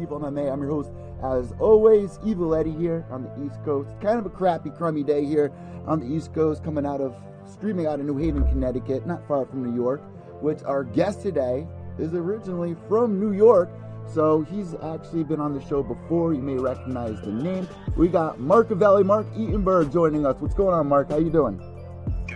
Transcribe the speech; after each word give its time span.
to 0.00 0.06
Pure 0.06 0.18
Evil 0.18 0.30
MMA. 0.30 0.52
I'm 0.52 0.60
your 0.60 0.70
host, 0.70 0.90
as 1.22 1.52
always, 1.60 2.18
Evil 2.24 2.54
Eddie 2.54 2.72
here 2.72 3.04
on 3.10 3.22
the 3.22 3.44
East 3.44 3.62
Coast. 3.64 3.90
Kind 4.00 4.18
of 4.18 4.26
a 4.26 4.30
crappy, 4.30 4.70
crummy 4.70 5.02
day 5.02 5.24
here 5.24 5.52
on 5.86 6.00
the 6.00 6.06
East 6.06 6.34
Coast, 6.34 6.64
coming 6.64 6.86
out 6.86 7.00
of, 7.00 7.14
streaming 7.46 7.86
out 7.86 8.00
of 8.00 8.06
New 8.06 8.16
Haven, 8.16 8.44
Connecticut, 8.44 9.06
not 9.06 9.26
far 9.26 9.46
from 9.46 9.62
New 9.62 9.74
York, 9.74 10.02
which 10.42 10.62
our 10.64 10.84
guest 10.84 11.22
today 11.22 11.66
is 11.98 12.14
originally 12.14 12.76
from 12.88 13.20
New 13.20 13.32
York. 13.32 13.70
So 14.12 14.42
he's 14.42 14.74
actually 14.74 15.24
been 15.24 15.40
on 15.40 15.52
the 15.52 15.60
show 15.66 15.82
before. 15.82 16.32
You 16.32 16.42
may 16.42 16.54
recognize 16.54 17.20
the 17.22 17.32
name. 17.32 17.68
We 17.96 18.08
got 18.08 18.38
Marcavelli, 18.38 19.04
Mark 19.04 19.26
Eatenberg 19.34 19.92
joining 19.92 20.24
us. 20.24 20.36
What's 20.38 20.54
going 20.54 20.74
on, 20.74 20.86
Mark? 20.88 21.10
How 21.10 21.18
you 21.18 21.30
doing? 21.30 21.60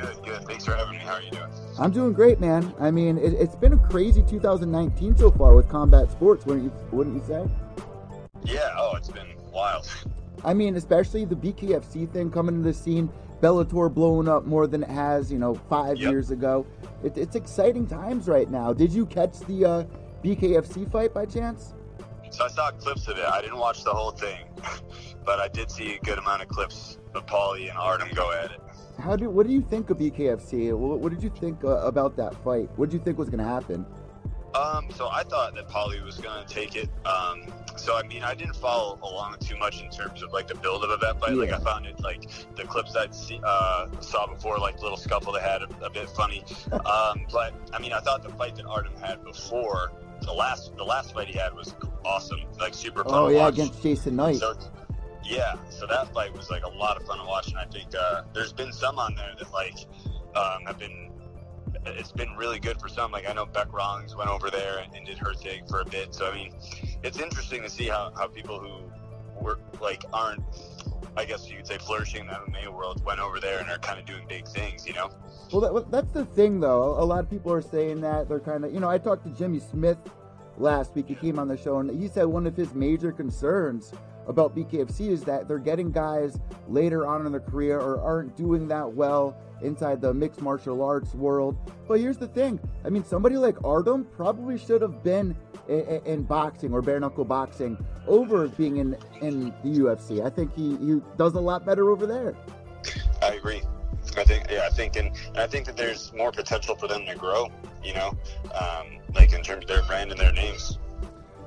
Good, 0.00 0.22
good. 0.24 0.44
Thanks 0.46 0.64
for 0.64 0.74
having 0.74 0.98
me. 0.98 1.04
How 1.04 1.14
are 1.14 1.22
you 1.22 1.30
doing? 1.30 1.50
I'm 1.78 1.90
doing 1.90 2.12
great, 2.12 2.40
man. 2.40 2.74
I 2.78 2.90
mean, 2.90 3.18
it, 3.18 3.38
has 3.38 3.54
been 3.56 3.74
a 3.74 3.76
crazy 3.76 4.22
2019 4.22 5.16
so 5.16 5.30
far 5.30 5.54
with 5.54 5.68
combat 5.68 6.10
sports, 6.10 6.46
wouldn't 6.46 6.64
you, 6.64 6.72
wouldn't 6.90 7.16
you 7.16 7.22
say? 7.26 7.46
Yeah, 8.44 8.74
oh, 8.76 8.96
it's 8.96 9.10
been 9.10 9.36
wild. 9.52 9.86
I 10.44 10.54
mean, 10.54 10.76
especially 10.76 11.26
the 11.26 11.36
BKFC 11.36 12.10
thing 12.10 12.30
coming 12.30 12.56
to 12.56 12.62
the 12.62 12.72
scene, 12.72 13.10
Bellator 13.42 13.92
blowing 13.92 14.28
up 14.28 14.46
more 14.46 14.66
than 14.66 14.82
it 14.82 14.88
has, 14.88 15.30
you 15.30 15.38
know, 15.38 15.54
five 15.54 15.98
yep. 15.98 16.10
years 16.10 16.30
ago. 16.30 16.66
It, 17.04 17.18
it's 17.18 17.36
exciting 17.36 17.86
times 17.86 18.26
right 18.26 18.50
now. 18.50 18.72
Did 18.72 18.92
you 18.92 19.04
catch 19.04 19.40
the 19.40 19.64
uh, 19.64 19.84
BKFC 20.24 20.90
fight 20.90 21.12
by 21.12 21.26
chance? 21.26 21.74
So 22.30 22.44
I 22.44 22.48
saw 22.48 22.70
clips 22.70 23.08
of 23.08 23.18
it. 23.18 23.24
I 23.24 23.40
didn't 23.42 23.58
watch 23.58 23.82
the 23.82 23.90
whole 23.90 24.12
thing, 24.12 24.46
but 25.26 25.40
I 25.40 25.48
did 25.48 25.70
see 25.70 25.96
a 25.96 25.98
good 25.98 26.18
amount 26.18 26.42
of 26.42 26.48
clips 26.48 26.98
of 27.14 27.26
Paulie 27.26 27.68
and 27.68 27.76
Artem 27.76 28.08
go 28.14 28.32
at 28.32 28.52
it. 28.52 28.60
How 28.98 29.16
do 29.16 29.30
what 29.30 29.46
do 29.46 29.52
you 29.52 29.62
think 29.62 29.90
of 29.90 29.98
BKFC? 29.98 30.76
What, 30.76 30.98
what 30.98 31.10
did 31.10 31.22
you 31.22 31.30
think 31.30 31.64
uh, 31.64 31.78
about 31.86 32.16
that 32.16 32.34
fight? 32.44 32.68
What 32.76 32.90
did 32.90 32.98
you 32.98 33.04
think 33.04 33.18
was 33.18 33.30
going 33.30 33.44
to 33.44 33.50
happen? 33.50 33.86
Um, 34.54 34.88
so 34.90 35.08
I 35.08 35.22
thought 35.22 35.54
that 35.54 35.68
Paulie 35.68 36.04
was 36.04 36.18
going 36.18 36.44
to 36.44 36.52
take 36.52 36.74
it. 36.74 36.88
Um, 37.06 37.46
so 37.76 37.96
I 37.96 38.02
mean, 38.02 38.22
I 38.22 38.34
didn't 38.34 38.56
follow 38.56 38.98
along 39.02 39.36
too 39.40 39.56
much 39.56 39.80
in 39.80 39.90
terms 39.90 40.22
of 40.22 40.32
like 40.32 40.48
the 40.48 40.56
build 40.56 40.84
of 40.84 41.00
that 41.00 41.20
fight. 41.20 41.30
Yeah. 41.30 41.36
Like 41.36 41.52
I 41.52 41.58
found 41.58 41.86
it 41.86 42.00
like 42.00 42.28
the 42.56 42.64
clips 42.64 42.96
I'd 42.96 43.14
uh, 43.44 43.88
saw 44.00 44.26
before, 44.26 44.58
like 44.58 44.76
the 44.76 44.82
little 44.82 44.98
scuffle 44.98 45.32
they 45.32 45.40
had, 45.40 45.62
a, 45.62 45.68
a 45.84 45.90
bit 45.90 46.08
funny. 46.10 46.44
Um, 46.90 47.26
but 47.30 47.54
I 47.72 47.78
mean, 47.78 47.92
I 47.92 48.00
thought 48.00 48.22
the 48.22 48.30
fight 48.30 48.56
that 48.56 48.64
Artem 48.64 48.94
had 49.00 49.22
before 49.22 49.92
the 50.22 50.32
last 50.32 50.76
the 50.76 50.84
last 50.84 51.14
fight 51.14 51.28
he 51.28 51.38
had 51.38 51.54
was 51.54 51.74
awesome, 52.04 52.40
like 52.58 52.74
super 52.74 53.04
fun. 53.04 53.14
Oh 53.14 53.28
yeah, 53.28 53.40
watch. 53.40 53.54
against 53.54 53.82
Jason 53.82 54.16
Knight. 54.16 54.36
So, 54.36 54.54
yeah, 55.30 55.54
so 55.70 55.86
that 55.86 56.12
fight 56.12 56.36
was 56.36 56.50
like 56.50 56.64
a 56.64 56.68
lot 56.68 56.96
of 56.96 57.06
fun 57.06 57.18
to 57.18 57.24
watch, 57.24 57.48
and 57.48 57.58
I 57.58 57.64
think 57.64 57.94
uh, 57.98 58.22
there's 58.34 58.52
been 58.52 58.72
some 58.72 58.98
on 58.98 59.14
there 59.14 59.32
that 59.38 59.52
like 59.52 59.76
um, 60.34 60.66
have 60.66 60.78
been. 60.78 61.06
It's 61.86 62.12
been 62.12 62.36
really 62.36 62.58
good 62.58 62.78
for 62.80 62.88
some. 62.88 63.12
Like 63.12 63.28
I 63.28 63.32
know 63.32 63.46
Beck 63.46 63.72
Rawlings 63.72 64.14
went 64.16 64.28
over 64.28 64.50
there 64.50 64.78
and, 64.78 64.94
and 64.94 65.06
did 65.06 65.16
her 65.18 65.32
thing 65.32 65.62
for 65.68 65.80
a 65.80 65.84
bit. 65.84 66.14
So 66.14 66.28
I 66.28 66.34
mean, 66.34 66.52
it's 67.02 67.18
interesting 67.18 67.62
to 67.62 67.70
see 67.70 67.86
how, 67.86 68.12
how 68.16 68.26
people 68.26 68.58
who 68.58 69.42
were 69.42 69.60
like 69.80 70.04
aren't, 70.12 70.42
I 71.16 71.24
guess 71.24 71.48
you 71.48 71.56
could 71.56 71.66
say, 71.68 71.78
flourishing 71.78 72.22
in 72.22 72.26
the 72.26 72.32
MMA 72.32 72.74
world 72.74 73.02
went 73.04 73.20
over 73.20 73.40
there 73.40 73.60
and 73.60 73.70
are 73.70 73.78
kind 73.78 74.00
of 74.00 74.04
doing 74.04 74.26
big 74.28 74.48
things. 74.48 74.86
You 74.86 74.94
know. 74.94 75.10
Well, 75.52 75.60
that, 75.60 75.90
that's 75.90 76.12
the 76.12 76.26
thing, 76.26 76.60
though. 76.60 77.00
A 77.00 77.04
lot 77.04 77.20
of 77.20 77.30
people 77.30 77.52
are 77.52 77.62
saying 77.62 78.00
that 78.00 78.28
they're 78.28 78.40
kind 78.40 78.64
of, 78.64 78.74
you 78.74 78.80
know, 78.80 78.90
I 78.90 78.98
talked 78.98 79.24
to 79.24 79.30
Jimmy 79.30 79.60
Smith 79.60 79.98
last 80.58 80.94
week. 80.94 81.06
He 81.06 81.14
came 81.14 81.38
on 81.38 81.48
the 81.48 81.56
show 81.56 81.78
and 81.78 81.90
he 81.98 82.08
said 82.08 82.24
one 82.24 82.46
of 82.46 82.56
his 82.56 82.74
major 82.74 83.12
concerns 83.12 83.92
about 84.26 84.54
BKFC 84.54 85.08
is 85.08 85.22
that 85.24 85.48
they're 85.48 85.58
getting 85.58 85.90
guys 85.90 86.38
later 86.68 87.06
on 87.06 87.26
in 87.26 87.32
their 87.32 87.40
career 87.40 87.78
or 87.78 88.00
aren't 88.00 88.36
doing 88.36 88.68
that 88.68 88.92
well 88.92 89.36
inside 89.62 90.00
the 90.00 90.12
mixed 90.12 90.40
martial 90.40 90.82
arts 90.82 91.14
world. 91.14 91.56
But 91.86 92.00
here's 92.00 92.16
the 92.16 92.28
thing 92.28 92.60
I 92.84 92.90
mean, 92.90 93.04
somebody 93.04 93.36
like 93.36 93.62
Artem 93.64 94.04
probably 94.04 94.58
should 94.58 94.82
have 94.82 95.02
been 95.02 95.36
in, 95.68 96.00
in 96.04 96.22
boxing 96.22 96.72
or 96.72 96.82
bare 96.82 97.00
knuckle 97.00 97.24
boxing 97.24 97.76
over 98.06 98.48
being 98.48 98.78
in, 98.78 98.96
in 99.20 99.52
the 99.62 99.78
UFC. 99.80 100.24
I 100.24 100.30
think 100.30 100.54
he, 100.54 100.76
he 100.76 101.00
does 101.16 101.34
a 101.34 101.40
lot 101.40 101.64
better 101.64 101.90
over 101.90 102.06
there. 102.06 102.34
I 103.22 103.34
agree. 103.34 103.62
I 104.16 104.24
think, 104.24 104.46
yeah, 104.50 104.66
I 104.66 104.74
think, 104.74 104.96
and, 104.96 105.08
and 105.28 105.38
I 105.38 105.46
think 105.46 105.66
that 105.66 105.76
there's 105.76 106.12
more 106.14 106.32
potential 106.32 106.74
for 106.74 106.88
them 106.88 107.06
to 107.06 107.14
grow, 107.14 107.48
you 107.84 107.94
know, 107.94 108.12
um, 108.54 108.98
like 109.14 109.32
in 109.32 109.42
terms 109.42 109.64
of 109.64 109.68
their 109.68 109.82
brand 109.82 110.10
and 110.10 110.18
their 110.18 110.32
names. 110.32 110.78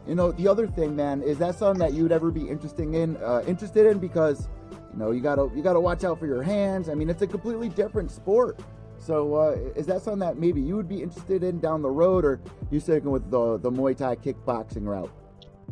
You 0.06 0.16
know, 0.16 0.31
the 0.34 0.47
other 0.47 0.68
thing, 0.68 0.96
man, 0.96 1.22
is 1.22 1.38
that 1.38 1.56
something 1.56 1.80
that 1.80 1.94
you 1.94 2.03
would 2.03 2.12
ever 2.12 2.30
be 2.30 2.47
interesting 2.50 2.96
in, 2.96 3.16
uh, 3.18 3.44
interested 3.47 3.86
in 3.86 4.00
because, 4.00 4.50
you 4.91 5.00
know, 5.00 5.12
you 5.12 5.22
gotta 5.22 5.50
you 5.56 5.64
gotta 5.64 5.80
watch 5.80 6.03
out 6.03 6.19
for 6.19 6.28
your 6.28 6.44
hands. 6.44 6.90
I 6.90 6.94
mean, 6.94 7.09
it's 7.09 7.22
a 7.22 7.28
completely 7.28 7.69
different 7.69 8.12
sport. 8.12 8.59
So, 8.97 9.36
uh, 9.36 9.58
is 9.75 9.86
that 9.88 10.02
something 10.02 10.19
that 10.19 10.38
maybe 10.38 10.62
you 10.62 10.75
would 10.75 10.90
be 10.90 11.02
interested 11.02 11.44
in 11.44 11.59
down 11.59 11.81
the 11.81 11.90
road, 11.90 12.25
or 12.25 12.42
you 12.69 12.80
sticking 12.81 13.12
with 13.12 13.31
the 13.31 13.58
the 13.58 13.72
Muay 13.72 13.96
Thai 13.96 14.18
kickboxing 14.18 14.86
route? 14.86 15.12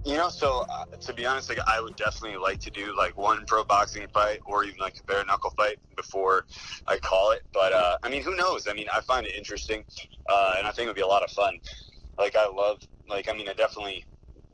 You 0.05 0.15
know, 0.15 0.29
so 0.29 0.65
uh, 0.69 0.85
to 0.85 1.13
be 1.13 1.25
honest, 1.25 1.49
like 1.49 1.59
I 1.67 1.79
would 1.81 1.95
definitely 1.95 2.37
like 2.37 2.59
to 2.61 2.71
do 2.71 2.97
like 2.97 3.17
one 3.17 3.45
pro 3.45 3.63
boxing 3.63 4.07
fight 4.13 4.39
or 4.45 4.63
even 4.63 4.79
like 4.79 4.97
a 4.99 5.03
bare 5.03 5.23
knuckle 5.25 5.53
fight 5.57 5.77
before 5.95 6.45
I 6.87 6.97
call 6.97 7.31
it. 7.31 7.43
But 7.53 7.73
uh, 7.73 7.97
I 8.01 8.09
mean, 8.09 8.23
who 8.23 8.35
knows? 8.35 8.67
I 8.67 8.73
mean, 8.73 8.87
I 8.93 9.01
find 9.01 9.27
it 9.27 9.35
interesting, 9.35 9.83
uh, 10.29 10.55
and 10.57 10.65
I 10.65 10.71
think 10.71 10.85
it 10.85 10.89
would 10.89 10.95
be 10.95 11.01
a 11.01 11.07
lot 11.07 11.21
of 11.21 11.29
fun. 11.31 11.59
Like 12.17 12.35
I 12.35 12.47
love, 12.47 12.79
like 13.07 13.29
I 13.29 13.33
mean, 13.33 13.47
I 13.47 13.53
definitely 13.53 14.05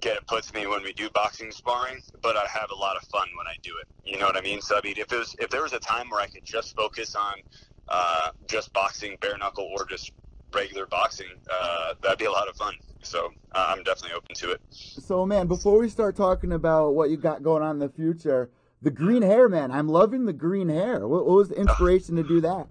get 0.02 0.18
it 0.18 0.28
puts 0.28 0.54
me 0.54 0.68
when 0.68 0.84
we 0.84 0.94
do 0.94 1.10
boxing 1.10 1.52
sparring, 1.52 2.02
but 2.22 2.36
I 2.38 2.46
have 2.48 2.70
a 2.72 2.76
lot 2.76 2.98
of 2.98 3.04
fun 3.04 3.28
when 3.38 3.48
I 3.48 3.56
do 3.62 3.74
it. 3.82 3.88
You 4.10 4.20
know 4.20 4.26
what 4.26 4.38
I 4.38 4.42
mean? 4.42 4.62
So 4.62 4.78
I 4.78 4.82
mean, 4.82 4.96
if 4.98 5.12
it 5.12 5.18
was 5.18 5.36
if 5.40 5.50
there 5.50 5.64
was 5.64 5.74
a 5.74 5.80
time 5.80 6.10
where 6.10 6.22
I 6.22 6.28
could 6.28 6.46
just 6.46 6.76
focus 6.76 7.16
on 7.16 7.34
uh, 7.88 8.30
just 8.48 8.74
boxing, 8.74 9.18
bare 9.22 9.38
knuckle, 9.38 9.70
or 9.78 9.86
just 9.86 10.12
regular 10.54 10.86
boxing, 10.86 11.28
uh, 11.52 11.94
that'd 12.02 12.20
be 12.20 12.26
a 12.26 12.32
lot 12.32 12.48
of 12.48 12.56
fun. 12.56 12.76
So 13.02 13.32
uh, 13.54 13.74
I'm 13.76 13.84
definitely 13.84 14.18
open 14.18 14.36
to 14.36 14.52
it. 14.52 14.62
So 14.70 15.26
man, 15.26 15.48
before 15.48 15.80
we 15.80 15.90
start 15.90 16.16
talking 16.16 16.52
about 16.52 16.96
what 16.96 17.10
you 17.10 17.18
got 17.18 17.44
going 17.44 17.64
on 17.64 17.72
in 17.72 17.80
the 17.80 17.90
future, 17.90 18.50
the 18.82 18.92
green 18.92 19.22
hair, 19.24 19.50
man, 19.50 19.72
I'm 19.72 19.88
loving 19.88 20.26
the 20.26 20.34
green 20.34 20.70
hair. 20.70 21.08
What, 21.08 21.26
what 21.26 21.36
was 21.36 21.50
the 21.50 21.56
inspiration 21.56 22.16
to 22.18 22.24
do 22.24 22.42
that? 22.42 22.68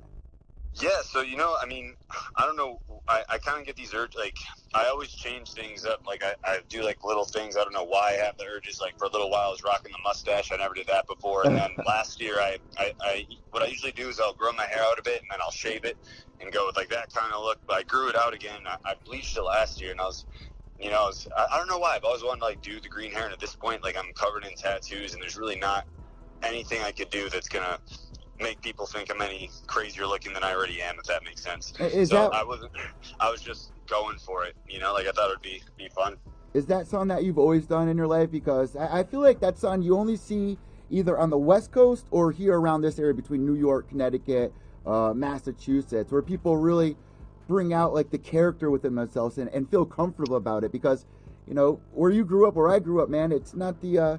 Yeah, 0.78 1.00
so 1.02 1.22
you 1.22 1.36
know, 1.36 1.56
I 1.62 1.66
mean, 1.66 1.94
I 2.36 2.44
don't 2.44 2.56
know. 2.56 2.80
I, 3.08 3.22
I 3.30 3.38
kind 3.38 3.58
of 3.60 3.66
get 3.66 3.76
these 3.76 3.94
urges. 3.94 4.18
Like, 4.18 4.36
I 4.74 4.86
always 4.86 5.10
change 5.10 5.52
things 5.52 5.86
up. 5.86 6.06
Like, 6.06 6.22
I, 6.22 6.34
I 6.44 6.60
do 6.68 6.84
like 6.84 7.02
little 7.04 7.24
things. 7.24 7.56
I 7.56 7.64
don't 7.64 7.72
know 7.72 7.84
why 7.84 8.10
I 8.10 8.24
have 8.24 8.36
the 8.36 8.44
urges. 8.44 8.80
Like, 8.80 8.98
for 8.98 9.06
a 9.06 9.10
little 9.10 9.30
while, 9.30 9.48
I 9.48 9.50
was 9.50 9.62
rocking 9.64 9.92
the 9.92 9.98
mustache. 10.04 10.50
I 10.52 10.56
never 10.56 10.74
did 10.74 10.86
that 10.88 11.06
before. 11.06 11.46
And 11.46 11.56
then 11.56 11.70
last 11.86 12.20
year, 12.20 12.34
I, 12.38 12.58
I, 12.78 12.92
I, 13.00 13.26
what 13.52 13.62
I 13.62 13.66
usually 13.68 13.92
do 13.92 14.08
is 14.08 14.20
I'll 14.20 14.34
grow 14.34 14.52
my 14.52 14.66
hair 14.66 14.82
out 14.82 14.98
a 14.98 15.02
bit 15.02 15.22
and 15.22 15.30
then 15.30 15.38
I'll 15.42 15.50
shave 15.50 15.84
it 15.84 15.96
and 16.40 16.52
go 16.52 16.66
with 16.66 16.76
like 16.76 16.90
that 16.90 17.12
kind 17.14 17.32
of 17.32 17.42
look. 17.42 17.58
But 17.66 17.76
I 17.78 17.82
grew 17.84 18.08
it 18.08 18.16
out 18.16 18.34
again. 18.34 18.60
I, 18.66 18.76
I 18.84 18.94
bleached 19.04 19.36
it 19.36 19.42
last 19.42 19.80
year, 19.80 19.92
and 19.92 20.00
I 20.00 20.04
was, 20.04 20.26
you 20.78 20.90
know, 20.90 21.04
I, 21.04 21.06
was, 21.06 21.28
I, 21.36 21.46
I 21.54 21.58
don't 21.58 21.68
know 21.68 21.78
why. 21.78 21.96
I've 21.96 22.04
always 22.04 22.22
wanted 22.22 22.40
to 22.40 22.46
like 22.46 22.62
do 22.62 22.80
the 22.80 22.88
green 22.88 23.12
hair, 23.12 23.24
and 23.24 23.32
at 23.32 23.40
this 23.40 23.54
point, 23.54 23.82
like 23.82 23.96
I'm 23.96 24.12
covered 24.14 24.44
in 24.44 24.54
tattoos, 24.56 25.14
and 25.14 25.22
there's 25.22 25.38
really 25.38 25.58
not 25.58 25.86
anything 26.42 26.82
I 26.82 26.92
could 26.92 27.10
do 27.10 27.30
that's 27.30 27.48
gonna 27.48 27.78
make 28.40 28.60
people 28.60 28.86
think 28.86 29.10
I'm 29.10 29.20
any 29.22 29.50
crazier 29.66 30.06
looking 30.06 30.32
than 30.32 30.42
I 30.42 30.54
already 30.54 30.82
am, 30.82 30.96
if 30.98 31.04
that 31.04 31.24
makes 31.24 31.42
sense. 31.42 31.72
Is 31.80 32.10
so 32.10 32.16
that... 32.16 32.34
I 32.34 32.44
wasn't. 32.44 32.72
I 33.20 33.30
was 33.30 33.40
just 33.40 33.72
going 33.86 34.18
for 34.18 34.44
it. 34.44 34.54
You 34.68 34.80
know, 34.80 34.92
like 34.92 35.06
I 35.06 35.12
thought 35.12 35.30
it 35.30 35.34
would 35.34 35.42
be 35.42 35.62
be 35.76 35.88
fun. 35.88 36.16
Is 36.54 36.66
that 36.66 36.86
something 36.86 37.08
that 37.08 37.24
you've 37.24 37.38
always 37.38 37.66
done 37.66 37.88
in 37.88 37.96
your 37.96 38.06
life? 38.06 38.30
Because 38.30 38.76
I, 38.76 39.00
I 39.00 39.04
feel 39.04 39.20
like 39.20 39.40
that's 39.40 39.60
something 39.60 39.82
you 39.82 39.96
only 39.96 40.16
see 40.16 40.58
either 40.90 41.18
on 41.18 41.30
the 41.30 41.38
West 41.38 41.70
Coast 41.72 42.06
or 42.10 42.32
here 42.32 42.58
around 42.58 42.82
this 42.82 42.98
area 42.98 43.12
between 43.12 43.44
New 43.44 43.56
York, 43.56 43.88
Connecticut, 43.88 44.52
uh, 44.86 45.12
Massachusetts, 45.14 46.12
where 46.12 46.22
people 46.22 46.56
really 46.56 46.96
bring 47.48 47.72
out 47.72 47.92
like 47.92 48.10
the 48.10 48.18
character 48.18 48.70
within 48.70 48.94
themselves 48.94 49.38
and, 49.38 49.50
and 49.50 49.70
feel 49.70 49.84
comfortable 49.84 50.36
about 50.36 50.64
it. 50.64 50.72
Because 50.72 51.04
you 51.46 51.54
know 51.54 51.80
where 51.92 52.10
you 52.10 52.24
grew 52.24 52.48
up, 52.48 52.54
where 52.54 52.68
I 52.68 52.78
grew 52.78 53.02
up, 53.02 53.08
man, 53.08 53.32
it's 53.32 53.54
not 53.54 53.80
the 53.80 53.98
uh, 53.98 54.18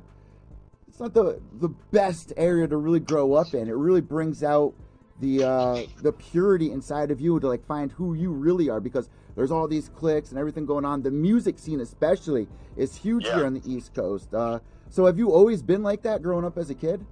it's 0.88 1.00
not 1.00 1.13
the 1.13 1.39
the 1.60 1.69
best 1.92 2.34
area 2.38 2.68
to 2.68 2.78
really 2.78 3.00
grow 3.00 3.34
up 3.34 3.54
in. 3.54 3.68
It 3.68 3.75
really 3.75 4.01
brings 4.01 4.44
out 4.44 4.74
the 5.19 5.44
uh, 5.44 5.81
the 6.01 6.12
purity 6.12 6.72
inside 6.72 7.12
of 7.12 7.19
you 7.19 7.39
to 7.39 7.48
like 7.48 7.66
find 7.66 7.92
who 7.92 8.13
you 8.13 8.31
really 8.31 8.69
are 8.69 8.80
because 8.80 9.10
there's 9.36 9.51
all 9.51 9.68
these 9.68 9.89
clicks 9.89 10.30
and 10.30 10.39
everything 10.39 10.66
going 10.66 10.86
on. 10.86 11.04
The 11.04 11.12
music 11.12 11.60
scene 11.60 11.81
especially 11.81 12.48
is 12.75 12.95
huge 12.95 13.25
yeah. 13.25 13.36
here 13.36 13.45
on 13.45 13.54
the 13.54 13.72
East 13.72 13.94
Coast. 13.94 14.34
Uh, 14.34 14.60
so 14.89 15.06
have 15.06 15.18
you 15.18 15.31
always 15.31 15.62
been 15.62 15.84
like 15.84 16.01
that 16.04 16.24
growing 16.24 16.45
up 16.45 16.57
as 16.57 16.69
a 16.69 16.75
kid? 16.75 17.06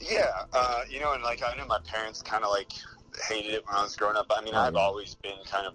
Yeah, 0.00 0.26
uh, 0.52 0.82
you 0.88 1.00
know, 1.00 1.12
and 1.12 1.22
like 1.22 1.42
I 1.42 1.56
know 1.56 1.66
my 1.66 1.80
parents 1.80 2.22
kind 2.22 2.44
of 2.44 2.50
like 2.50 2.72
hated 3.28 3.54
it 3.54 3.66
when 3.66 3.74
I 3.74 3.82
was 3.82 3.96
growing 3.96 4.16
up. 4.16 4.26
I 4.30 4.42
mean, 4.42 4.54
oh, 4.54 4.60
I've 4.60 4.74
yeah. 4.74 4.80
always 4.80 5.14
been 5.14 5.38
kind 5.46 5.66
of 5.66 5.74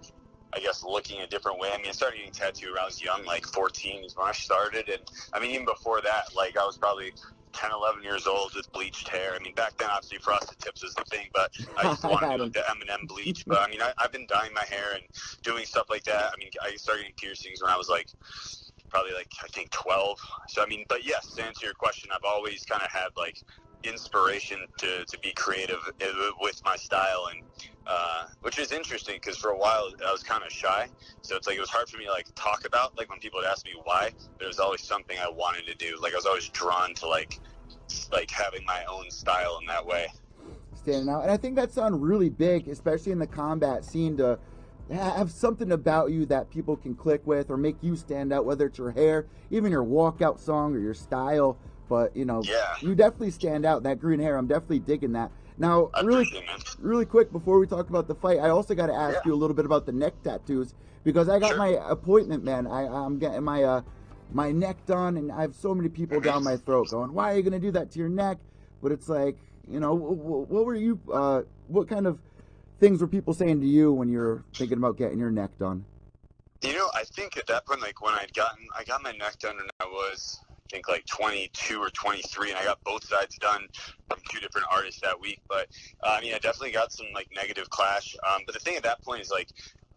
I 0.56 0.60
guess 0.60 0.84
looking 0.84 1.22
a 1.22 1.28
different 1.28 1.60
way. 1.60 1.70
I 1.74 1.78
mean, 1.78 1.88
I 1.88 1.92
started 1.92 2.18
getting 2.18 2.32
tattooed 2.32 2.72
when 2.72 2.80
I 2.80 2.86
was 2.86 3.02
young, 3.02 3.26
like 3.26 3.46
14 3.46 4.04
is 4.04 4.16
when 4.16 4.28
I 4.28 4.32
started, 4.32 4.90
and 4.90 5.02
I 5.34 5.40
mean 5.40 5.52
even 5.52 5.66
before 5.66 6.02
that, 6.02 6.36
like 6.36 6.58
I 6.58 6.66
was 6.66 6.78
probably 6.78 7.14
10, 7.54 7.72
11 7.72 8.04
years 8.04 8.28
old 8.28 8.56
with 8.56 8.72
bleached 8.72 9.08
hair. 9.08 9.34
I 9.40 9.44
mean, 9.44 9.54
back 9.54 9.78
then 9.78 9.90
obviously 9.90 10.18
frosted 10.20 10.60
tips 10.60 10.84
was 10.84 10.94
the 10.96 11.06
thing, 11.06 11.28
but 11.34 11.52
I 11.78 11.90
used 11.90 12.02
to 12.02 12.08
want 12.08 12.22
to 12.22 12.38
do 12.38 12.50
the 12.50 12.62
Eminem 12.62 13.08
bleach. 13.08 13.46
But 13.46 13.62
I 13.62 13.70
mean, 13.70 13.82
I, 13.82 13.94
I've 13.98 14.12
been 14.12 14.28
dyeing 14.28 14.54
my 14.54 14.66
hair 14.66 14.94
and 14.94 15.04
doing 15.44 15.66
stuff 15.66 15.88
like 15.90 16.04
that. 16.06 16.32
I 16.34 16.38
mean, 16.38 16.50
I 16.64 16.76
started 16.76 17.04
getting 17.04 17.16
piercings 17.18 17.62
when 17.62 17.72
I 17.72 17.78
was 17.78 17.90
like 17.90 18.10
probably 18.90 19.14
like 19.14 19.32
I 19.44 19.48
think 19.48 19.72
12. 19.72 20.18
So 20.50 20.64
I 20.64 20.68
mean, 20.68 20.86
but 20.90 21.06
yes, 21.06 21.34
to 21.36 21.44
answer 21.44 21.66
your 21.66 21.76
question, 21.76 22.10
I've 22.14 22.26
always 22.26 22.64
kind 22.64 22.84
of 22.84 22.92
had 22.92 23.10
like 23.18 23.38
inspiration 23.84 24.60
to, 24.78 25.06
to 25.06 25.20
be 25.20 25.32
creative 25.34 25.80
uh, 26.02 26.06
with 26.42 26.62
my 26.66 26.76
style 26.76 27.30
and 27.32 27.44
uh, 27.86 28.28
which 28.42 28.60
is 28.60 28.72
interesting 28.72 29.16
because 29.22 29.38
for 29.38 29.50
a 29.50 29.58
while 29.58 29.90
I 30.06 30.12
was 30.12 30.24
kind 30.24 30.44
of 30.44 30.52
shy. 30.52 30.88
So 31.22 31.36
it's 31.36 31.48
like 31.48 31.58
it 31.58 31.60
was 31.60 31.70
hard 31.70 31.90
for 31.90 31.98
me 31.98 32.06
to 32.06 32.12
like 32.12 32.28
talk 32.36 32.66
about 32.66 32.98
like 32.98 33.10
when 33.10 33.20
people 33.20 33.40
would 33.40 33.48
ask 33.48 33.66
me 33.66 33.74
why 33.84 34.12
but 34.38 34.46
it 34.46 34.48
was 34.48 34.60
always 34.60 34.82
something 34.82 35.18
I 35.20 35.30
wanted 35.30 35.66
to 35.68 35.76
do. 35.76 36.00
Like 36.02 36.14
I 36.14 36.16
was 36.16 36.26
always 36.26 36.48
drawn 36.50 36.94
to 36.96 37.08
like 37.08 37.40
like 38.12 38.32
having 38.32 38.64
my 38.66 38.84
own 38.90 39.12
style 39.12 39.58
in 39.62 39.68
that 39.68 39.86
way. 39.86 40.08
Standing 40.76 41.10
out. 41.10 41.24
And 41.24 41.32
I 41.32 41.38
think 41.38 41.56
that's 41.56 41.78
on 41.78 42.00
really 42.00 42.30
big 42.30 42.68
especially 42.68 43.12
in 43.12 43.20
the 43.20 43.28
combat 43.28 43.84
scene 43.84 44.18
to 44.18 44.40
have 44.92 45.32
something 45.32 45.72
about 45.72 46.12
you 46.12 46.26
that 46.26 46.50
people 46.50 46.76
can 46.76 46.94
click 46.94 47.26
with 47.26 47.50
or 47.50 47.58
make 47.58 47.78
you 47.82 47.96
stand 47.96 48.34
out 48.34 48.46
whether 48.46 48.68
it's 48.68 48.78
your 48.78 48.92
hair 48.92 49.26
even 49.50 49.72
your 49.72 49.84
walkout 49.84 50.40
song 50.40 50.76
or 50.76 50.80
your 50.80 50.94
style 50.94 51.58
but 51.90 52.16
you 52.16 52.26
know, 52.26 52.42
yeah. 52.44 52.76
you 52.82 52.96
definitely 52.96 53.32
stand 53.32 53.66
out. 53.66 53.84
That 53.84 54.00
green 54.00 54.20
hair, 54.20 54.38
I'm 54.38 54.48
definitely 54.48 54.80
digging 54.80 55.14
that. 55.14 55.32
Now, 55.58 55.92
I 55.94 56.02
really, 56.02 56.28
really 56.80 57.06
quick 57.06 57.32
before 57.32 57.60
we 57.60 57.68
talk 57.68 57.90
about 57.90 58.08
the 58.08 58.16
fight, 58.16 58.40
I 58.40 58.50
also 58.50 58.74
got 58.74 58.88
to 58.88 58.94
ask 58.94 59.16
yeah. 59.16 59.22
you 59.26 59.34
a 59.34 59.36
little 59.36 59.56
bit 59.56 59.66
about 59.66 59.86
the 59.86 59.92
neck 59.92 60.14
tattoos 60.24 60.74
because 61.04 61.30
I 61.30 61.40
got 61.40 61.50
sure. 61.50 61.58
my 61.58 61.68
appointment, 61.88 62.44
man. 62.44 62.66
I, 62.66 62.88
I'm 62.88 63.20
getting 63.20 63.44
my 63.44 63.64
uh, 63.64 63.82
my 64.32 64.52
neck 64.52 64.78
done, 64.86 65.18
and 65.18 65.32
I 65.32 65.42
have 65.42 65.56
so 65.56 65.76
many 65.76 65.90
people 65.90 66.20
down 66.20 66.44
my 66.44 66.58
throat 66.58 66.90
going, 66.90 67.14
"Why 67.14 67.34
are 67.34 67.36
you 67.36 67.44
going 67.44 67.54
to 67.54 67.60
do 67.60 67.72
that 67.72 67.92
to 67.92 68.00
your 68.00 68.10
neck?" 68.10 68.38
But 68.82 68.92
it's 68.92 69.08
like, 69.08 69.38
you 69.68 69.80
know, 69.80 69.94
what 69.94 70.66
were 70.66 70.76
you? 70.76 71.00
Uh, 71.12 71.44
what 71.68 71.88
kind 71.88 72.08
of 72.08 72.20
things 72.80 73.02
were 73.02 73.08
people 73.08 73.34
saying 73.34 73.62
to 73.62 73.68
you 73.68 73.94
when 73.94 74.10
you're 74.10 74.44
thinking 74.56 74.78
about 74.78 74.98
getting 74.98 75.20
your 75.20 75.32
neck 75.32 75.52
done? 75.60 75.86
You 76.62 76.74
know, 76.74 76.90
I 76.96 77.04
think 77.04 77.38
at 77.38 77.46
that 77.48 77.66
point, 77.66 77.82
like 77.82 78.02
when 78.02 78.14
I'd 78.14 78.34
gotten, 78.34 78.66
I 78.78 78.84
got 78.84 79.04
my 79.04 79.12
neck 79.12 79.38
done, 79.40 79.58
and 79.60 79.70
I 79.80 79.86
was 79.86 80.40
think 80.74 80.90
like 80.90 81.06
22 81.06 81.80
or 81.80 81.90
23, 81.92 82.50
and 82.50 82.58
I 82.58 82.66
got 82.66 82.84
both 82.84 83.04
sides 83.04 83.38
done 83.38 83.68
from 84.10 84.20
two 84.32 84.40
different 84.40 84.68
artists 84.72 85.00
that 85.02 85.20
week. 85.20 85.40
But 85.48 85.68
uh, 86.04 86.16
I 86.18 86.22
mean, 86.22 86.34
I 86.34 86.40
definitely 86.40 86.72
got 86.72 86.92
some 86.92 87.06
like 87.14 87.28
negative 87.34 87.70
clash. 87.70 88.16
Um, 88.28 88.42
but 88.46 88.54
the 88.54 88.60
thing 88.60 88.76
at 88.76 88.84
that 88.84 89.02
point 89.04 89.22
is 89.22 89.32
like. 89.32 89.50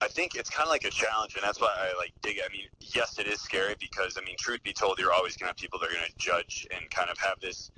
I 0.03 0.09
think 0.09 0.35
it's 0.35 0.51
kind 0.51 0.67
of 0.67 0.71
like 0.71 0.85
a 0.85 0.91
challenge, 0.91 1.37
and 1.37 1.43
that's 1.43 1.59
why 1.59 1.73
I 1.75 1.97
like 1.97 2.13
dig. 2.21 2.37
It. 2.37 2.43
I 2.47 2.53
mean, 2.53 2.67
yes, 2.81 3.19
it 3.19 3.27
is 3.27 3.41
scary 3.41 3.77
because 3.81 4.19
I 4.21 4.25
mean, 4.27 4.37
truth 4.39 4.63
be 4.63 4.75
told, 4.75 4.99
you're 4.99 5.11
always 5.11 5.39
going 5.39 5.47
to 5.47 5.53
have 5.53 5.57
people 5.57 5.79
that 5.79 5.89
are 5.89 5.95
going 5.95 6.05
to 6.05 6.13
judge 6.19 6.67
and 6.71 6.91
kind 6.91 7.09
of 7.09 7.17
have 7.17 7.41
this 7.41 7.71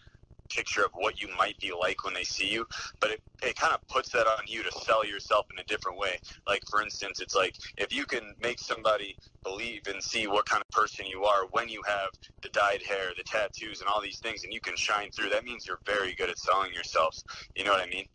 picture 0.54 0.84
of 0.84 0.90
what 0.94 1.20
you 1.20 1.28
might 1.38 1.58
be 1.60 1.72
like 1.78 2.04
when 2.04 2.14
they 2.14 2.24
see 2.24 2.50
you, 2.50 2.66
but 3.00 3.10
it, 3.10 3.20
it 3.42 3.56
kind 3.56 3.74
of 3.74 3.80
puts 3.88 4.10
that 4.12 4.26
on 4.26 4.44
you 4.46 4.62
to 4.62 4.72
sell 4.84 5.04
yourself 5.06 5.46
in 5.52 5.58
a 5.60 5.64
different 5.64 5.98
way. 5.98 6.18
Like, 6.46 6.62
for 6.70 6.82
instance, 6.82 7.20
it's 7.20 7.34
like 7.34 7.56
if 7.76 7.92
you 7.94 8.06
can 8.06 8.34
make 8.40 8.58
somebody 8.60 9.18
believe 9.44 9.82
and 9.88 10.02
see 10.02 10.26
what 10.26 10.46
kind 10.46 10.62
of 10.62 10.70
person 10.70 11.06
you 11.06 11.24
are 11.24 11.46
when 11.52 11.68
you 11.68 11.82
have 11.86 12.10
the 12.42 12.48
dyed 12.50 12.82
hair, 12.88 13.10
the 13.16 13.24
tattoos, 13.24 13.80
and 13.80 13.88
all 13.88 14.02
these 14.02 14.18
things, 14.18 14.44
and 14.44 14.52
you 14.52 14.60
can 14.60 14.76
shine 14.76 15.10
through, 15.10 15.30
that 15.30 15.44
means 15.44 15.66
you're 15.66 15.80
very 15.86 16.14
good 16.14 16.30
at 16.30 16.38
selling 16.38 16.72
yourselves. 16.74 17.24
You 17.56 17.64
know 17.64 17.72
what 17.72 17.82
I 17.86 17.88
mean? 17.90 18.06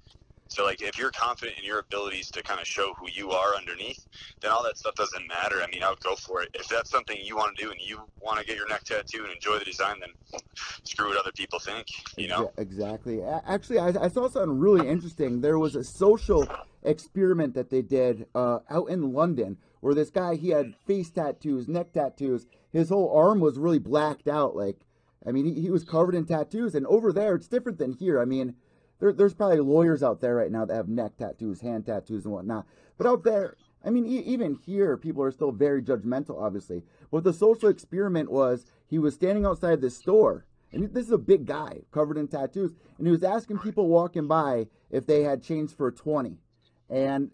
So 0.47 0.65
like 0.65 0.81
if 0.81 0.97
you're 0.97 1.11
confident 1.11 1.57
in 1.57 1.65
your 1.65 1.79
abilities 1.79 2.29
to 2.31 2.43
kind 2.43 2.59
of 2.59 2.67
show 2.67 2.93
who 2.99 3.09
you 3.09 3.31
are 3.31 3.55
underneath, 3.55 4.05
then 4.41 4.51
all 4.51 4.63
that 4.63 4.77
stuff 4.77 4.95
doesn't 4.95 5.27
matter. 5.27 5.61
I 5.63 5.67
mean, 5.67 5.83
I 5.83 5.89
would 5.89 5.99
go 6.01 6.15
for 6.15 6.41
it. 6.43 6.49
If 6.53 6.67
that's 6.67 6.89
something 6.89 7.17
you 7.23 7.35
want 7.35 7.57
to 7.57 7.63
do 7.63 7.71
and 7.71 7.79
you 7.81 8.01
want 8.21 8.39
to 8.39 8.45
get 8.45 8.57
your 8.57 8.67
neck 8.67 8.83
tattoo 8.83 9.23
and 9.23 9.33
enjoy 9.33 9.59
the 9.59 9.65
design, 9.65 9.99
then 9.99 10.09
screw 10.83 11.09
what 11.09 11.17
other 11.17 11.31
people 11.31 11.59
think. 11.59 11.87
You 12.17 12.27
know? 12.27 12.51
Exactly. 12.57 13.21
Actually, 13.23 13.79
I, 13.79 13.87
I 13.87 14.07
saw 14.09 14.27
something 14.29 14.59
really 14.59 14.87
interesting. 14.87 15.41
There 15.41 15.57
was 15.57 15.75
a 15.75 15.83
social 15.83 16.47
experiment 16.83 17.55
that 17.55 17.69
they 17.69 17.81
did 17.81 18.27
uh, 18.35 18.59
out 18.69 18.89
in 18.89 19.13
London 19.13 19.57
where 19.79 19.95
this 19.95 20.09
guy 20.09 20.35
he 20.35 20.49
had 20.49 20.75
face 20.85 21.09
tattoos, 21.09 21.67
neck 21.67 21.93
tattoos. 21.93 22.45
His 22.71 22.89
whole 22.89 23.11
arm 23.15 23.39
was 23.39 23.57
really 23.57 23.79
blacked 23.79 24.27
out. 24.27 24.55
Like, 24.55 24.77
I 25.25 25.31
mean, 25.31 25.45
he, 25.45 25.61
he 25.61 25.69
was 25.69 25.83
covered 25.83 26.15
in 26.15 26.25
tattoos. 26.25 26.75
And 26.75 26.85
over 26.87 27.11
there, 27.11 27.35
it's 27.35 27.47
different 27.47 27.79
than 27.79 27.93
here. 27.93 28.21
I 28.21 28.25
mean 28.25 28.55
there, 29.03 29.11
there's 29.11 29.33
probably 29.33 29.59
lawyers 29.59 30.01
out 30.01 30.21
there 30.21 30.35
right 30.35 30.49
now 30.49 30.63
that 30.63 30.73
have 30.73 30.87
neck 30.87 31.17
tattoos, 31.17 31.59
hand 31.59 31.85
tattoos, 31.85 32.23
and 32.23 32.33
whatnot. 32.33 32.65
But 32.97 33.05
out 33.05 33.25
there, 33.25 33.57
I 33.83 33.89
mean, 33.89 34.05
e- 34.05 34.23
even 34.25 34.57
here, 34.65 34.95
people 34.95 35.21
are 35.23 35.31
still 35.31 35.51
very 35.51 35.81
judgmental, 35.81 36.41
obviously. 36.41 36.83
What 37.09 37.25
the 37.25 37.33
social 37.33 37.67
experiment 37.67 38.31
was, 38.31 38.65
he 38.87 38.97
was 38.97 39.13
standing 39.13 39.45
outside 39.45 39.81
this 39.81 39.97
store, 39.97 40.45
and 40.71 40.93
this 40.93 41.07
is 41.07 41.11
a 41.11 41.17
big 41.17 41.45
guy 41.45 41.81
covered 41.91 42.17
in 42.17 42.29
tattoos, 42.29 42.75
and 42.97 43.05
he 43.05 43.11
was 43.11 43.25
asking 43.25 43.59
people 43.59 43.89
walking 43.89 44.25
by 44.25 44.67
if 44.89 45.05
they 45.05 45.23
had 45.23 45.43
change 45.43 45.75
for 45.75 45.91
20. 45.91 46.37
And 46.89 47.31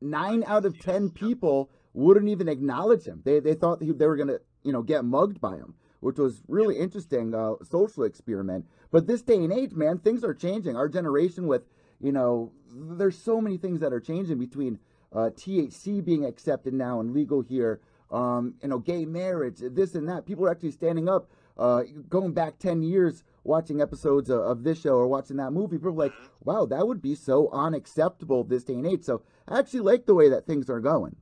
nine 0.00 0.42
out 0.46 0.64
of 0.64 0.80
10 0.80 1.10
people 1.10 1.68
wouldn't 1.92 2.30
even 2.30 2.48
acknowledge 2.48 3.04
him. 3.04 3.20
They, 3.26 3.40
they 3.40 3.52
thought 3.52 3.78
they 3.78 4.06
were 4.06 4.16
going 4.16 4.28
to, 4.28 4.40
you 4.62 4.72
know, 4.72 4.82
get 4.82 5.04
mugged 5.04 5.38
by 5.38 5.56
him 5.56 5.74
which 6.04 6.18
was 6.18 6.42
really 6.48 6.78
interesting 6.78 7.34
uh, 7.34 7.54
social 7.62 8.04
experiment. 8.04 8.66
But 8.94 9.08
this 9.08 9.22
day 9.22 9.42
and 9.42 9.52
age, 9.52 9.72
man, 9.72 9.98
things 9.98 10.22
are 10.22 10.32
changing. 10.32 10.76
Our 10.76 10.88
generation, 10.88 11.48
with 11.48 11.62
you 12.00 12.12
know, 12.12 12.52
there's 12.72 13.18
so 13.18 13.40
many 13.40 13.56
things 13.56 13.80
that 13.80 13.92
are 13.92 13.98
changing 13.98 14.38
between 14.38 14.78
uh, 15.12 15.30
THC 15.34 16.04
being 16.04 16.24
accepted 16.24 16.72
now 16.72 17.00
and 17.00 17.12
legal 17.12 17.40
here. 17.40 17.80
Um, 18.12 18.54
you 18.62 18.68
know, 18.68 18.78
gay 18.78 19.04
marriage, 19.04 19.56
this 19.60 19.96
and 19.96 20.08
that. 20.08 20.26
People 20.26 20.46
are 20.46 20.50
actually 20.52 20.70
standing 20.70 21.08
up. 21.08 21.28
Uh, 21.58 21.82
going 22.08 22.34
back 22.34 22.60
10 22.60 22.84
years 22.84 23.24
watching 23.42 23.80
episodes 23.80 24.30
of, 24.30 24.38
of, 24.38 24.62
this 24.62 24.80
show 24.80 24.94
or 24.94 25.08
watching 25.08 25.38
that 25.38 25.50
movie, 25.50 25.76
people 25.76 25.88
are 25.88 25.92
like, 25.92 26.12
wow, 26.44 26.64
that 26.64 26.86
would 26.86 27.02
be 27.02 27.16
so 27.16 27.50
unacceptable 27.52 28.44
this 28.44 28.62
day 28.62 28.74
and 28.74 28.86
age. 28.86 29.02
So 29.02 29.22
I 29.48 29.58
actually 29.58 29.80
like 29.80 30.06
the 30.06 30.14
way 30.14 30.28
that 30.28 30.46
things 30.46 30.70
are 30.70 30.80
going. 30.80 31.16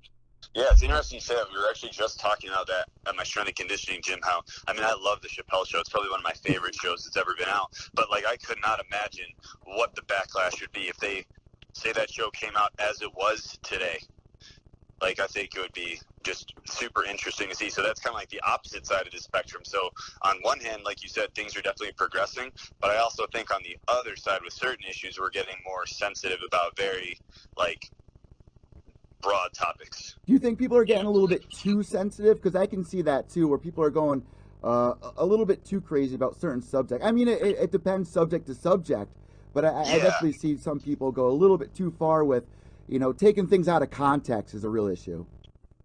Yeah, 0.55 0.65
it's 0.71 0.83
interesting 0.83 1.17
you 1.17 1.21
say 1.21 1.35
that. 1.35 1.47
We 1.51 1.59
were 1.59 1.69
actually 1.71 1.93
just 1.93 2.21
talking 2.21 2.51
about 2.51 2.67
that 2.67 2.87
at 3.09 3.17
my 3.17 3.25
strength 3.25 3.49
and 3.49 3.57
conditioning 3.57 4.01
gym. 4.03 4.21
How 4.23 4.43
I 4.69 4.75
mean, 4.75 4.85
I 4.85 4.95
love 5.01 5.23
the 5.23 5.29
Chappelle 5.29 5.67
Show. 5.67 5.81
It's 5.81 5.89
probably 5.89 6.11
one 6.11 6.21
of 6.21 6.25
my 6.25 6.33
favorite 6.33 6.75
shows 6.75 7.05
that's 7.05 7.17
ever 7.17 7.35
been 7.39 7.49
out. 7.49 7.73
But 7.95 8.11
like, 8.11 8.27
I 8.27 8.37
could 8.37 8.59
not 8.63 8.81
imagine 8.91 9.27
what 9.65 9.95
the 9.95 10.03
backlash 10.03 10.61
would 10.61 10.73
be 10.73 10.89
if 10.89 10.99
they 10.99 11.25
say 11.73 11.93
that 11.93 12.11
show 12.11 12.31
came 12.31 12.57
out 12.57 12.71
as 12.79 13.01
it 13.01 13.11
was 13.15 13.59
today. 13.63 13.99
Like, 15.01 15.21
I 15.21 15.27
think 15.27 15.57
it 15.57 15.61
would 15.61 15.73
be 15.73 15.99
just 16.23 16.53
super 16.67 17.05
interesting 17.05 17.49
to 17.49 17.57
see. 17.57 17.71
So 17.71 17.83
that's 17.83 18.01
kind 18.01 18.15
of 18.15 18.21
like 18.21 18.29
the 18.29 18.41
opposite 18.47 18.87
side 18.87 19.07
of 19.07 19.13
the 19.13 19.19
spectrum. 19.19 19.63
So 19.65 19.91
on 20.23 20.37
one 20.43 20.61
hand, 20.61 20.83
like 20.85 21.03
you 21.03 21.09
said, 21.09 21.35
things 21.35 21.57
are 21.57 21.63
definitely 21.63 21.93
progressing, 21.97 22.53
but 22.81 22.91
I 22.91 22.99
also 22.99 23.27
think 23.33 23.53
on 23.53 23.63
the 23.65 23.77
other 23.89 24.17
side, 24.17 24.41
with 24.45 24.53
certain 24.53 24.85
issues, 24.89 25.19
we're 25.19 25.31
getting 25.31 25.57
more 25.65 25.87
sensitive 25.87 26.39
about 26.47 26.77
very 26.77 27.19
like 27.57 27.91
broad 29.23 29.53
topics. 29.53 30.17
Do 30.27 30.33
you 30.33 30.39
think 30.39 30.59
people 30.59 30.77
are 30.77 30.85
getting 30.85 31.07
a 31.07 31.11
little 31.11 31.29
bit 31.29 31.49
too 31.51 31.83
sensitive? 31.83 32.43
Because 32.43 32.55
I 32.55 32.67
can 32.67 32.85
see 32.85 33.03
that 33.03 33.31
too, 33.31 33.49
where 33.49 33.59
people 33.59 33.83
are 33.85 33.91
going 33.91 34.23
uh, 34.63 34.95
a 35.17 35.25
little 35.25 35.47
bit 35.47 35.65
too 35.65 35.81
crazy 35.81 36.15
about 36.15 36.37
certain 36.37 36.63
subject. 36.63 37.03
I 37.05 37.13
mean, 37.13 37.29
it, 37.29 37.43
it 37.43 37.73
depends 37.73 38.11
subject 38.11 38.47
to 38.47 38.55
subject, 38.55 39.11
but 39.55 39.65
I, 39.65 39.69
yeah. 39.69 39.93
I, 39.93 39.99
definitely 39.99 40.33
see 40.33 40.57
some 40.57 40.79
people 40.79 41.11
go 41.11 41.29
a 41.29 41.33
little 41.33 41.59
bit 41.59 41.75
too 41.75 41.91
far 41.99 42.25
with, 42.25 42.45
you 42.89 42.99
know, 42.99 43.13
taking 43.13 43.47
things 43.47 43.69
out 43.69 43.83
of 43.83 43.91
context 43.91 44.55
is 44.55 44.65
a 44.65 44.69
real 44.69 44.87
issue. 44.87 45.25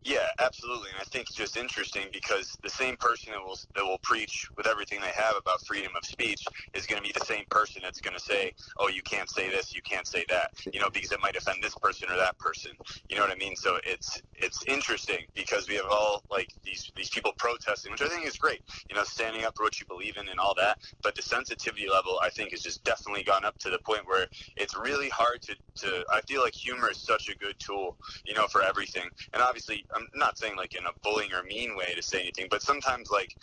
Yeah, 0.07 0.27
absolutely, 0.39 0.91
and 0.91 0.99
I 1.01 1.05
think 1.05 1.27
it's 1.27 1.35
just 1.35 1.57
interesting 1.57 2.05
because 2.13 2.57
the 2.63 2.71
same 2.71 2.97
person 2.97 3.33
that 3.33 3.41
will 3.43 3.59
that 3.75 3.85
will 3.85 3.99
preach 4.03 4.49
with 4.57 4.67
everything 4.67 5.01
they 5.01 5.11
have 5.15 5.35
about 5.37 5.61
freedom 5.67 5.93
of 5.97 6.05
speech 6.05 6.45
is 6.73 6.87
going 6.87 7.03
to 7.03 7.07
be 7.07 7.13
the 7.19 7.25
same 7.25 7.45
person 7.51 7.83
that's 7.83 8.01
going 8.01 8.15
to 8.17 8.23
say, 8.23 8.53
"Oh, 8.79 8.89
you 8.89 9.03
can't 9.03 9.29
say 9.29 9.51
this, 9.51 9.75
you 9.75 9.83
can't 9.83 10.07
say 10.07 10.25
that," 10.29 10.51
you 10.73 10.81
know, 10.81 10.89
because 10.89 11.11
it 11.13 11.21
might 11.21 11.37
offend 11.37 11.63
this 11.63 11.75
person 11.75 12.09
or 12.09 12.17
that 12.17 12.39
person. 12.39 12.73
You 13.09 13.17
know 13.17 13.23
what 13.23 13.31
I 13.31 13.35
mean? 13.35 13.57
So 13.57 13.79
it's 13.85 14.23
it's 14.35 14.63
interesting 14.67 15.19
because 15.35 15.69
we 15.69 15.75
have 15.75 15.87
all 15.91 16.23
like 16.31 16.49
these 16.65 16.91
these 16.97 17.11
people 17.11 17.33
protesting, 17.37 17.93
which 17.93 18.01
I 18.03 18.09
think 18.09 18.25
is 18.27 18.37
great. 18.39 18.61
You 18.89 18.95
know, 18.97 19.05
standing 19.05 19.45
up 19.45 19.55
for 19.57 19.65
what 19.65 19.79
you 19.81 19.87
believe 19.87 20.17
in 20.17 20.29
and 20.29 20.39
all 20.39 20.55
that. 20.55 20.79
But 21.03 21.15
the 21.15 21.23
sensitivity 21.23 21.89
level, 21.89 22.19
I 22.23 22.31
think, 22.31 22.53
has 22.53 22.63
just 22.63 22.83
definitely 22.85 23.25
gone 23.25 23.45
up 23.45 23.59
to 23.59 23.71
the 23.71 23.79
point 23.85 24.07
where 24.07 24.27
it's 24.57 24.75
really 24.77 25.09
hard 25.09 25.43
to 25.43 25.55
to. 25.83 26.05
I 26.13 26.21
feel 26.23 26.41
like 26.43 26.55
humor 26.55 26.91
is 26.91 26.99
such 26.99 27.29
a 27.29 27.37
good 27.37 27.57
tool, 27.59 27.97
you 28.25 28.35
know, 28.35 28.47
for 28.47 28.63
everything, 28.63 29.09
and 29.33 29.43
obviously 29.43 29.85
I'm 29.97 30.19
not 30.19 30.37
saying 30.37 30.55
like 30.55 30.75
in 30.75 30.85
a 30.85 30.91
bullying 31.03 31.33
or 31.33 31.43
mean 31.43 31.75
way 31.75 31.93
to 31.95 32.01
say 32.01 32.21
anything, 32.21 32.47
but 32.49 32.61
sometimes 32.61 33.09
like 33.09 33.35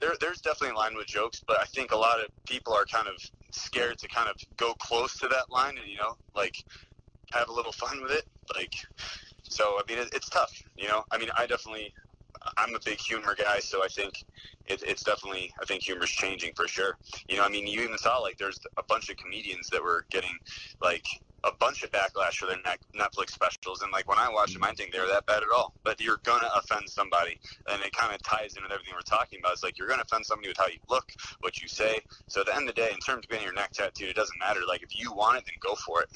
there, 0.00 0.12
there's 0.20 0.40
definitely 0.40 0.74
a 0.74 0.78
line 0.78 0.96
with 0.96 1.06
jokes, 1.06 1.42
but 1.46 1.58
I 1.60 1.64
think 1.64 1.92
a 1.92 1.96
lot 1.96 2.20
of 2.20 2.26
people 2.46 2.72
are 2.72 2.84
kind 2.84 3.06
of 3.08 3.14
scared 3.52 3.98
to 3.98 4.08
kind 4.08 4.28
of 4.28 4.36
go 4.56 4.74
close 4.74 5.18
to 5.18 5.28
that 5.28 5.50
line 5.50 5.76
and 5.78 5.90
you 5.90 5.98
know 5.98 6.16
like 6.34 6.56
have 7.32 7.48
a 7.48 7.52
little 7.52 7.72
fun 7.72 8.02
with 8.02 8.10
it. 8.10 8.24
Like, 8.56 8.74
so 9.42 9.78
I 9.78 9.82
mean, 9.88 9.98
it, 9.98 10.10
it's 10.12 10.28
tough. 10.28 10.52
You 10.76 10.88
know, 10.88 11.04
I 11.10 11.18
mean, 11.18 11.28
I 11.36 11.46
definitely 11.46 11.92
I'm 12.56 12.74
a 12.74 12.80
big 12.84 12.98
humor 12.98 13.34
guy, 13.36 13.60
so 13.60 13.84
I 13.84 13.88
think 13.88 14.24
it, 14.66 14.82
it's 14.86 15.02
definitely 15.02 15.52
I 15.60 15.64
think 15.64 15.82
humor's 15.82 16.10
changing 16.10 16.52
for 16.54 16.68
sure. 16.68 16.96
You 17.28 17.36
know, 17.36 17.44
I 17.44 17.48
mean, 17.48 17.66
you 17.66 17.82
even 17.82 17.98
saw 17.98 18.18
like 18.18 18.38
there's 18.38 18.60
a 18.76 18.82
bunch 18.88 19.10
of 19.10 19.16
comedians 19.16 19.68
that 19.70 19.82
were 19.82 20.06
getting 20.10 20.36
like 20.82 21.04
a 21.44 21.52
bunch 21.58 21.82
of 21.82 21.90
backlash 21.90 22.34
for 22.34 22.46
their 22.46 22.58
Netflix 22.96 23.30
specials, 23.30 23.82
and 23.82 23.90
like 23.92 24.08
when 24.08 24.18
I 24.18 24.28
watch 24.28 24.52
them, 24.52 24.62
I 24.64 24.72
think 24.72 24.92
they're 24.92 25.06
that 25.06 25.26
bad 25.26 25.42
at 25.42 25.48
all. 25.54 25.74
But 25.84 26.00
you're 26.00 26.20
gonna 26.24 26.50
offend 26.54 26.88
somebody, 26.88 27.38
and 27.70 27.82
it 27.82 27.92
kind 27.92 28.14
of 28.14 28.22
ties 28.22 28.56
in 28.56 28.62
with 28.62 28.72
everything 28.72 28.94
we're 28.94 29.00
talking 29.02 29.40
about. 29.40 29.52
It's 29.52 29.62
like 29.62 29.78
you're 29.78 29.88
gonna 29.88 30.02
offend 30.02 30.26
somebody 30.26 30.48
with 30.48 30.58
how 30.58 30.68
you 30.68 30.78
look, 30.88 31.10
what 31.40 31.60
you 31.60 31.68
say. 31.68 32.00
So 32.26 32.40
at 32.40 32.46
the 32.46 32.54
end 32.54 32.68
of 32.68 32.74
the 32.74 32.80
day, 32.80 32.90
in 32.92 32.98
terms 32.98 33.24
of 33.24 33.28
getting 33.28 33.44
your 33.44 33.54
neck 33.54 33.72
tattooed, 33.72 34.10
it 34.10 34.16
doesn't 34.16 34.38
matter. 34.38 34.60
Like 34.68 34.82
if 34.82 34.98
you 34.98 35.12
want 35.12 35.38
it, 35.38 35.44
then 35.46 35.54
go 35.62 35.74
for 35.74 36.02
it. 36.02 36.08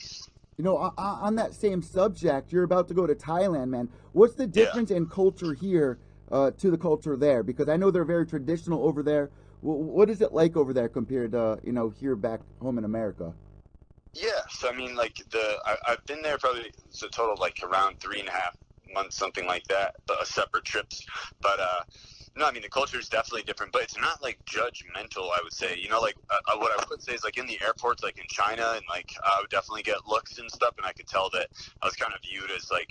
You 0.57 0.65
know, 0.65 0.77
on 0.77 1.35
that 1.37 1.53
same 1.55 1.83
subject, 1.83 2.53
you're 2.53 2.63
about 2.63 2.87
to 2.89 2.95
go 2.95 3.07
to 3.07 3.15
Thailand, 3.15 3.71
man. 3.71 3.89
What's 4.13 4.35
the 4.35 4.47
difference 4.47 4.91
yeah. 4.91 4.99
in 4.99 5.07
culture 5.07 5.53
here 5.53 5.99
uh, 6.31 6.53
to 6.53 6.71
the 6.71 6.79
culture 6.79 7.17
there? 7.17 7.43
Because 7.43 7.69
I 7.69 7.77
know 7.77 7.91
they're 7.91 8.05
very 8.05 8.25
traditional 8.25 8.85
over 8.85 9.03
there 9.03 9.31
what 9.65 10.11
is 10.11 10.21
it 10.21 10.33
like 10.33 10.57
over 10.57 10.75
there 10.75 10.89
compared 10.89 11.33
to 11.33 11.59
you 11.65 11.73
know 11.73 11.89
here 11.89 12.15
back 12.15 12.41
home 12.61 12.77
in 12.77 12.85
America? 12.85 13.33
Yeah, 14.13 14.29
so 14.51 14.69
I 14.69 14.73
mean, 14.73 14.95
like 14.95 15.17
the 15.31 15.59
I, 15.65 15.77
I've 15.89 16.05
been 16.07 16.23
there 16.23 16.39
probably 16.39 16.71
it's 16.87 17.03
a 17.03 17.09
total 17.09 17.33
of 17.33 17.41
like 17.41 17.59
around 17.63 17.99
three 17.99 18.21
and 18.21 18.29
a 18.29 18.33
half 18.33 18.57
months, 18.93 19.17
something 19.17 19.47
like 19.47 19.65
that, 19.69 19.97
but 20.07 20.21
uh, 20.21 20.25
separate 20.25 20.65
trips. 20.65 21.07
But 21.41 21.59
uh, 21.61 21.81
no, 22.37 22.47
I 22.47 22.53
mean 22.53 22.63
the 22.63 22.69
culture 22.69 22.99
is 22.99 23.09
definitely 23.09 23.43
different, 23.43 23.73
but 23.73 23.83
it's 23.83 23.99
not 23.99 24.23
like 24.23 24.39
judgmental. 24.45 25.31
I 25.31 25.41
would 25.43 25.53
say, 25.53 25.77
you 25.79 25.89
know, 25.89 26.01
like 26.01 26.17
uh, 26.31 26.53
uh, 26.53 26.59
what 26.59 26.73
I 26.73 26.85
would 26.91 27.03
say 27.03 27.13
is 27.13 27.23
like 27.23 27.39
in 27.39 27.47
the 27.47 27.59
airports, 27.63 28.03
like 28.03 28.19
in 28.19 28.25
China, 28.29 28.73
and 28.75 28.83
like 28.89 29.11
I 29.25 29.39
would 29.41 29.51
definitely 29.51 29.83
get 29.83 29.99
looks 30.07 30.39
and 30.39 30.51
stuff, 30.51 30.75
and 30.77 30.87
I 30.87 30.93
could 30.93 31.07
tell 31.07 31.31
that 31.33 31.49
I 31.83 31.87
was 31.87 31.95
kind 31.95 32.13
of 32.13 32.21
viewed 32.29 32.51
as 32.51 32.71
like 32.71 32.91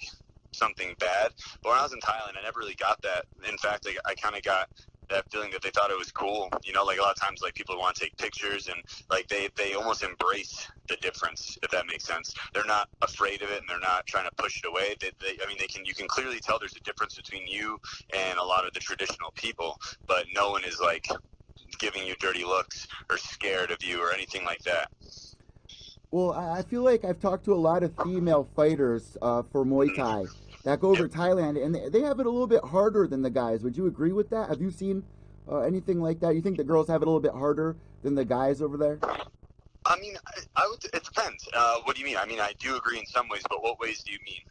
something 0.53 0.95
bad. 0.99 1.31
But 1.61 1.69
when 1.69 1.79
I 1.79 1.83
was 1.83 1.93
in 1.93 1.99
Thailand, 1.99 2.37
I 2.39 2.43
never 2.43 2.59
really 2.59 2.75
got 2.75 3.01
that. 3.01 3.25
In 3.47 3.57
fact, 3.57 3.87
I 4.05 4.15
kind 4.15 4.35
of 4.35 4.43
got 4.43 4.69
that 5.13 5.31
feeling 5.31 5.51
that 5.51 5.61
they 5.61 5.69
thought 5.69 5.91
it 5.91 5.97
was 5.97 6.11
cool. 6.11 6.49
You 6.63 6.73
know, 6.73 6.83
like 6.83 6.97
a 6.97 7.01
lot 7.01 7.11
of 7.11 7.19
times, 7.19 7.41
like 7.41 7.53
people 7.53 7.77
want 7.77 7.95
to 7.95 8.03
take 8.03 8.17
pictures 8.17 8.67
and 8.67 8.83
like 9.09 9.27
they 9.27 9.49
they 9.55 9.73
almost 9.73 10.03
embrace 10.03 10.67
the 10.89 10.97
difference, 10.97 11.57
if 11.63 11.71
that 11.71 11.87
makes 11.87 12.03
sense. 12.03 12.33
They're 12.53 12.65
not 12.65 12.89
afraid 13.01 13.41
of 13.41 13.49
it 13.49 13.59
and 13.59 13.69
they're 13.69 13.79
not 13.79 14.05
trying 14.07 14.25
to 14.25 14.31
push 14.35 14.61
it 14.63 14.67
away. 14.67 14.95
They, 14.99 15.11
they 15.21 15.37
I 15.43 15.47
mean, 15.47 15.57
they 15.59 15.67
can 15.67 15.85
you 15.85 15.93
can 15.93 16.07
clearly 16.07 16.39
tell 16.39 16.59
there's 16.59 16.75
a 16.75 16.81
difference 16.81 17.15
between 17.15 17.47
you 17.47 17.79
and 18.13 18.37
a 18.37 18.43
lot 18.43 18.65
of 18.65 18.73
the 18.73 18.79
traditional 18.79 19.31
people, 19.35 19.79
but 20.07 20.25
no 20.35 20.51
one 20.51 20.63
is 20.65 20.79
like 20.81 21.07
giving 21.79 22.05
you 22.05 22.15
dirty 22.19 22.43
looks 22.43 22.87
or 23.09 23.17
scared 23.17 23.71
of 23.71 23.83
you 23.83 24.01
or 24.01 24.11
anything 24.11 24.43
like 24.43 24.63
that. 24.63 24.89
Well, 26.11 26.33
I 26.33 26.61
feel 26.61 26.83
like 26.83 27.03
I've 27.05 27.19
talked 27.19 27.45
to 27.45 27.53
a 27.53 27.55
lot 27.55 27.81
of 27.81 27.91
female 28.03 28.47
fighters 28.55 29.17
uh, 29.21 29.41
for 29.41 29.65
Muay 29.65 29.95
Thai 29.95 30.25
that 30.63 30.79
go 30.79 30.89
over 30.89 31.03
yep. 31.03 31.11
Thailand, 31.11 31.63
and 31.63 31.75
they 31.93 32.01
have 32.01 32.19
it 32.19 32.25
a 32.25 32.29
little 32.29 32.47
bit 32.47 32.63
harder 32.63 33.07
than 33.07 33.21
the 33.21 33.29
guys. 33.29 33.63
Would 33.63 33.77
you 33.77 33.85
agree 33.85 34.13
with 34.13 34.29
that? 34.29 34.49
Have 34.49 34.61
you 34.61 34.71
seen 34.71 35.03
uh, 35.49 35.59
anything 35.59 36.01
like 36.01 36.19
that? 36.21 36.35
You 36.35 36.41
think 36.41 36.57
the 36.57 36.63
girls 36.63 36.87
have 36.87 37.01
it 37.01 37.07
a 37.07 37.09
little 37.11 37.19
bit 37.19 37.33
harder 37.33 37.75
than 38.01 38.15
the 38.15 38.25
guys 38.25 38.61
over 38.61 38.77
there? 38.77 38.99
I 39.85 39.99
mean, 39.99 40.15
I, 40.25 40.63
I 40.63 40.67
would. 40.69 40.83
It 40.85 41.03
depends. 41.03 41.47
Uh, 41.53 41.79
what 41.83 41.95
do 41.95 42.01
you 42.01 42.05
mean? 42.05 42.17
I 42.17 42.25
mean, 42.25 42.39
I 42.39 42.53
do 42.59 42.77
agree 42.77 42.99
in 42.99 43.05
some 43.05 43.27
ways, 43.27 43.43
but 43.49 43.61
what 43.61 43.79
ways 43.79 44.03
do 44.03 44.11
you 44.13 44.19
mean? 44.25 44.41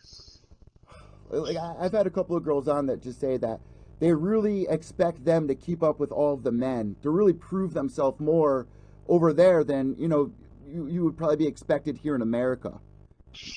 Like, 1.31 1.57
I've 1.57 1.93
had 1.93 2.07
a 2.07 2.11
couple 2.11 2.37
of 2.37 2.45
girls 2.45 2.69
on 2.69 2.87
that 2.87 3.03
just 3.03 3.19
say 3.19 3.39
that 3.39 3.61
they 4.01 4.13
really 4.13 4.67
expect 4.69 5.25
them 5.25 5.49
to 5.49 5.55
keep 5.55 5.83
up 5.83 5.99
with 5.99 6.13
all 6.13 6.35
of 6.35 6.43
the 6.43 6.53
men 6.53 6.97
to 7.03 7.09
really 7.09 7.33
prove 7.33 7.73
themselves 7.73 8.21
more 8.21 8.67
over 9.09 9.33
there 9.33 9.65
than 9.65 9.97
you 9.99 10.09
know 10.09 10.31
you, 10.69 10.87
you 10.89 11.05
would 11.05 11.17
probably 11.17 11.37
be 11.37 11.47
expected 11.47 11.97
here 11.99 12.15
in 12.15 12.21
America. 12.21 12.81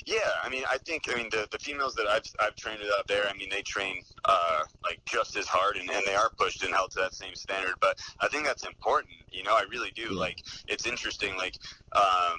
Yeah, 0.06 0.18
I 0.44 0.50
mean, 0.50 0.64
I 0.70 0.78
think 0.86 1.04
I 1.12 1.16
mean 1.16 1.28
the, 1.32 1.48
the 1.52 1.60
females 1.60 1.96
that 1.96 2.08
I've 2.08 2.24
I've 2.40 2.56
trained 2.56 2.82
out 2.98 3.08
there. 3.08 3.28
I 3.28 3.34
mean, 3.34 3.50
they 3.50 3.62
train 3.62 4.02
uh, 4.24 4.62
like 4.84 5.00
just 5.06 5.36
as 5.36 5.48
hard, 5.48 5.78
and, 5.78 5.90
and 5.90 6.02
they 6.06 6.16
are 6.16 6.32
pushed 6.40 6.64
and 6.64 6.74
held 6.74 6.92
to 6.92 7.00
that 7.00 7.14
same 7.14 7.36
standard. 7.36 7.76
But 7.82 7.98
I 8.22 8.28
think 8.30 8.46
that's 8.46 8.66
important. 8.66 9.14
You 9.30 9.44
know, 9.44 9.54
I 9.54 9.66
really 9.70 9.92
do. 9.96 10.12
Like, 10.12 10.42
it's 10.68 10.86
interesting. 10.86 11.36
Like, 11.36 11.58
um, 11.94 12.38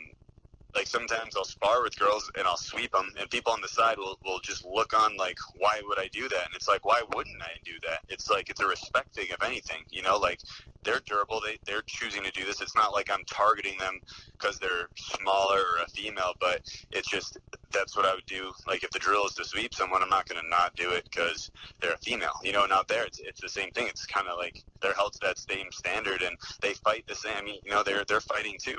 like 0.76 0.86
sometimes 0.86 1.34
I'll 1.36 1.44
spar 1.44 1.82
with 1.82 1.98
girls 1.98 2.30
and 2.38 2.46
I'll 2.46 2.58
sweep 2.58 2.92
them, 2.92 3.10
and 3.18 3.28
people 3.30 3.52
on 3.52 3.62
the 3.62 3.68
side 3.68 3.96
will, 3.98 4.18
will 4.24 4.40
just 4.40 4.64
look 4.64 4.92
on 4.92 5.16
like, 5.16 5.38
why 5.58 5.80
would 5.86 5.98
I 5.98 6.08
do 6.12 6.28
that? 6.28 6.44
And 6.44 6.54
it's 6.54 6.68
like, 6.68 6.84
why 6.84 7.02
wouldn't 7.14 7.42
I 7.42 7.56
do 7.64 7.72
that? 7.84 8.00
It's 8.08 8.28
like 8.30 8.50
it's 8.50 8.60
a 8.60 8.66
respect 8.66 9.14
thing, 9.14 9.26
if 9.30 9.42
anything. 9.42 9.78
You 9.90 10.02
know, 10.02 10.18
like 10.18 10.40
they're 10.84 11.00
durable, 11.06 11.40
they 11.40 11.58
they're 11.66 11.82
choosing 11.86 12.22
to 12.24 12.30
do 12.30 12.44
this. 12.44 12.60
It's 12.60 12.76
not 12.76 12.92
like 12.92 13.10
I'm 13.10 13.24
targeting 13.26 13.78
them 13.78 13.98
because 14.38 14.58
they're 14.58 14.90
smaller 14.96 15.58
or 15.58 15.84
a 15.84 15.88
female, 15.88 16.34
but 16.40 16.60
it's 16.92 17.08
just 17.10 17.38
that's 17.72 17.96
what 17.96 18.06
I 18.06 18.14
would 18.14 18.26
do. 18.26 18.52
Like 18.68 18.84
if 18.84 18.90
the 18.90 18.98
drill 18.98 19.26
is 19.26 19.34
to 19.34 19.44
sweep 19.44 19.74
someone, 19.74 20.02
I'm 20.02 20.10
not 20.10 20.28
going 20.28 20.40
to 20.42 20.48
not 20.48 20.76
do 20.76 20.90
it 20.90 21.08
because 21.10 21.50
they're 21.80 21.94
a 21.94 21.98
female. 21.98 22.34
You 22.44 22.52
know, 22.52 22.64
and 22.64 22.72
out 22.72 22.86
there 22.86 23.06
it's 23.06 23.18
it's 23.18 23.40
the 23.40 23.48
same 23.48 23.70
thing. 23.70 23.86
It's 23.88 24.04
kind 24.04 24.28
of 24.28 24.38
like 24.38 24.62
they're 24.82 24.94
held 24.94 25.14
to 25.14 25.18
that 25.22 25.38
same 25.38 25.66
standard, 25.72 26.20
and 26.20 26.36
they 26.60 26.74
fight 26.74 27.04
the 27.08 27.14
same. 27.14 27.32
I 27.38 27.42
mean, 27.42 27.60
you 27.64 27.70
know, 27.70 27.82
they're 27.82 28.04
they're 28.04 28.20
fighting 28.20 28.56
too. 28.62 28.78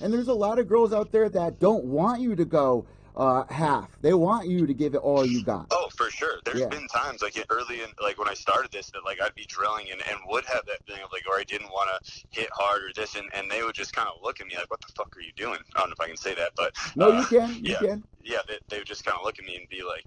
And 0.00 0.12
there's 0.12 0.28
a 0.28 0.34
lot 0.34 0.58
of 0.58 0.68
girls 0.68 0.92
out 0.92 1.10
there 1.12 1.28
that 1.28 1.58
don't 1.58 1.84
want 1.84 2.20
you 2.20 2.36
to 2.36 2.44
go 2.44 2.86
uh, 3.18 3.44
half. 3.50 3.90
They 4.00 4.14
want 4.14 4.48
you 4.48 4.66
to 4.66 4.72
give 4.72 4.94
it 4.94 4.98
all 4.98 5.26
you 5.26 5.42
got. 5.42 5.66
Oh, 5.72 5.88
for 5.96 6.08
sure. 6.08 6.38
There's 6.44 6.60
yeah. 6.60 6.68
been 6.68 6.86
times 6.86 7.20
like 7.20 7.34
early 7.50 7.80
in 7.80 7.88
like 8.00 8.16
when 8.16 8.28
I 8.28 8.34
started 8.34 8.70
this 8.70 8.90
that 8.92 9.04
like 9.04 9.20
I'd 9.20 9.34
be 9.34 9.44
drilling 9.46 9.86
and, 9.90 10.00
and 10.08 10.20
would 10.28 10.44
have 10.44 10.64
that 10.66 10.86
thing 10.86 11.02
of 11.02 11.10
like 11.12 11.24
or 11.28 11.36
I 11.38 11.42
didn't 11.42 11.68
want 11.70 11.90
to 11.90 12.22
hit 12.30 12.48
hard 12.52 12.82
or 12.84 12.92
this 12.94 13.16
and, 13.16 13.28
and 13.34 13.50
they 13.50 13.64
would 13.64 13.74
just 13.74 13.92
kind 13.92 14.08
of 14.08 14.22
look 14.22 14.40
at 14.40 14.46
me 14.46 14.56
like 14.56 14.70
what 14.70 14.80
the 14.80 14.92
fuck 14.96 15.16
are 15.16 15.20
you 15.20 15.32
doing? 15.34 15.58
I 15.74 15.80
don't 15.80 15.88
know 15.88 15.94
if 15.98 16.00
I 16.00 16.06
can 16.06 16.16
say 16.16 16.34
that, 16.36 16.52
but 16.56 16.72
no, 16.94 17.10
uh, 17.10 17.20
you 17.20 17.26
can. 17.26 17.54
You 17.56 17.72
yeah, 17.72 17.78
can. 17.78 18.04
Yeah, 18.22 18.38
they, 18.46 18.58
they 18.68 18.78
would 18.78 18.86
just 18.86 19.04
kind 19.04 19.18
of 19.18 19.24
look 19.24 19.40
at 19.40 19.44
me 19.44 19.56
and 19.56 19.68
be 19.68 19.82
like, 19.82 20.06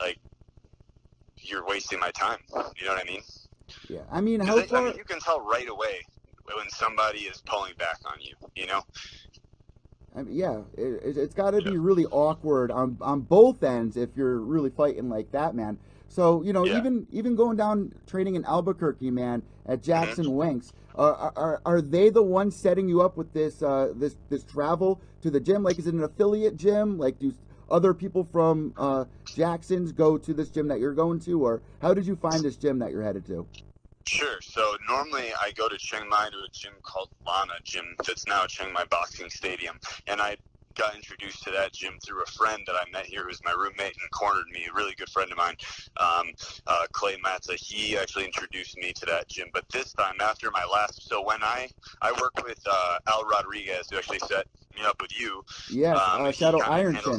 like 0.00 0.18
you're 1.38 1.64
wasting 1.64 2.00
my 2.00 2.10
time. 2.10 2.38
You 2.76 2.86
know 2.86 2.94
what 2.94 3.02
I 3.02 3.04
mean? 3.04 3.22
Yeah, 3.88 4.00
I 4.10 4.20
mean, 4.20 4.40
how 4.40 4.56
they, 4.56 4.62
far... 4.62 4.80
I 4.80 4.84
mean, 4.86 4.96
you 4.96 5.04
can 5.04 5.20
tell 5.20 5.40
right 5.40 5.68
away 5.68 6.00
when 6.54 6.68
somebody 6.70 7.20
is 7.20 7.42
pulling 7.46 7.74
back 7.78 7.98
on 8.06 8.20
you. 8.20 8.34
You 8.54 8.66
know. 8.66 8.82
I 10.14 10.22
mean, 10.22 10.34
yeah, 10.34 10.60
it, 10.78 11.16
has 11.16 11.34
got 11.34 11.50
to 11.50 11.60
be 11.60 11.76
really 11.76 12.06
awkward 12.06 12.70
on 12.70 12.96
on 13.00 13.20
both 13.20 13.62
ends 13.62 13.96
if 13.96 14.10
you're 14.16 14.38
really 14.38 14.70
fighting 14.70 15.08
like 15.08 15.30
that, 15.32 15.54
man. 15.54 15.78
So 16.08 16.42
you 16.42 16.52
know, 16.52 16.64
yeah. 16.64 16.78
even 16.78 17.06
even 17.12 17.36
going 17.36 17.56
down 17.56 17.92
training 18.06 18.36
in 18.36 18.44
Albuquerque, 18.44 19.10
man, 19.10 19.42
at 19.66 19.82
Jackson 19.82 20.24
mm-hmm. 20.24 20.34
Winks, 20.34 20.72
uh, 20.96 21.30
are 21.36 21.60
are 21.66 21.82
they 21.82 22.08
the 22.08 22.22
ones 22.22 22.56
setting 22.56 22.88
you 22.88 23.02
up 23.02 23.16
with 23.16 23.32
this 23.34 23.62
uh, 23.62 23.92
this 23.94 24.16
this 24.30 24.42
travel 24.44 25.00
to 25.22 25.30
the 25.30 25.40
gym? 25.40 25.62
Like, 25.62 25.78
is 25.78 25.86
it 25.86 25.94
an 25.94 26.02
affiliate 26.02 26.56
gym? 26.56 26.96
Like, 26.96 27.18
do 27.18 27.34
other 27.70 27.92
people 27.92 28.24
from 28.24 28.72
uh, 28.76 29.04
Jackson's 29.34 29.92
go 29.92 30.16
to 30.16 30.32
this 30.32 30.48
gym 30.48 30.68
that 30.68 30.80
you're 30.80 30.94
going 30.94 31.20
to, 31.20 31.44
or 31.44 31.60
how 31.82 31.92
did 31.92 32.06
you 32.06 32.16
find 32.16 32.42
this 32.42 32.56
gym 32.56 32.78
that 32.78 32.92
you're 32.92 33.02
headed 33.02 33.26
to? 33.26 33.46
Sure. 34.06 34.40
So 34.40 34.76
normally 34.88 35.32
I 35.40 35.50
go 35.52 35.68
to 35.68 35.76
Chiang 35.76 36.08
Mai 36.08 36.28
to 36.30 36.36
a 36.36 36.48
gym 36.52 36.72
called 36.82 37.10
Lana 37.26 37.54
Gym 37.64 37.84
that's 38.06 38.26
now 38.26 38.46
Chiang 38.46 38.72
Mai 38.72 38.84
Boxing 38.88 39.28
Stadium, 39.28 39.78
and 40.06 40.20
I 40.20 40.36
got 40.76 40.94
introduced 40.94 41.42
to 41.42 41.50
that 41.50 41.72
gym 41.72 41.94
through 42.04 42.22
a 42.22 42.26
friend 42.26 42.62
that 42.66 42.74
I 42.74 42.88
met 42.90 43.06
here 43.06 43.24
who's 43.24 43.40
my 43.44 43.52
roommate 43.52 43.96
and 44.00 44.10
cornered 44.12 44.46
me, 44.52 44.66
a 44.70 44.74
really 44.74 44.94
good 44.96 45.08
friend 45.08 45.32
of 45.32 45.38
mine, 45.38 45.56
um, 45.96 46.32
uh, 46.66 46.86
Clay 46.92 47.16
Matza. 47.24 47.54
He 47.54 47.96
actually 47.96 48.26
introduced 48.26 48.76
me 48.76 48.92
to 48.92 49.06
that 49.06 49.28
gym. 49.28 49.48
But 49.52 49.64
this 49.72 49.92
time, 49.94 50.16
after 50.20 50.50
my 50.50 50.64
last, 50.70 51.08
so 51.08 51.22
when 51.22 51.42
I 51.42 51.68
I 52.02 52.12
work 52.20 52.34
with 52.44 52.60
uh, 52.70 52.98
Al 53.08 53.24
Rodriguez, 53.24 53.88
who 53.90 53.96
actually 53.96 54.20
set 54.20 54.46
me 54.76 54.84
up 54.86 55.02
with 55.02 55.18
you. 55.18 55.42
Yeah, 55.68 55.94
um, 55.94 56.22
uh, 56.26 56.32
Shadow 56.32 56.60
Iron 56.60 56.86
Chin. 56.88 57.12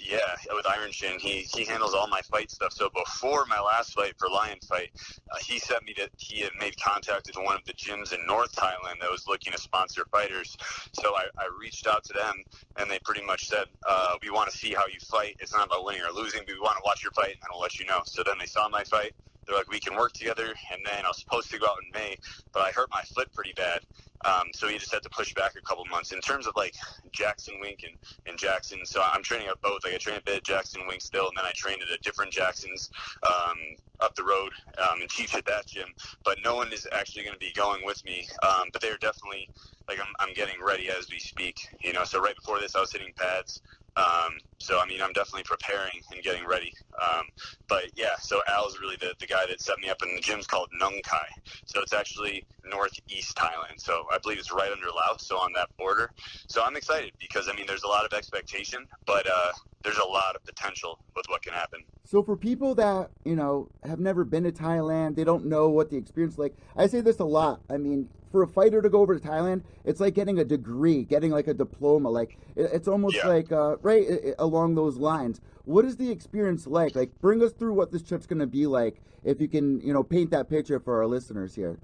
Yeah, 0.00 0.34
with 0.52 0.66
Iron 0.66 0.92
Chin, 0.92 1.20
he 1.20 1.42
he 1.54 1.64
handles 1.66 1.94
all 1.94 2.08
my 2.08 2.22
fight 2.22 2.50
stuff. 2.50 2.72
So 2.74 2.90
before 2.90 3.46
my 3.46 3.60
last 3.60 3.94
fight 3.94 4.14
for 4.18 4.28
Lion 4.30 4.60
Fight, 4.68 4.90
uh, 5.32 5.38
he 5.46 5.58
sent 5.60 5.84
me 5.84 5.94
to 5.94 6.10
he 6.18 6.40
had 6.42 6.52
made 6.58 6.74
contact 6.78 7.28
with 7.28 7.36
one 7.44 7.56
of 7.56 7.64
the 7.66 7.74
gyms 7.74 8.12
in 8.12 8.26
North 8.26 8.54
Thailand 8.56 9.00
that 9.00 9.10
was 9.10 9.26
looking 9.28 9.54
to 9.54 9.58
sponsor 9.60 10.06
fighters. 10.12 10.56
So 10.94 11.16
I, 11.16 11.28
I 11.38 11.48
reached 11.60 11.86
out 11.86 12.04
to 12.06 12.14
them, 12.14 12.44
and 12.78 12.90
they 12.90 13.00
pretty 13.04 13.24
much 13.24 13.48
said, 13.48 13.66
uh, 13.88 14.18
"We 14.22 14.30
want 14.30 14.50
to 14.50 14.56
see 14.56 14.74
how 14.74 14.86
you 14.88 15.00
fight. 15.00 15.36
It's 15.40 15.54
not 15.54 15.68
about 15.68 15.84
winning 15.84 16.02
or 16.02 16.12
losing, 16.12 16.42
but 16.46 16.54
we 16.54 16.60
want 16.60 16.78
to 16.78 16.82
watch 16.84 17.04
your 17.04 17.12
fight, 17.12 17.36
and 17.42 17.50
we'll 17.52 17.62
let 17.62 17.78
you 17.78 17.86
know." 17.86 18.02
So 18.06 18.22
then 18.24 18.38
they 18.38 18.46
saw 18.46 18.68
my 18.68 18.84
fight. 18.84 19.14
They're 19.46 19.56
like, 19.56 19.70
"We 19.70 19.80
can 19.80 19.96
work 19.96 20.12
together." 20.14 20.54
And 20.72 20.86
then 20.86 21.04
I 21.06 21.08
was 21.08 21.20
supposed 21.20 21.50
to 21.52 21.58
go 21.58 21.66
out 21.68 21.78
in 21.84 21.90
May, 21.92 22.18
but 22.52 22.62
I 22.62 22.72
hurt 22.72 22.90
my 22.90 23.02
foot 23.14 23.32
pretty 23.34 23.54
bad. 23.54 23.82
Um, 24.24 24.48
so 24.52 24.68
he 24.68 24.78
just 24.78 24.92
had 24.92 25.02
to 25.02 25.10
push 25.10 25.34
back 25.34 25.52
a 25.56 25.62
couple 25.62 25.84
months. 25.86 26.12
In 26.12 26.20
terms 26.20 26.46
of 26.46 26.54
like 26.56 26.74
Jackson 27.12 27.54
Wink 27.60 27.80
and, 27.82 27.96
and 28.26 28.38
Jackson, 28.38 28.80
so 28.84 29.02
I'm 29.02 29.22
training 29.22 29.48
at 29.48 29.60
both. 29.62 29.80
Like 29.84 29.94
I 29.94 29.98
train 29.98 30.16
a 30.16 30.22
bit 30.22 30.38
at 30.38 30.44
Jackson 30.44 30.82
Wink 30.86 31.00
still, 31.02 31.28
and 31.28 31.36
then 31.36 31.44
I 31.44 31.52
trained 31.54 31.82
at 31.82 31.88
a 31.88 32.00
different 32.02 32.32
Jackson's 32.32 32.90
um, 33.26 33.56
up 34.00 34.14
the 34.14 34.24
road 34.24 34.50
um, 34.78 35.00
and 35.00 35.10
teach 35.16 35.34
at 35.34 35.44
that 35.46 35.66
gym. 35.66 35.88
But 36.24 36.38
no 36.44 36.56
one 36.56 36.72
is 36.72 36.86
actually 36.92 37.22
going 37.24 37.34
to 37.34 37.38
be 37.38 37.52
going 37.54 37.84
with 37.84 38.04
me. 38.04 38.26
Um, 38.42 38.68
but 38.72 38.82
they're 38.82 38.98
definitely 38.98 39.48
like 39.88 39.98
I'm, 40.00 40.12
I'm 40.20 40.34
getting 40.34 40.56
ready 40.64 40.88
as 40.90 41.06
we 41.10 41.18
speak. 41.18 41.56
You 41.82 41.92
know, 41.92 42.04
so 42.04 42.20
right 42.20 42.34
before 42.34 42.60
this, 42.60 42.74
I 42.76 42.80
was 42.80 42.92
hitting 42.92 43.12
pads. 43.16 43.62
Um, 43.98 44.38
so 44.58 44.78
I 44.78 44.86
mean, 44.86 45.02
I'm 45.02 45.12
definitely 45.12 45.42
preparing 45.42 46.00
and 46.12 46.22
getting 46.22 46.46
ready. 46.46 46.72
Um, 47.02 47.24
but 47.68 47.84
yeah, 47.96 48.16
so 48.20 48.40
Al 48.48 48.68
is 48.68 48.78
really 48.80 48.96
the, 48.96 49.14
the 49.18 49.26
guy 49.26 49.44
that 49.48 49.60
set 49.60 49.78
me 49.80 49.88
up, 49.88 50.00
and 50.02 50.16
the 50.16 50.20
gym's 50.20 50.46
called 50.46 50.68
Nong 50.72 51.00
Khai. 51.04 51.26
So 51.66 51.80
it's 51.80 51.92
actually 51.92 52.46
northeast 52.64 53.36
Thailand. 53.36 53.78
So 53.78 54.04
I 54.12 54.18
believe 54.18 54.38
it's 54.38 54.52
right 54.52 54.70
under 54.70 54.86
Laos, 54.86 55.26
so 55.26 55.36
on 55.36 55.52
that 55.54 55.68
border. 55.76 56.12
So 56.46 56.62
I'm 56.62 56.76
excited 56.76 57.12
because 57.18 57.48
I 57.48 57.54
mean, 57.54 57.66
there's 57.66 57.82
a 57.82 57.88
lot 57.88 58.04
of 58.04 58.12
expectation, 58.12 58.86
but 59.04 59.26
uh, 59.26 59.52
there's 59.82 59.98
a 59.98 60.06
lot 60.06 60.36
of 60.36 60.44
potential 60.44 61.00
with 61.16 61.26
what 61.28 61.42
can 61.42 61.52
happen. 61.52 61.82
So 62.04 62.22
for 62.22 62.36
people 62.36 62.74
that 62.76 63.10
you 63.24 63.36
know 63.36 63.68
have 63.84 63.98
never 63.98 64.24
been 64.24 64.44
to 64.44 64.52
Thailand, 64.52 65.16
they 65.16 65.24
don't 65.24 65.46
know 65.46 65.68
what 65.68 65.90
the 65.90 65.96
experience 65.96 66.38
like. 66.38 66.56
I 66.76 66.86
say 66.86 67.00
this 67.00 67.18
a 67.18 67.24
lot. 67.24 67.60
I 67.68 67.76
mean, 67.78 68.08
for 68.30 68.42
a 68.42 68.48
fighter 68.48 68.82
to 68.82 68.88
go 68.88 69.00
over 69.00 69.18
to 69.18 69.28
Thailand, 69.28 69.62
it's 69.84 70.00
like 70.00 70.14
getting 70.14 70.38
a 70.38 70.44
degree, 70.44 71.04
getting 71.04 71.30
like 71.30 71.48
a 71.48 71.54
diploma. 71.54 72.10
Like 72.10 72.38
it's 72.56 72.88
almost 72.88 73.16
yeah. 73.16 73.26
like 73.26 73.52
uh, 73.52 73.76
right 73.78 74.06
along 74.38 74.74
those 74.74 74.96
lines. 74.96 75.40
What 75.64 75.84
is 75.84 75.96
the 75.96 76.10
experience 76.10 76.66
like? 76.66 76.96
Like, 76.96 77.10
bring 77.20 77.42
us 77.42 77.52
through 77.52 77.74
what 77.74 77.92
this 77.92 78.02
trip's 78.02 78.26
going 78.26 78.38
to 78.38 78.46
be 78.46 78.66
like, 78.66 79.02
if 79.22 79.40
you 79.40 79.48
can, 79.48 79.80
you 79.80 79.92
know, 79.92 80.02
paint 80.02 80.30
that 80.30 80.48
picture 80.48 80.80
for 80.80 80.96
our 80.96 81.06
listeners 81.06 81.54
here. 81.54 81.78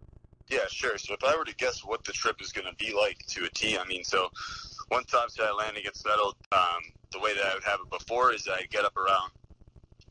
Yeah, 0.49 0.67
sure. 0.69 0.97
So 0.99 1.15
if 1.15 1.25
I 1.25 1.37
were 1.37 1.45
to 1.45 1.55
guess 1.57 1.85
what 1.85 2.05
the 2.05 2.13
trip 2.13 2.41
is 2.41 2.53
going 2.53 2.67
to 2.67 2.75
be 2.77 2.95
like 2.95 3.19
to 3.29 3.45
a 3.45 3.51
T, 3.51 3.77
I 3.77 3.85
mean, 3.85 4.05
so 4.05 4.31
once 4.91 5.13
obviously 5.15 5.45
I 5.45 5.53
land 5.53 5.77
and 5.77 5.85
get 5.85 5.97
settled, 5.97 6.37
um, 6.53 6.81
the 7.13 7.19
way 7.19 7.35
that 7.35 7.45
I 7.45 7.55
would 7.55 7.65
have 7.65 7.81
it 7.81 7.91
before 7.91 8.33
is 8.33 8.49
I 8.49 8.63
get 8.71 8.85
up 8.85 8.97
around 8.97 9.31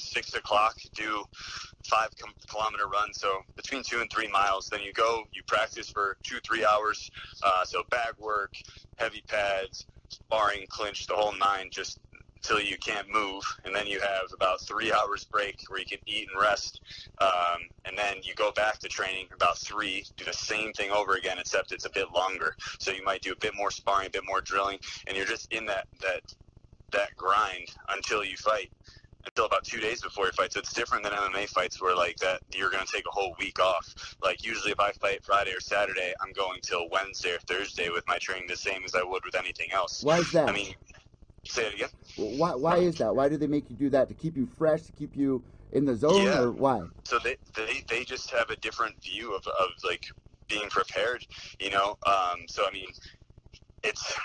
six 0.04 0.34
o'clock, 0.34 0.76
do 0.96 1.24
five 1.88 2.10
kilometer 2.48 2.88
run, 2.88 3.14
so 3.14 3.40
between 3.56 3.84
two 3.84 4.02
and 4.02 4.10
three 4.12 4.28
miles. 4.28 4.70
Then 4.70 4.82
you 4.82 4.94
go, 4.94 5.24
you 5.34 5.42
practice 5.48 5.90
for 5.90 6.18
two, 6.24 6.38
three 6.46 6.66
hours. 6.66 7.12
Uh, 7.42 7.66
so 7.66 7.84
bag 7.90 8.14
work, 8.20 8.54
heavy 8.98 9.24
pads, 9.28 9.86
sparring, 10.10 10.66
clinch, 10.70 11.08
the 11.08 11.16
whole 11.16 11.34
nine, 11.38 11.70
just 11.72 12.00
till 12.44 12.60
you 12.60 12.78
can't 12.78 13.08
move, 13.10 13.44
and 13.64 13.74
then 13.74 13.88
you 13.88 14.00
have 14.02 14.32
about 14.34 14.62
three 14.62 14.92
hours 14.92 15.24
break 15.24 15.56
where 15.70 15.80
you 15.80 15.86
can 15.86 16.00
eat 16.06 16.28
and 16.32 16.42
rest, 16.42 16.82
um, 17.20 17.62
and 17.86 17.98
then 17.98 18.18
you 18.22 18.34
go 18.36 18.52
back 18.52 18.80
to 18.80 18.90
training 18.90 19.28
about 19.34 19.58
three, 19.58 20.06
do 20.18 20.26
the 20.26 20.34
same 20.34 20.74
thing 20.74 20.92
over 20.92 21.14
again, 21.16 21.40
except 21.40 21.72
it's 21.72 21.86
a 21.86 21.90
bit 21.90 22.12
longer. 22.12 22.56
So 22.80 22.92
you 22.92 23.04
might 23.04 23.22
do 23.22 23.32
a 23.32 23.36
bit 23.38 23.56
more 23.56 23.72
sparring, 23.72 24.08
a 24.08 24.10
bit 24.10 24.26
more 24.26 24.42
drilling, 24.42 24.80
and 25.08 25.16
you're 25.16 25.26
just 25.26 25.52
in 25.54 25.66
that 25.68 25.88
that 26.02 26.22
that 26.92 27.16
grind 27.16 27.68
until 27.90 28.24
you 28.24 28.38
fight. 28.38 28.70
Until 29.26 29.46
about 29.46 29.64
two 29.64 29.80
days 29.80 30.02
before 30.02 30.26
your 30.26 30.34
fight, 30.34 30.54
so 30.54 30.60
it's 30.60 30.74
different 30.74 31.04
than 31.04 31.14
MMA 31.14 31.48
fights 31.50 31.82
where 31.82 31.96
like 31.96 32.18
that 32.18 32.42
you're 32.54 32.70
gonna 32.72 32.86
take 32.92 33.06
a 33.08 33.12
whole 33.12 33.36
week 33.40 33.60
off. 33.60 34.16
Like 34.22 34.44
usually, 34.46 34.72
if 34.72 34.80
I 34.80 34.92
fight 34.94 35.24
Friday 35.24 35.52
or 35.52 35.62
Saturday, 35.62 36.14
I'm 36.22 36.34
going 36.34 36.60
till 36.62 36.90
Wednesday 36.90 37.32
or 37.32 37.40
Thursday 37.48 37.90
with 37.90 38.04
my 38.08 38.18
training 38.18 38.48
the 38.48 38.58
same 38.58 38.84
as 38.84 38.96
I 38.96 39.04
would 39.04 39.24
with 39.26 39.36
anything 39.36 39.72
else. 39.72 40.04
Why 40.04 40.20
is 40.20 40.32
that? 40.34 40.50
I 40.50 40.54
mean, 40.54 40.74
say 41.46 41.68
it 41.68 41.74
again. 41.76 41.90
Why, 42.18 42.56
why 42.56 42.78
is 42.78 42.98
that? 42.98 43.16
Why 43.16 43.30
do 43.30 43.38
they 43.38 43.48
make 43.48 43.70
you 43.70 43.76
do 43.76 43.90
that? 43.92 44.10
To 44.10 44.14
keep 44.14 44.36
you 44.38 44.46
fresh, 44.46 44.84
to 44.84 44.92
keep 44.92 45.16
you 45.16 45.44
in 45.72 45.86
the 45.86 45.96
zone, 45.96 46.26
Yeah. 46.26 46.40
or 46.40 46.52
why? 46.52 46.82
so 47.06 47.20
they, 47.24 47.36
they 47.56 47.84
they 47.90 48.04
just 48.04 48.32
have 48.32 48.50
a 48.50 48.56
different 48.58 48.96
view 49.04 49.36
of, 49.36 49.44
of 49.48 49.70
like 49.84 50.04
being 50.50 50.70
prepared 50.70 51.24
you 51.60 51.70
know 51.72 51.96
um, 52.06 52.42
so 52.48 52.66
i 52.68 52.72
mean 52.72 52.88
it's 53.84 54.16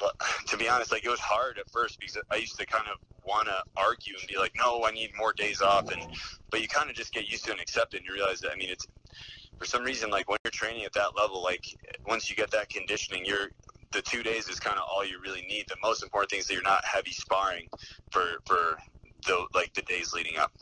to 0.46 0.56
be 0.56 0.68
honest 0.68 0.92
like 0.92 1.04
it 1.04 1.10
was 1.10 1.20
hard 1.20 1.58
at 1.58 1.68
first 1.72 1.98
because 2.00 2.18
i 2.30 2.36
used 2.36 2.58
to 2.58 2.66
kind 2.66 2.86
of 2.88 2.96
want 3.26 3.46
to 3.46 3.62
argue 3.76 4.14
and 4.18 4.26
be 4.28 4.36
like 4.38 4.52
no 4.56 4.84
i 4.84 4.90
need 4.90 5.10
more 5.16 5.32
days 5.32 5.60
off 5.60 5.90
and 5.90 6.02
but 6.50 6.60
you 6.60 6.68
kind 6.68 6.90
of 6.90 6.96
just 6.96 7.12
get 7.12 7.28
used 7.30 7.44
to 7.44 7.50
it 7.50 7.54
and 7.54 7.60
accept 7.60 7.94
it 7.94 7.98
and 7.98 8.06
you 8.06 8.12
realize 8.12 8.40
that 8.40 8.50
i 8.52 8.56
mean 8.56 8.70
it's 8.70 8.86
for 9.58 9.66
some 9.66 9.82
reason 9.82 10.10
like 10.10 10.28
when 10.28 10.38
you're 10.44 10.50
training 10.50 10.84
at 10.84 10.92
that 10.92 11.16
level 11.16 11.42
like 11.42 11.64
once 12.06 12.30
you 12.30 12.36
get 12.36 12.50
that 12.50 12.68
conditioning 12.68 13.24
you're 13.24 13.50
the 13.92 14.02
two 14.02 14.22
days 14.22 14.48
is 14.48 14.60
kind 14.60 14.76
of 14.76 14.84
all 14.88 15.04
you 15.04 15.20
really 15.20 15.42
need. 15.42 15.66
The 15.68 15.76
most 15.82 16.02
important 16.02 16.30
thing 16.30 16.40
is 16.40 16.46
that 16.46 16.54
you're 16.54 16.62
not 16.62 16.84
heavy 16.84 17.12
sparring 17.12 17.68
for 18.10 18.24
for 18.46 18.78
the 19.26 19.46
like 19.54 19.72
the 19.74 19.82
days 19.82 20.12
leading 20.12 20.36
up. 20.36 20.52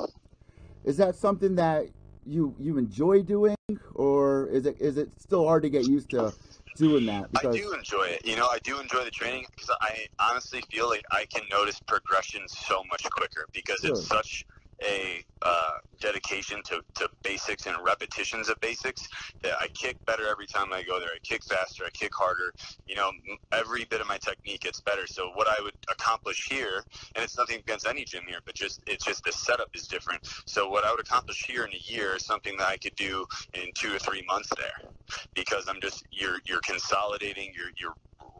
Is 0.84 0.96
that 0.96 1.14
something 1.14 1.54
that 1.56 1.86
you 2.26 2.54
you 2.58 2.78
enjoy 2.78 3.22
doing, 3.22 3.56
or 3.94 4.48
is 4.48 4.66
it 4.66 4.80
is 4.80 4.96
it 4.96 5.10
still 5.20 5.46
hard 5.46 5.62
to 5.62 5.70
get 5.70 5.86
used 5.86 6.10
to 6.10 6.32
doing 6.78 7.06
that? 7.06 7.28
I 7.36 7.42
do 7.42 7.72
enjoy 7.72 8.04
it. 8.04 8.24
You 8.24 8.36
know, 8.36 8.46
I 8.46 8.58
do 8.62 8.80
enjoy 8.80 9.04
the 9.04 9.10
training 9.10 9.46
because 9.50 9.74
I 9.80 10.06
honestly 10.20 10.62
feel 10.70 10.88
like 10.88 11.02
I 11.10 11.26
can 11.32 11.42
notice 11.50 11.80
progression 11.86 12.42
so 12.46 12.82
much 12.90 13.04
quicker 13.10 13.46
because 13.52 13.84
it's 13.84 14.06
such 14.06 14.46
a 14.84 15.24
uh, 15.42 15.74
dedication 16.00 16.62
to, 16.64 16.80
to 16.96 17.08
basics 17.22 17.66
and 17.66 17.76
repetitions 17.84 18.48
of 18.48 18.60
basics 18.60 19.08
that 19.42 19.54
I 19.60 19.68
kick 19.68 19.96
better 20.06 20.28
every 20.28 20.46
time 20.46 20.72
I 20.72 20.82
go 20.82 20.98
there. 20.98 21.08
I 21.08 21.18
kick 21.22 21.44
faster, 21.44 21.84
I 21.84 21.90
kick 21.90 22.12
harder. 22.14 22.52
You 22.86 22.96
know, 22.96 23.10
every 23.52 23.84
bit 23.84 24.00
of 24.00 24.08
my 24.08 24.18
technique 24.18 24.62
gets 24.62 24.80
better. 24.80 25.06
So 25.06 25.30
what 25.34 25.48
I 25.48 25.62
would 25.62 25.74
accomplish 25.90 26.46
here, 26.48 26.82
and 27.14 27.24
it's 27.24 27.38
nothing 27.38 27.58
against 27.60 27.86
any 27.86 28.04
gym 28.04 28.24
here, 28.28 28.40
but 28.44 28.54
just 28.54 28.80
it's 28.86 29.04
just 29.04 29.24
the 29.24 29.32
setup 29.32 29.68
is 29.74 29.86
different. 29.86 30.20
So 30.46 30.68
what 30.68 30.84
I 30.84 30.90
would 30.90 31.00
accomplish 31.00 31.44
here 31.46 31.64
in 31.64 31.72
a 31.72 31.92
year 31.92 32.16
is 32.16 32.24
something 32.24 32.56
that 32.58 32.68
I 32.68 32.76
could 32.76 32.94
do 32.96 33.26
in 33.54 33.70
two 33.74 33.94
or 33.94 33.98
three 33.98 34.24
months 34.28 34.50
there, 34.56 34.90
because 35.34 35.66
I'm 35.68 35.80
just 35.80 36.04
you're 36.10 36.38
you're 36.46 36.60
consolidating, 36.60 37.52
you're 37.56 37.72
you're 37.80 37.94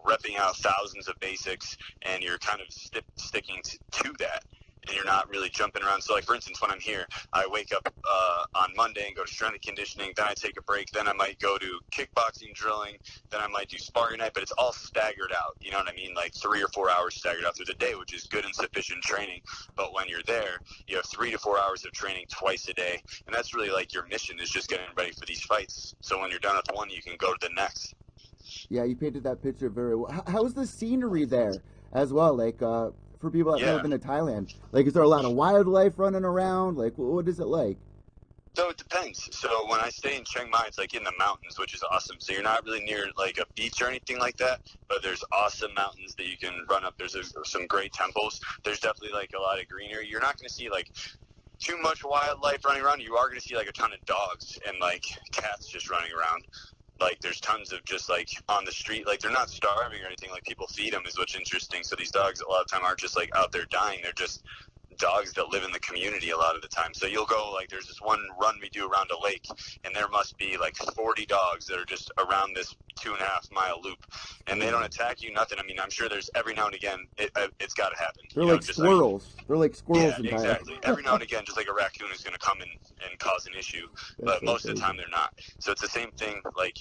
repping 0.06 0.38
out 0.38 0.56
thousands 0.56 1.08
of 1.08 1.18
basics, 1.20 1.76
and 2.02 2.22
you're 2.22 2.38
kind 2.38 2.60
of 2.60 2.66
sti- 2.70 3.00
sticking 3.16 3.60
to, 3.64 3.78
to 4.04 4.14
that. 4.20 4.44
And 4.88 4.96
you're 4.96 5.04
not 5.04 5.28
really 5.28 5.50
jumping 5.50 5.82
around. 5.82 6.02
So, 6.02 6.14
like 6.14 6.24
for 6.24 6.34
instance, 6.34 6.62
when 6.62 6.70
I'm 6.70 6.80
here, 6.80 7.06
I 7.32 7.46
wake 7.46 7.72
up 7.74 7.92
uh, 8.10 8.44
on 8.54 8.70
Monday 8.74 9.06
and 9.06 9.14
go 9.14 9.24
to 9.24 9.30
strength 9.30 9.60
conditioning. 9.60 10.12
Then 10.16 10.26
I 10.26 10.34
take 10.34 10.58
a 10.58 10.62
break. 10.62 10.90
Then 10.92 11.06
I 11.06 11.12
might 11.12 11.38
go 11.40 11.58
to 11.58 11.78
kickboxing, 11.92 12.54
drilling. 12.54 12.94
Then 13.30 13.40
I 13.40 13.48
might 13.48 13.68
do 13.68 13.76
sparring 13.78 14.18
night. 14.18 14.32
But 14.32 14.42
it's 14.42 14.52
all 14.52 14.72
staggered 14.72 15.32
out. 15.32 15.56
You 15.60 15.70
know 15.70 15.78
what 15.78 15.88
I 15.88 15.94
mean? 15.94 16.14
Like 16.14 16.34
three 16.34 16.62
or 16.62 16.68
four 16.68 16.90
hours 16.90 17.16
staggered 17.16 17.44
out 17.44 17.56
through 17.56 17.66
the 17.66 17.74
day, 17.74 17.94
which 17.94 18.14
is 18.14 18.24
good 18.24 18.44
and 18.44 18.54
sufficient 18.54 19.02
training. 19.02 19.42
But 19.76 19.92
when 19.92 20.08
you're 20.08 20.22
there, 20.26 20.60
you 20.86 20.96
have 20.96 21.06
three 21.06 21.30
to 21.32 21.38
four 21.38 21.58
hours 21.58 21.84
of 21.84 21.92
training 21.92 22.24
twice 22.30 22.66
a 22.68 22.72
day, 22.72 23.02
and 23.26 23.34
that's 23.34 23.54
really 23.54 23.70
like 23.70 23.92
your 23.92 24.06
mission 24.06 24.38
is 24.40 24.48
just 24.48 24.68
getting 24.68 24.86
ready 24.96 25.12
for 25.12 25.26
these 25.26 25.42
fights. 25.42 25.94
So 26.00 26.18
when 26.20 26.30
you're 26.30 26.40
done 26.40 26.56
with 26.56 26.74
one, 26.74 26.88
you 26.90 27.02
can 27.02 27.16
go 27.18 27.32
to 27.32 27.38
the 27.40 27.54
next. 27.54 27.94
Yeah, 28.70 28.84
you 28.84 28.96
painted 28.96 29.24
that 29.24 29.42
picture 29.42 29.68
very 29.68 29.94
well. 29.94 30.24
How's 30.26 30.54
the 30.54 30.66
scenery 30.66 31.24
there 31.24 31.54
as 31.92 32.12
well? 32.12 32.34
Like 32.34 32.62
uh, 32.62 32.90
for 33.20 33.30
people 33.30 33.52
that 33.52 33.60
Yeah. 33.60 33.72
have 33.72 33.82
been 33.82 33.90
to 33.90 33.98
Thailand, 33.98 34.54
like 34.72 34.86
is 34.86 34.92
there 34.92 35.02
a 35.02 35.08
lot 35.08 35.24
of 35.24 35.32
wildlife 35.32 35.98
running 35.98 36.24
around? 36.24 36.76
Like 36.76 36.96
what 36.96 37.28
is 37.28 37.40
it 37.40 37.46
like? 37.46 37.78
So 38.56 38.70
it 38.70 38.76
depends. 38.76 39.28
So 39.36 39.68
when 39.70 39.78
I 39.78 39.88
stay 39.88 40.16
in 40.16 40.24
Chiang 40.24 40.50
Mai, 40.50 40.64
it's 40.66 40.78
like 40.78 40.94
in 40.94 41.04
the 41.04 41.12
mountains, 41.16 41.58
which 41.60 41.74
is 41.74 41.84
awesome. 41.92 42.16
So 42.18 42.32
you're 42.32 42.42
not 42.42 42.64
really 42.64 42.80
near 42.80 43.06
like 43.16 43.38
a 43.38 43.44
beach 43.54 43.80
or 43.80 43.86
anything 43.86 44.18
like 44.18 44.36
that, 44.38 44.60
but 44.88 45.00
there's 45.00 45.22
awesome 45.32 45.72
mountains 45.74 46.16
that 46.16 46.26
you 46.26 46.36
can 46.36 46.66
run 46.68 46.84
up. 46.84 46.94
There's 46.98 47.14
a, 47.14 47.22
some 47.44 47.68
great 47.68 47.92
temples. 47.92 48.40
There's 48.64 48.80
definitely 48.80 49.16
like 49.16 49.30
a 49.36 49.40
lot 49.40 49.60
of 49.60 49.68
greenery. 49.68 50.08
You're 50.08 50.20
not 50.20 50.36
going 50.38 50.48
to 50.48 50.52
see 50.54 50.68
like 50.70 50.90
too 51.60 51.78
much 51.78 52.04
wildlife 52.04 52.64
running 52.64 52.82
around. 52.82 53.00
You 53.00 53.14
are 53.16 53.28
going 53.28 53.40
to 53.40 53.46
see 53.46 53.54
like 53.54 53.68
a 53.68 53.72
ton 53.72 53.92
of 53.92 54.04
dogs 54.06 54.58
and 54.66 54.76
like 54.80 55.04
cats 55.32 55.68
just 55.68 55.88
running 55.88 56.10
around. 56.12 56.44
Like 57.00 57.20
there's 57.20 57.40
tons 57.40 57.72
of 57.72 57.84
just 57.84 58.10
like 58.10 58.28
on 58.48 58.64
the 58.64 58.72
street. 58.72 59.06
Like 59.06 59.20
they're 59.20 59.30
not 59.30 59.50
starving 59.50 60.02
or 60.02 60.06
anything. 60.06 60.30
Like 60.30 60.44
people 60.44 60.66
feed 60.68 60.92
them 60.92 61.02
is 61.06 61.18
what's 61.18 61.36
interesting. 61.36 61.82
So 61.84 61.96
these 61.96 62.10
dogs 62.10 62.40
a 62.40 62.50
lot 62.50 62.62
of 62.62 62.68
time 62.68 62.84
aren't 62.84 62.98
just 63.00 63.16
like 63.16 63.30
out 63.36 63.52
there 63.52 63.66
dying. 63.70 64.00
They're 64.02 64.12
just 64.16 64.42
dogs 64.98 65.32
that 65.32 65.48
live 65.48 65.64
in 65.64 65.72
the 65.72 65.80
community 65.80 66.30
a 66.30 66.36
lot 66.36 66.56
of 66.56 66.62
the 66.62 66.68
time. 66.68 66.92
So 66.92 67.06
you'll 67.06 67.26
go 67.26 67.52
like 67.52 67.68
there's 67.68 67.86
this 67.86 68.00
one 68.00 68.20
run 68.40 68.56
we 68.60 68.68
do 68.68 68.88
around 68.88 69.10
a 69.10 69.24
lake, 69.24 69.46
and 69.84 69.94
there 69.94 70.08
must 70.08 70.36
be 70.38 70.56
like 70.56 70.76
40 70.76 71.26
dogs 71.26 71.66
that 71.66 71.78
are 71.78 71.84
just 71.84 72.10
around 72.18 72.54
this 72.54 72.74
two 72.96 73.12
and 73.12 73.20
a 73.20 73.24
half 73.24 73.48
mile 73.52 73.80
loop, 73.82 74.06
and 74.46 74.60
they 74.60 74.70
don't 74.70 74.84
attack 74.84 75.22
you, 75.22 75.32
nothing. 75.32 75.58
I 75.58 75.62
mean, 75.62 75.78
I'm 75.80 75.90
sure 75.90 76.08
there's 76.08 76.30
every 76.34 76.54
now 76.54 76.66
and 76.66 76.74
again 76.74 77.06
it, 77.16 77.30
uh, 77.36 77.48
it's 77.60 77.74
got 77.74 77.90
to 77.90 77.96
happen. 77.96 78.22
They're 78.34 78.42
You 78.42 78.48
know, 78.48 78.54
like 78.54 78.64
just 78.64 78.78
squirrels. 78.78 79.36
They're 79.46 79.56
like 79.56 79.74
squirrels 79.74 80.14
yeah, 80.20 80.34
exactly. 80.34 80.74
Every 80.84 81.02
now 81.02 81.14
and 81.14 81.22
again, 81.22 81.44
just 81.44 81.56
like 81.56 81.68
a 81.68 81.74
raccoon 81.74 82.08
is 82.12 82.22
going 82.22 82.34
to 82.34 82.40
come 82.40 82.60
and, 82.60 82.70
and 83.08 83.18
cause 83.18 83.46
an 83.46 83.54
issue, 83.58 83.86
but 84.18 84.26
That's 84.26 84.42
most 84.42 84.64
of 84.68 84.74
the 84.74 84.80
time 84.80 84.96
they're 84.96 85.06
not. 85.10 85.32
So 85.58 85.72
it's 85.72 85.82
the 85.82 85.88
same 85.88 86.10
thing. 86.12 86.40
Like, 86.56 86.76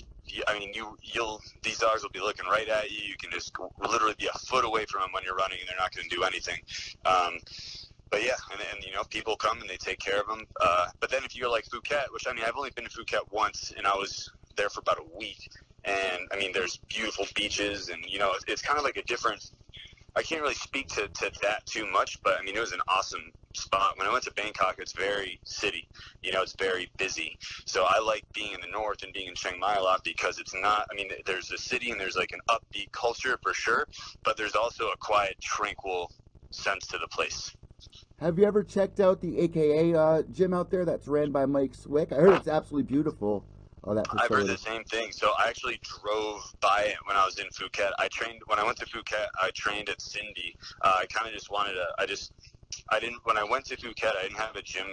I 0.47 0.57
mean, 0.57 0.71
you 0.73 0.97
you'll 1.01 1.41
these 1.63 1.77
dogs 1.77 2.01
will 2.03 2.09
be 2.09 2.19
looking 2.19 2.45
right 2.45 2.67
at 2.67 2.91
you. 2.91 2.99
You 2.99 3.15
can 3.19 3.31
just 3.31 3.53
literally 3.79 4.15
be 4.17 4.27
a 4.27 4.37
foot 4.39 4.65
away 4.65 4.85
from 4.85 5.01
them 5.01 5.09
when 5.13 5.23
you're 5.23 5.35
running, 5.35 5.59
and 5.59 5.69
they're 5.69 5.77
not 5.77 5.93
going 5.95 6.09
to 6.09 6.15
do 6.15 6.23
anything. 6.23 6.57
Um, 7.05 7.39
but 8.09 8.23
yeah, 8.23 8.35
and, 8.51 8.61
and 8.73 8.83
you 8.83 8.93
know, 8.93 9.03
people 9.09 9.35
come 9.35 9.59
and 9.61 9.69
they 9.69 9.77
take 9.77 9.99
care 9.99 10.19
of 10.19 10.27
them. 10.27 10.45
Uh, 10.59 10.87
but 10.99 11.09
then 11.11 11.23
if 11.23 11.35
you 11.35 11.43
go 11.43 11.51
like 11.51 11.65
Phuket, 11.65 12.11
which 12.11 12.27
I 12.27 12.33
mean, 12.33 12.43
I've 12.45 12.55
only 12.55 12.71
been 12.71 12.85
to 12.85 12.89
Phuket 12.89 13.31
once, 13.31 13.73
and 13.77 13.85
I 13.85 13.95
was 13.95 14.31
there 14.55 14.69
for 14.69 14.81
about 14.81 14.99
a 14.99 15.17
week. 15.17 15.49
And 15.83 16.27
I 16.31 16.37
mean, 16.37 16.51
there's 16.53 16.77
beautiful 16.89 17.25
beaches, 17.35 17.89
and 17.89 18.03
you 18.05 18.19
know, 18.19 18.33
it's, 18.33 18.45
it's 18.47 18.61
kind 18.61 18.77
of 18.77 18.83
like 18.83 18.97
a 18.97 19.03
different. 19.03 19.51
I 20.15 20.23
can't 20.23 20.41
really 20.41 20.55
speak 20.55 20.87
to, 20.89 21.07
to 21.07 21.31
that 21.43 21.63
too 21.67 21.85
much, 21.85 22.19
but 22.23 22.39
I 22.39 22.43
mean, 22.43 22.57
it 22.57 22.59
was 22.59 22.71
an 22.71 22.81
awesome 22.87 23.31
spot. 23.53 23.97
When 23.97 24.07
I 24.07 24.11
went 24.11 24.23
to 24.23 24.31
Bangkok, 24.31 24.77
it's 24.79 24.93
very 24.93 25.39
city. 25.43 25.87
You 26.23 26.31
know, 26.31 26.41
it's 26.41 26.55
very 26.57 26.89
busy. 26.97 27.37
So 27.65 27.85
I 27.87 27.99
like 27.99 28.23
being 28.33 28.53
in 28.53 28.61
the 28.61 28.67
north 28.67 29.03
and 29.03 29.13
being 29.13 29.27
in 29.27 29.35
Chiang 29.35 29.59
Mai 29.59 29.75
a 29.75 29.81
lot 29.81 30.03
because 30.03 30.39
it's 30.39 30.55
not. 30.55 30.87
I 30.91 30.95
mean, 30.95 31.09
there's 31.27 31.51
a 31.51 31.57
city 31.57 31.91
and 31.91 31.99
there's 31.99 32.15
like 32.15 32.31
an 32.31 32.39
upbeat 32.49 32.91
culture 32.91 33.37
for 33.43 33.53
sure, 33.53 33.87
but 34.23 34.37
there's 34.37 34.55
also 34.55 34.87
a 34.87 34.97
quiet, 34.97 35.35
tranquil 35.39 36.11
sense 36.49 36.87
to 36.87 36.97
the 36.97 37.07
place. 37.07 37.51
Have 38.19 38.39
you 38.39 38.45
ever 38.45 38.63
checked 38.63 38.99
out 38.99 39.21
the 39.21 39.37
AKA 39.37 39.93
uh, 39.93 40.23
gym 40.31 40.51
out 40.51 40.71
there 40.71 40.85
that's 40.85 41.07
ran 41.07 41.31
by 41.31 41.45
Mike 41.45 41.75
Swick? 41.75 42.11
I 42.11 42.15
heard 42.15 42.33
it's 42.33 42.47
absolutely 42.47 42.91
beautiful. 42.91 43.45
Oh, 43.83 43.93
that 43.93 44.07
I've 44.09 44.31
heard 44.31 44.47
the 44.47 44.57
same 44.57 44.83
thing. 44.85 45.11
So 45.11 45.33
I 45.39 45.47
actually 45.47 45.79
drove 46.01 46.41
by 46.59 46.85
it 46.87 46.95
when 47.05 47.15
I 47.15 47.23
was 47.23 47.37
in 47.37 47.45
Phuket. 47.49 47.91
I 47.99 48.07
trained 48.07 48.41
when 48.47 48.57
I 48.57 48.63
went 48.63 48.77
to 48.79 48.87
Phuket. 48.87 49.27
I 49.39 49.51
trained 49.53 49.89
at 49.89 49.99
Sinbi. 49.99 50.55
Uh, 50.81 50.95
I 51.01 51.05
kind 51.05 51.27
of 51.27 51.33
just 51.33 51.51
wanted 51.51 51.73
to. 51.73 51.85
I 51.99 52.07
just 52.07 52.31
I 52.89 52.99
didn't 52.99 53.19
when 53.25 53.37
I 53.37 53.43
went 53.43 53.65
to 53.65 53.77
Phuket. 53.77 54.15
I 54.17 54.23
didn't 54.23 54.39
have 54.39 54.55
a 54.55 54.63
gym 54.63 54.87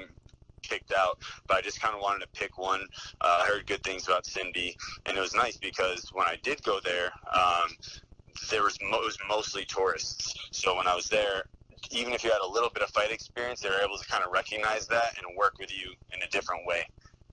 kicked 0.60 0.92
out, 0.92 1.16
but 1.48 1.56
I 1.56 1.60
just 1.62 1.80
kind 1.80 1.94
of 1.94 2.02
wanted 2.02 2.20
to 2.20 2.28
pick 2.38 2.58
one. 2.58 2.82
Uh, 3.22 3.40
I 3.42 3.46
heard 3.46 3.66
good 3.66 3.82
things 3.84 4.06
about 4.06 4.24
Sinbi, 4.24 4.76
and 5.06 5.16
it 5.16 5.20
was 5.20 5.34
nice 5.34 5.56
because 5.56 6.10
when 6.12 6.26
I 6.26 6.36
did 6.42 6.62
go 6.62 6.78
there, 6.84 7.10
um, 7.32 7.70
there 8.50 8.62
was 8.64 8.76
mo- 8.82 9.00
it 9.00 9.04
was 9.06 9.18
mostly 9.26 9.64
tourists. 9.64 10.34
So 10.50 10.76
when 10.76 10.86
I 10.86 10.94
was 10.94 11.08
there. 11.08 11.44
Even 11.90 12.12
if 12.12 12.24
you 12.24 12.30
had 12.30 12.40
a 12.40 12.46
little 12.46 12.70
bit 12.70 12.82
of 12.82 12.90
fight 12.90 13.10
experience, 13.10 13.60
they 13.60 13.68
were 13.68 13.80
able 13.84 13.98
to 13.98 14.06
kind 14.06 14.24
of 14.24 14.32
recognize 14.32 14.86
that 14.88 15.16
and 15.16 15.36
work 15.36 15.58
with 15.58 15.72
you 15.72 15.92
in 16.12 16.22
a 16.22 16.28
different 16.30 16.66
way 16.66 16.84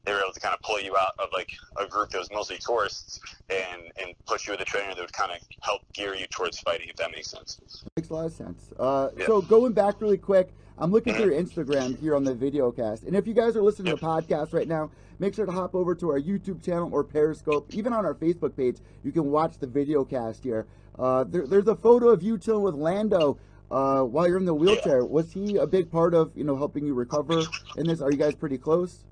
they 0.03 0.13
were 0.13 0.19
able 0.19 0.33
to 0.33 0.39
kind 0.39 0.53
of 0.53 0.61
pull 0.61 0.79
you 0.79 0.95
out 0.97 1.13
of 1.19 1.29
like 1.33 1.51
a 1.77 1.85
group 1.85 2.09
that 2.09 2.19
was 2.19 2.31
mostly 2.31 2.57
tourists 2.57 3.19
and 3.49 3.83
and 4.01 4.15
put 4.25 4.45
you 4.45 4.53
with 4.53 4.61
a 4.61 4.65
trainer 4.65 4.93
that 4.95 5.01
would 5.01 5.13
kind 5.13 5.31
of 5.31 5.37
help 5.61 5.81
gear 5.93 6.15
you 6.15 6.25
towards 6.27 6.59
fighting 6.59 6.87
if 6.89 6.95
that 6.95 7.11
makes 7.11 7.29
sense 7.29 7.59
Makes 7.95 8.09
a 8.09 8.13
lot 8.13 8.25
of 8.25 8.33
sense. 8.33 8.69
Uh, 8.79 9.09
Yeah. 9.17 9.25
So 9.25 9.41
going 9.41 9.73
back 9.73 10.01
really 10.01 10.17
quick, 10.17 10.53
I'm 10.77 10.91
looking 10.91 11.13
through 11.13 11.31
your 11.31 11.41
Instagram 11.41 11.99
here 11.99 12.15
on 12.15 12.23
the 12.23 12.33
video 12.33 12.71
cast, 12.71 13.03
and 13.03 13.15
if 13.15 13.27
you 13.27 13.33
guys 13.33 13.55
are 13.55 13.61
listening 13.61 13.95
to 13.95 13.99
the 13.99 14.05
podcast 14.05 14.53
right 14.53 14.67
now, 14.67 14.89
make 15.19 15.35
sure 15.35 15.45
to 15.45 15.51
hop 15.51 15.75
over 15.75 15.93
to 15.95 16.09
our 16.09 16.19
YouTube 16.19 16.63
channel 16.63 16.89
or 16.91 17.03
Periscope. 17.03 17.67
Even 17.73 17.93
on 17.93 18.05
our 18.05 18.15
Facebook 18.15 18.55
page, 18.55 18.77
you 19.03 19.11
can 19.11 19.29
watch 19.29 19.59
the 19.59 19.67
video 19.67 20.03
cast 20.03 20.43
here. 20.43 20.65
Uh, 20.97 21.23
there, 21.23 21.45
there's 21.45 21.67
a 21.67 21.75
photo 21.75 22.09
of 22.09 22.23
you 22.23 22.37
chilling 22.37 22.63
with 22.63 22.75
Landon 22.75 23.35
uh, 23.71 24.03
while 24.03 24.27
you're 24.27 24.37
in 24.37 24.45
the 24.45 24.53
wheelchair. 24.53 25.05
Was 25.05 25.31
he 25.31 25.55
a 25.57 25.65
big 25.65 25.89
part 25.89 26.13
of 26.13 26.31
you 26.35 26.43
know 26.43 26.57
helping 26.57 26.85
you 26.85 26.93
recover 26.93 27.41
in 27.77 27.87
this? 27.87 28.01
Are 28.01 28.11
you 28.11 28.17
guys 28.17 28.35
pretty 28.35 28.57
close? 28.57 29.05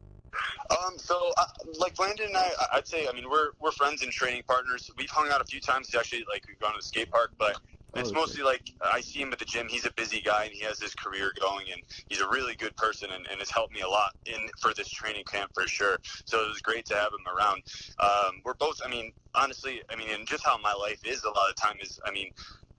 Um, 0.70 0.98
so 0.98 1.32
uh, 1.38 1.46
like 1.80 1.98
Landon 2.00 2.28
and 2.28 2.38
I, 2.38 2.52
I'd 2.74 2.88
say, 2.88 3.08
I 3.08 3.14
mean, 3.14 3.30
we're 3.30 3.52
we're 3.60 3.72
friends 3.72 4.04
and 4.04 4.12
training 4.12 4.44
partners. 4.48 4.92
We've 4.98 5.10
hung 5.10 5.30
out 5.30 5.42
a 5.42 5.46
few 5.46 5.60
times. 5.60 5.94
Actually 5.96 6.26
like 6.32 6.44
we've 6.48 6.60
gone 6.60 6.74
to 6.74 6.78
the 6.78 6.84
skate 6.84 7.10
park, 7.10 7.32
but 7.40 7.58
it's 7.96 8.12
Oh, 8.12 8.14
mostly 8.14 8.44
like 8.44 8.62
I 8.82 9.02
see 9.02 9.20
him 9.22 9.34
at 9.34 9.40
the 9.40 9.46
gym. 9.46 9.68
He's 9.68 9.86
a 9.86 9.92
busy 9.94 10.22
guy 10.22 10.44
and 10.46 10.54
he 10.54 10.64
has 10.64 10.80
his 10.80 10.94
career 10.94 11.32
going, 11.40 11.68
and 11.72 11.82
he's 12.08 12.22
a 12.22 12.30
really 12.30 12.56
good 12.56 12.76
person 12.78 13.10
and, 13.12 13.26
and 13.32 13.40
has 13.40 13.50
helped 13.50 13.74
me 13.74 13.82
a 13.82 13.88
lot 13.88 14.12
in 14.26 14.48
for 14.62 14.74
this 14.76 14.90
training 14.90 15.24
camp 15.32 15.52
for 15.56 15.68
sure. 15.68 15.98
So 16.26 16.44
it 16.46 16.50
was 16.50 16.62
great 16.62 16.86
to 16.88 16.96
have 16.96 17.12
him 17.14 17.26
around. 17.36 17.64
Um, 18.00 18.42
we're 18.46 18.54
both, 18.54 18.80
I 18.86 18.90
mean, 18.90 19.12
honestly, 19.34 19.82
I 19.90 19.96
mean, 19.96 20.10
and 20.14 20.28
just 20.28 20.46
how 20.46 20.58
my 20.60 20.74
life 20.74 21.00
is 21.04 21.24
a 21.24 21.30
lot 21.30 21.50
of 21.50 21.56
time 21.56 21.78
is, 21.82 22.00
I 22.06 22.12
mean, 22.12 22.30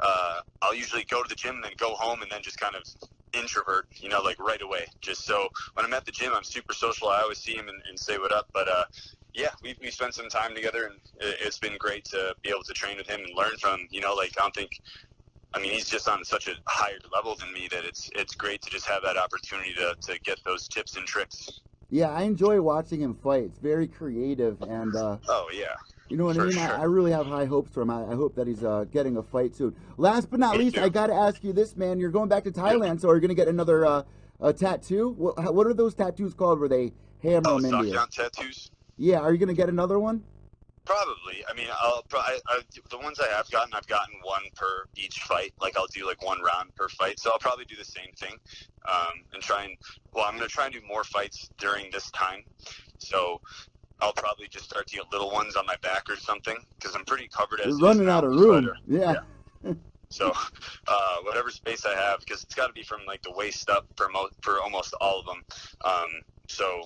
uh, 0.02 0.40
I'll 0.62 0.74
usually 0.74 1.04
go 1.04 1.22
to 1.22 1.28
the 1.28 1.34
gym 1.34 1.56
and 1.56 1.64
then 1.64 1.72
go 1.78 1.94
home 1.94 2.22
and 2.22 2.30
then 2.30 2.42
just 2.42 2.58
kind 2.58 2.74
of 2.74 2.82
introvert, 3.32 3.86
you 4.00 4.08
know, 4.08 4.20
like 4.20 4.38
right 4.38 4.62
away. 4.62 4.86
Just 5.00 5.24
so 5.24 5.48
when 5.74 5.86
I'm 5.86 5.94
at 5.94 6.04
the 6.04 6.12
gym, 6.12 6.32
I'm 6.34 6.44
super 6.44 6.72
social. 6.72 7.08
I 7.08 7.20
always 7.20 7.38
see 7.38 7.54
him 7.54 7.68
and, 7.68 7.78
and 7.88 7.98
say 7.98 8.18
what 8.18 8.32
up. 8.32 8.48
But 8.52 8.68
uh, 8.68 8.84
yeah, 9.34 9.50
we 9.62 9.76
we 9.80 9.90
spent 9.90 10.14
some 10.14 10.28
time 10.28 10.54
together, 10.54 10.86
and 10.86 10.94
it, 11.20 11.36
it's 11.40 11.58
been 11.58 11.76
great 11.78 12.04
to 12.06 12.34
be 12.42 12.50
able 12.50 12.64
to 12.64 12.72
train 12.72 12.96
with 12.96 13.08
him 13.08 13.20
and 13.20 13.36
learn 13.36 13.56
from. 13.60 13.86
You 13.90 14.00
know, 14.00 14.14
like 14.14 14.32
I 14.38 14.42
don't 14.42 14.54
think. 14.54 14.70
I 15.52 15.58
mean, 15.58 15.72
he's 15.72 15.88
just 15.88 16.08
on 16.08 16.24
such 16.24 16.46
a 16.46 16.52
higher 16.68 16.98
level 17.12 17.34
than 17.34 17.52
me 17.52 17.68
that 17.72 17.84
it's 17.84 18.08
it's 18.14 18.34
great 18.34 18.62
to 18.62 18.70
just 18.70 18.86
have 18.86 19.02
that 19.02 19.16
opportunity 19.16 19.74
to, 19.74 19.96
to 20.00 20.20
get 20.20 20.38
those 20.44 20.68
tips 20.68 20.96
and 20.96 21.06
tricks. 21.06 21.62
Yeah, 21.90 22.10
I 22.10 22.22
enjoy 22.22 22.62
watching 22.62 23.00
him 23.00 23.16
fight. 23.16 23.44
It's 23.44 23.58
very 23.58 23.88
creative, 23.88 24.62
and 24.62 24.94
uh, 24.94 25.18
Oh 25.28 25.48
yeah, 25.52 25.74
you 26.10 26.16
know 26.16 26.24
what 26.24 26.36
I 26.38 26.44
mean. 26.44 26.52
sure. 26.52 26.62
I, 26.62 26.80
I 26.80 26.84
really 26.84 27.12
have 27.12 27.26
high 27.26 27.44
hopes 27.44 27.72
for 27.72 27.82
him. 27.82 27.90
I, 27.90 28.02
I 28.04 28.14
hope 28.14 28.34
that 28.34 28.46
he's 28.46 28.64
uh, 28.64 28.84
getting 28.90 29.16
a 29.16 29.22
fight 29.22 29.54
soon. 29.54 29.74
Last 29.96 30.30
but 30.30 30.40
not 30.40 30.56
Me 30.56 30.64
least, 30.64 30.76
too. 30.76 30.82
I 30.82 30.88
got 30.88 31.06
to 31.06 31.14
ask 31.14 31.42
you 31.44 31.52
this, 31.52 31.76
man. 31.76 32.00
You're 32.00 32.10
going 32.10 32.28
back 32.28 32.44
to 32.44 32.50
Thailand, 32.50 33.00
so 33.00 33.08
are 33.08 33.14
you 33.14 33.20
going 33.20 33.28
to 33.28 33.34
get 33.34 33.48
another 33.48 33.86
uh, 33.86 34.02
a 34.40 34.52
tattoo? 34.52 35.14
What, 35.16 35.54
what 35.54 35.66
are 35.66 35.74
those 35.74 35.94
tattoos 35.94 36.34
called? 36.34 36.58
Where 36.58 36.68
they 36.68 36.92
hammer 37.22 37.42
oh, 37.46 37.60
them 37.60 37.74
into 37.74 37.88
you? 37.88 37.98
Tattoos. 38.10 38.70
Yeah, 38.96 39.20
are 39.20 39.32
you 39.32 39.38
going 39.38 39.48
to 39.48 39.54
get 39.54 39.68
another 39.68 39.98
one? 39.98 40.24
Probably. 40.84 41.44
I 41.48 41.54
mean, 41.54 41.68
I'll 41.80 42.02
I, 42.14 42.38
I, 42.48 42.60
the 42.90 42.98
ones 42.98 43.20
I 43.20 43.28
have 43.28 43.48
gotten, 43.50 43.72
I've 43.74 43.86
gotten 43.86 44.14
one 44.22 44.42
per 44.56 44.86
each 44.96 45.20
fight. 45.20 45.52
Like 45.60 45.76
I'll 45.76 45.86
do 45.86 46.06
like 46.06 46.24
one 46.24 46.40
round 46.42 46.74
per 46.74 46.88
fight. 46.88 47.20
So 47.20 47.30
I'll 47.30 47.38
probably 47.38 47.64
do 47.66 47.76
the 47.76 47.84
same 47.84 48.12
thing, 48.16 48.32
um, 48.88 49.22
and 49.32 49.42
try 49.42 49.64
and 49.64 49.76
well, 50.12 50.24
I'm 50.24 50.34
gonna 50.34 50.48
try 50.48 50.64
and 50.64 50.74
do 50.74 50.80
more 50.88 51.04
fights 51.04 51.50
during 51.58 51.90
this 51.92 52.10
time. 52.10 52.42
So 52.98 53.40
I'll 54.02 54.12
probably 54.14 54.48
just 54.50 54.66
start 54.66 54.86
to 54.88 54.96
get 54.96 55.06
little 55.12 55.30
ones 55.32 55.56
on 55.56 55.66
my 55.66 55.76
back 55.82 56.04
or 56.08 56.16
something 56.16 56.56
because 56.78 56.96
I'm 56.96 57.04
pretty 57.04 57.28
covered 57.28 57.60
as 57.60 57.68
You're 57.68 57.78
running 57.78 58.08
out 58.08 58.24
of 58.24 58.32
room. 58.32 58.68
uh, 58.68 58.72
Yeah. 58.88 59.14
So 60.10 60.32
uh, 60.88 61.16
whatever 61.24 61.50
space 61.50 61.84
I 61.86 61.94
have, 61.94 62.20
because 62.20 62.42
it's 62.44 62.54
got 62.54 62.68
to 62.68 62.72
be 62.72 62.82
from 62.82 63.00
like 63.06 63.22
the 63.22 63.32
waist 63.32 63.70
up 63.70 63.86
for 63.96 64.08
most 64.10 64.34
for 64.42 64.60
almost 64.60 64.94
all 65.00 65.20
of 65.20 65.26
them. 65.26 65.42
Um, 65.84 66.08
so 66.48 66.82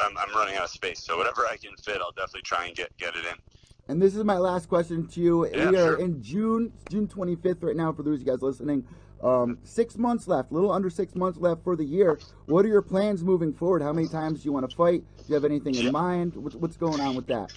I'm, 0.00 0.16
I'm 0.18 0.34
running 0.34 0.56
out 0.56 0.64
of 0.64 0.70
space. 0.70 1.00
So 1.04 1.18
whatever 1.18 1.42
I 1.46 1.56
can 1.62 1.72
fit, 1.84 2.00
I'll 2.00 2.12
definitely 2.12 2.42
try 2.44 2.66
and 2.66 2.76
get 2.76 2.90
get 2.98 3.14
it 3.16 3.24
in. 3.26 3.36
And 3.92 4.00
this 4.00 4.16
is 4.16 4.24
my 4.24 4.38
last 4.38 4.70
question 4.70 5.06
to 5.08 5.20
you. 5.20 5.46
Yeah, 5.46 5.68
we 5.68 5.76
are 5.76 5.92
sure. 5.92 6.00
in 6.00 6.22
June, 6.22 6.72
June 6.88 7.06
25th 7.06 7.62
right 7.62 7.76
now 7.76 7.92
for 7.92 8.02
those 8.02 8.22
of 8.22 8.26
you 8.26 8.32
guys 8.32 8.40
listening. 8.40 8.86
Um, 9.22 9.58
six 9.64 9.98
months 9.98 10.26
left, 10.26 10.50
a 10.50 10.54
little 10.54 10.72
under 10.72 10.88
six 10.88 11.14
months 11.14 11.38
left 11.38 11.62
for 11.62 11.76
the 11.76 11.84
year. 11.84 12.18
What 12.46 12.64
are 12.64 12.68
your 12.68 12.80
plans 12.80 13.22
moving 13.22 13.52
forward? 13.52 13.82
How 13.82 13.92
many 13.92 14.08
times 14.08 14.40
do 14.40 14.46
you 14.46 14.52
want 14.52 14.68
to 14.68 14.74
fight? 14.74 15.04
Do 15.18 15.24
you 15.28 15.34
have 15.34 15.44
anything 15.44 15.74
in 15.74 15.92
mind? 15.92 16.34
What's, 16.36 16.56
what's 16.56 16.78
going 16.78 17.02
on 17.02 17.14
with 17.14 17.26
that? 17.26 17.52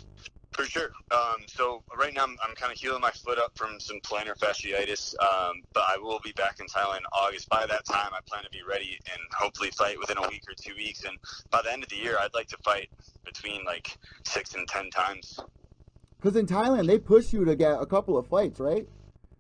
For 0.52 0.66
sure. 0.66 0.92
Um, 1.10 1.38
so 1.48 1.84
right 1.98 2.14
now 2.14 2.24
I'm, 2.24 2.36
I'm 2.46 2.54
kind 2.56 2.70
of 2.70 2.78
healing 2.78 3.00
my 3.00 3.12
foot 3.12 3.40
up 3.40 3.58
from 3.58 3.80
some 3.80 4.02
plantar 4.02 4.38
fasciitis, 4.38 5.16
um, 5.22 5.62
but 5.72 5.84
I 5.88 5.96
will 5.98 6.20
be 6.20 6.34
back 6.34 6.60
in 6.60 6.66
Thailand 6.68 6.98
in 6.98 7.06
August. 7.14 7.48
By 7.48 7.66
that 7.66 7.86
time, 7.86 8.12
I 8.14 8.20
plan 8.28 8.44
to 8.44 8.50
be 8.50 8.62
ready 8.70 9.00
and 9.10 9.22
hopefully 9.34 9.72
fight 9.72 9.98
within 9.98 10.18
a 10.18 10.28
week 10.28 10.44
or 10.50 10.54
two 10.54 10.76
weeks. 10.76 11.06
And 11.06 11.18
by 11.50 11.62
the 11.62 11.72
end 11.72 11.84
of 11.84 11.90
the 11.90 11.96
year, 11.96 12.18
I'd 12.20 12.34
like 12.34 12.48
to 12.50 12.58
fight 12.58 12.90
between 13.24 13.64
like 13.64 13.98
six 14.26 14.54
and 14.54 14.68
ten 14.68 14.90
times. 14.90 15.40
Because 16.20 16.36
in 16.36 16.46
Thailand, 16.48 16.88
they 16.88 16.98
push 16.98 17.34
you 17.34 17.46
to 17.46 17.56
get 17.56 17.80
a 17.80 17.86
couple 17.86 18.18
of 18.18 18.28
fights, 18.28 18.60
right? 18.60 18.88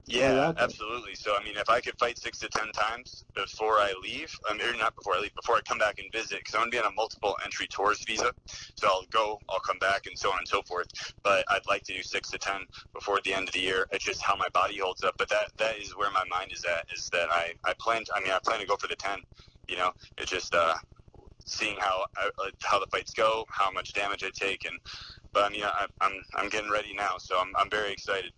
Yeah, 0.07 0.53
absolutely. 0.57 1.15
So 1.15 1.35
I 1.35 1.43
mean, 1.43 1.57
if 1.57 1.67
I 1.67 1.81
could 1.81 1.97
fight 1.97 2.19
six 2.19 2.37
to 2.39 2.47
ten 2.49 2.71
times 2.73 3.25
before 3.33 3.73
I 3.73 3.93
leave, 4.03 4.31
I 4.47 4.53
mean, 4.53 4.67
or 4.67 4.77
not 4.77 4.95
before 4.95 5.15
I 5.15 5.19
leave, 5.19 5.33
before 5.33 5.55
I 5.55 5.61
come 5.61 5.79
back 5.79 5.97
and 5.97 6.11
visit, 6.11 6.37
because 6.39 6.53
I'm 6.53 6.61
gonna 6.61 6.71
be 6.71 6.77
on 6.79 6.85
a 6.85 6.91
multiple 6.91 7.35
entry 7.43 7.65
tourist 7.67 8.05
visa. 8.05 8.31
So 8.75 8.87
I'll 8.87 9.05
go, 9.09 9.39
I'll 9.49 9.59
come 9.59 9.79
back, 9.79 10.05
and 10.05 10.17
so 10.17 10.31
on 10.31 10.37
and 10.37 10.47
so 10.47 10.61
forth. 10.61 10.87
But 11.23 11.43
I'd 11.49 11.65
like 11.67 11.83
to 11.85 11.93
do 11.93 12.03
six 12.03 12.29
to 12.31 12.37
ten 12.37 12.61
before 12.93 13.19
the 13.25 13.33
end 13.33 13.47
of 13.47 13.53
the 13.53 13.61
year. 13.61 13.87
It's 13.91 14.05
just 14.05 14.21
how 14.21 14.35
my 14.35 14.47
body 14.53 14.77
holds 14.77 15.03
up. 15.03 15.15
But 15.17 15.29
that 15.29 15.51
that 15.57 15.77
is 15.77 15.97
where 15.97 16.11
my 16.11 16.23
mind 16.29 16.51
is 16.53 16.63
at. 16.65 16.85
Is 16.93 17.09
that 17.09 17.29
I 17.31 17.53
I 17.63 17.73
plan. 17.79 18.03
I 18.15 18.19
mean, 18.21 18.31
I 18.31 18.39
plan 18.45 18.59
to 18.59 18.67
go 18.67 18.75
for 18.75 18.87
the 18.87 18.95
ten. 18.95 19.19
You 19.67 19.77
know, 19.77 19.91
it's 20.19 20.29
just 20.29 20.53
uh, 20.53 20.75
seeing 21.45 21.77
how 21.79 22.05
uh, 22.21 22.49
how 22.61 22.79
the 22.79 22.87
fights 22.87 23.13
go, 23.13 23.45
how 23.49 23.71
much 23.71 23.93
damage 23.93 24.23
I 24.23 24.29
take, 24.35 24.65
and 24.65 24.79
but 25.35 25.43
I 25.43 25.49
mean, 25.49 25.63
I, 25.63 25.85
I'm 26.01 26.23
I'm 26.33 26.49
getting 26.49 26.71
ready 26.71 26.95
now, 26.95 27.17
so 27.19 27.37
I'm 27.39 27.53
I'm 27.57 27.69
very 27.69 27.91
excited. 27.91 28.31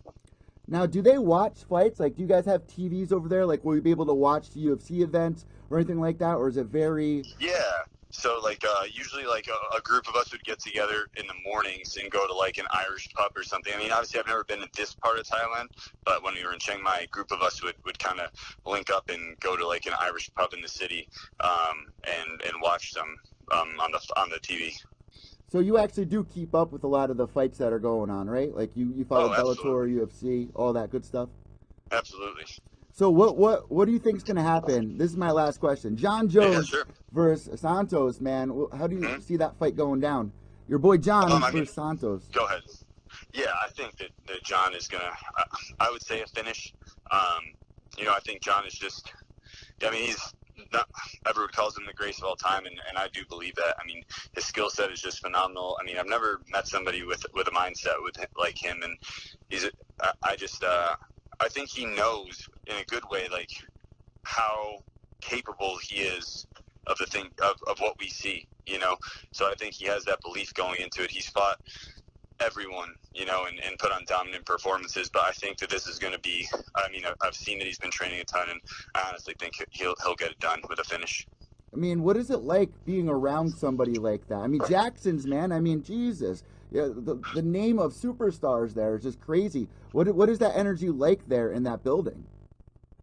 Now, 0.66 0.84
do 0.84 1.00
they 1.00 1.16
watch 1.16 1.64
fights? 1.64 1.98
Like, 1.98 2.16
do 2.16 2.22
you 2.22 2.28
guys 2.28 2.44
have 2.44 2.66
TVs 2.66 3.10
over 3.10 3.26
there? 3.26 3.46
Like, 3.46 3.64
will 3.64 3.76
you 3.76 3.80
be 3.80 3.90
able 3.90 4.04
to 4.04 4.14
watch 4.14 4.50
the 4.50 4.66
UFC 4.66 5.00
events 5.00 5.46
or 5.70 5.78
anything 5.78 5.98
like 5.98 6.18
that? 6.18 6.34
Or 6.34 6.48
is 6.48 6.58
it 6.58 6.66
very. 6.66 7.24
Yeah. 7.40 7.62
So 8.10 8.40
like 8.42 8.64
uh, 8.66 8.84
usually 8.90 9.26
like 9.26 9.48
a, 9.48 9.76
a 9.76 9.80
group 9.82 10.08
of 10.08 10.16
us 10.16 10.32
would 10.32 10.42
get 10.42 10.58
together 10.58 11.08
in 11.16 11.26
the 11.26 11.34
mornings 11.44 11.98
and 11.98 12.10
go 12.10 12.26
to 12.26 12.32
like 12.32 12.58
an 12.58 12.64
Irish 12.72 13.08
pub 13.14 13.32
or 13.36 13.44
something. 13.44 13.72
I 13.74 13.78
mean, 13.78 13.92
obviously 13.92 14.18
I've 14.18 14.26
never 14.26 14.44
been 14.44 14.60
to 14.60 14.68
this 14.74 14.94
part 14.94 15.18
of 15.18 15.26
Thailand, 15.26 15.66
but 16.06 16.24
when 16.24 16.34
we 16.34 16.42
were 16.42 16.54
in 16.54 16.58
Chiang 16.58 16.82
Mai, 16.82 17.00
a 17.00 17.06
group 17.08 17.30
of 17.30 17.42
us 17.42 17.62
would, 17.62 17.74
would 17.84 17.98
kind 17.98 18.18
of 18.18 18.30
link 18.66 18.88
up 18.90 19.10
and 19.10 19.38
go 19.40 19.56
to 19.58 19.66
like 19.66 19.86
an 19.86 19.92
Irish 20.00 20.30
pub 20.34 20.54
in 20.54 20.62
the 20.62 20.68
city 20.68 21.06
um, 21.40 21.92
and 22.04 22.40
and 22.42 22.62
watch 22.62 22.94
them 22.94 23.14
um, 23.52 23.78
on 23.78 23.92
the 23.92 24.00
on 24.16 24.30
the 24.30 24.40
TV. 24.40 24.72
So 25.50 25.60
you 25.60 25.78
actually 25.78 26.04
do 26.04 26.24
keep 26.24 26.54
up 26.54 26.72
with 26.72 26.84
a 26.84 26.86
lot 26.86 27.10
of 27.10 27.16
the 27.16 27.26
fights 27.26 27.56
that 27.58 27.72
are 27.72 27.78
going 27.78 28.10
on, 28.10 28.28
right? 28.28 28.54
Like, 28.54 28.70
you, 28.74 28.92
you 28.94 29.04
follow 29.04 29.32
Oh, 29.34 29.54
Bellator, 29.54 29.88
UFC, 29.88 30.50
all 30.54 30.74
that 30.74 30.90
good 30.90 31.04
stuff? 31.06 31.30
Absolutely. 31.90 32.44
So 32.92 33.08
what 33.10 33.36
what 33.38 33.70
what 33.70 33.86
do 33.86 33.92
you 33.92 33.98
think 34.00 34.16
is 34.18 34.24
going 34.24 34.36
to 34.36 34.42
happen? 34.42 34.98
This 34.98 35.10
is 35.12 35.16
my 35.16 35.30
last 35.30 35.58
question. 35.60 35.96
John 35.96 36.28
Yeah, 36.28 36.42
Jones 36.42 36.68
sure. 36.68 36.84
versus 37.12 37.60
Santos, 37.60 38.20
man. 38.20 38.48
How 38.76 38.86
do 38.88 38.96
you 38.96 39.02
Mhm. 39.02 39.22
see 39.22 39.36
that 39.36 39.56
fight 39.56 39.76
going 39.76 40.00
down? 40.00 40.32
Your 40.68 40.80
boy 40.80 40.96
John 40.98 41.30
Um, 41.32 41.42
I 41.44 41.50
mean- 41.52 41.64
Santos. 41.64 42.28
Go 42.32 42.44
ahead. 42.44 42.62
Yeah, 43.32 43.52
I 43.64 43.68
think 43.70 43.96
that, 43.98 44.10
that 44.26 44.42
John 44.42 44.74
is 44.74 44.86
gonna. 44.88 45.12
I, 45.36 45.44
I 45.86 45.90
would 45.90 46.02
say 46.02 46.20
a 46.22 46.26
finish. 46.26 46.74
Um, 47.10 47.54
you 47.96 48.04
know, 48.04 48.12
I 48.12 48.20
think 48.20 48.42
John 48.42 48.66
is 48.66 48.74
just. 48.74 49.12
I 49.86 49.90
mean, 49.90 50.06
he's. 50.06 50.34
Not, 50.72 50.88
everyone 51.26 51.52
calls 51.52 51.76
him 51.76 51.84
the 51.86 51.92
greatest 51.92 52.20
of 52.20 52.26
all 52.26 52.36
time, 52.36 52.66
and, 52.66 52.80
and 52.88 52.98
I 52.98 53.08
do 53.12 53.20
believe 53.28 53.54
that. 53.56 53.76
I 53.80 53.86
mean, 53.86 54.02
his 54.34 54.44
skill 54.44 54.70
set 54.70 54.90
is 54.90 55.00
just 55.00 55.20
phenomenal. 55.20 55.78
I 55.80 55.84
mean, 55.84 55.98
I've 55.98 56.08
never 56.08 56.40
met 56.50 56.66
somebody 56.66 57.04
with 57.04 57.24
with 57.34 57.46
a 57.48 57.52
mindset 57.52 58.02
with 58.02 58.16
like 58.36 58.56
him, 58.62 58.82
and 58.82 58.96
he's. 59.48 59.68
I 60.22 60.36
just. 60.36 60.62
Uh, 60.64 60.94
I 61.40 61.48
think 61.48 61.68
he 61.68 61.84
knows 61.86 62.48
in 62.66 62.76
a 62.76 62.84
good 62.84 63.04
way, 63.10 63.28
like 63.30 63.50
how 64.24 64.78
capable 65.20 65.78
he 65.78 66.00
is 66.00 66.46
of 66.86 66.98
the 66.98 67.06
thing 67.06 67.28
of, 67.42 67.56
of 67.68 67.78
what 67.78 67.94
we 67.98 68.08
see. 68.08 68.46
You 68.66 68.78
know, 68.78 68.96
so 69.32 69.46
I 69.46 69.54
think 69.54 69.74
he 69.74 69.86
has 69.86 70.04
that 70.04 70.20
belief 70.22 70.52
going 70.54 70.80
into 70.80 71.02
it. 71.02 71.10
He's 71.10 71.28
fought 71.28 71.58
everyone, 72.40 72.94
you 73.14 73.26
know, 73.26 73.46
and, 73.46 73.58
and 73.60 73.78
put 73.78 73.92
on 73.92 74.04
dominant 74.06 74.44
performances. 74.44 75.08
But 75.08 75.22
I 75.22 75.32
think 75.32 75.58
that 75.58 75.70
this 75.70 75.86
is 75.86 75.98
going 75.98 76.12
to 76.12 76.20
be. 76.20 76.48
I 76.76 76.90
mean, 76.90 77.02
I've- 77.04 77.34
seen 77.38 77.58
that 77.58 77.66
he's 77.66 77.78
been 77.78 77.90
training 77.90 78.20
a 78.20 78.24
ton, 78.24 78.48
and 78.50 78.60
I 78.94 79.04
honestly 79.08 79.34
think 79.38 79.54
he'll 79.70 79.94
he'll 80.02 80.14
get 80.16 80.32
it 80.32 80.40
done 80.40 80.60
with 80.68 80.78
a 80.80 80.84
finish. 80.84 81.26
I 81.72 81.76
mean, 81.76 82.02
what 82.02 82.16
is 82.16 82.30
it 82.30 82.38
like 82.38 82.70
being 82.84 83.08
around 83.08 83.50
somebody 83.50 83.94
like 83.94 84.26
that? 84.28 84.38
I 84.38 84.46
mean, 84.46 84.62
Jackson's 84.68 85.26
man. 85.26 85.52
I 85.52 85.60
mean, 85.60 85.82
Jesus. 85.82 86.42
Yeah, 86.70 86.88
the, 86.88 87.18
the 87.34 87.42
name 87.42 87.78
of 87.78 87.92
superstars 87.92 88.74
there 88.74 88.96
is 88.96 89.02
just 89.02 89.20
crazy. 89.20 89.68
What 89.92 90.08
what 90.14 90.28
is 90.28 90.38
that 90.40 90.56
energy 90.56 90.88
like 90.90 91.28
there 91.28 91.52
in 91.52 91.62
that 91.64 91.82
building? 91.84 92.24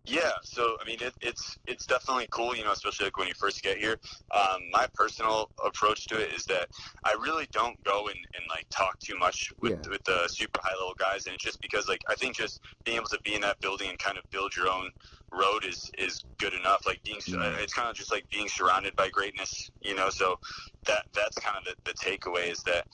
Yeah, 0.07 0.31
so 0.43 0.77
I 0.79 0.85
mean, 0.85 0.99
it, 1.01 1.13
it's 1.21 1.57
it's 1.65 1.87
definitely 1.87 2.27
cool, 2.29 2.55
you 2.55 2.63
know, 2.63 2.71
especially 2.71 3.05
like 3.05 3.17
when 3.17 3.27
you 3.27 3.33
first 3.33 3.63
get 3.63 3.77
here. 3.77 3.97
Um, 4.31 4.61
my 4.71 4.87
personal 4.93 5.49
approach 5.65 6.07
to 6.07 6.19
it 6.21 6.31
is 6.31 6.45
that 6.45 6.67
I 7.03 7.13
really 7.13 7.47
don't 7.51 7.81
go 7.83 8.07
and, 8.07 8.17
and 8.35 8.43
like 8.47 8.67
talk 8.69 8.99
too 8.99 9.17
much 9.17 9.51
with 9.61 9.73
Yeah. 9.73 9.89
with 9.89 10.03
the 10.03 10.27
super 10.27 10.59
high 10.63 10.75
level 10.75 10.93
guys, 10.99 11.25
and 11.25 11.33
it's 11.33 11.43
just 11.43 11.59
because 11.59 11.87
like 11.87 12.01
I 12.07 12.15
think 12.15 12.35
just 12.35 12.61
being 12.85 12.97
able 12.97 13.07
to 13.07 13.19
be 13.23 13.33
in 13.33 13.41
that 13.41 13.59
building 13.61 13.89
and 13.89 13.97
kind 13.97 14.17
of 14.17 14.23
build 14.31 14.55
your 14.55 14.67
own 14.69 14.91
road 15.31 15.65
is 15.65 15.89
is 15.97 16.23
good 16.37 16.53
enough. 16.53 16.85
Like 16.85 17.01
being, 17.03 17.19
Yeah. 17.25 17.55
it's 17.57 17.73
kind 17.73 17.89
of 17.89 17.95
just 17.95 18.11
like 18.11 18.25
being 18.31 18.47
surrounded 18.47 18.95
by 18.95 19.09
greatness, 19.09 19.71
you 19.81 19.95
know. 19.95 20.11
So 20.11 20.35
that 20.85 21.05
that's 21.15 21.37
kind 21.39 21.57
of 21.57 21.63
the, 21.63 21.91
the 21.91 21.97
takeaway 21.97 22.51
is 22.51 22.61
that 22.63 22.85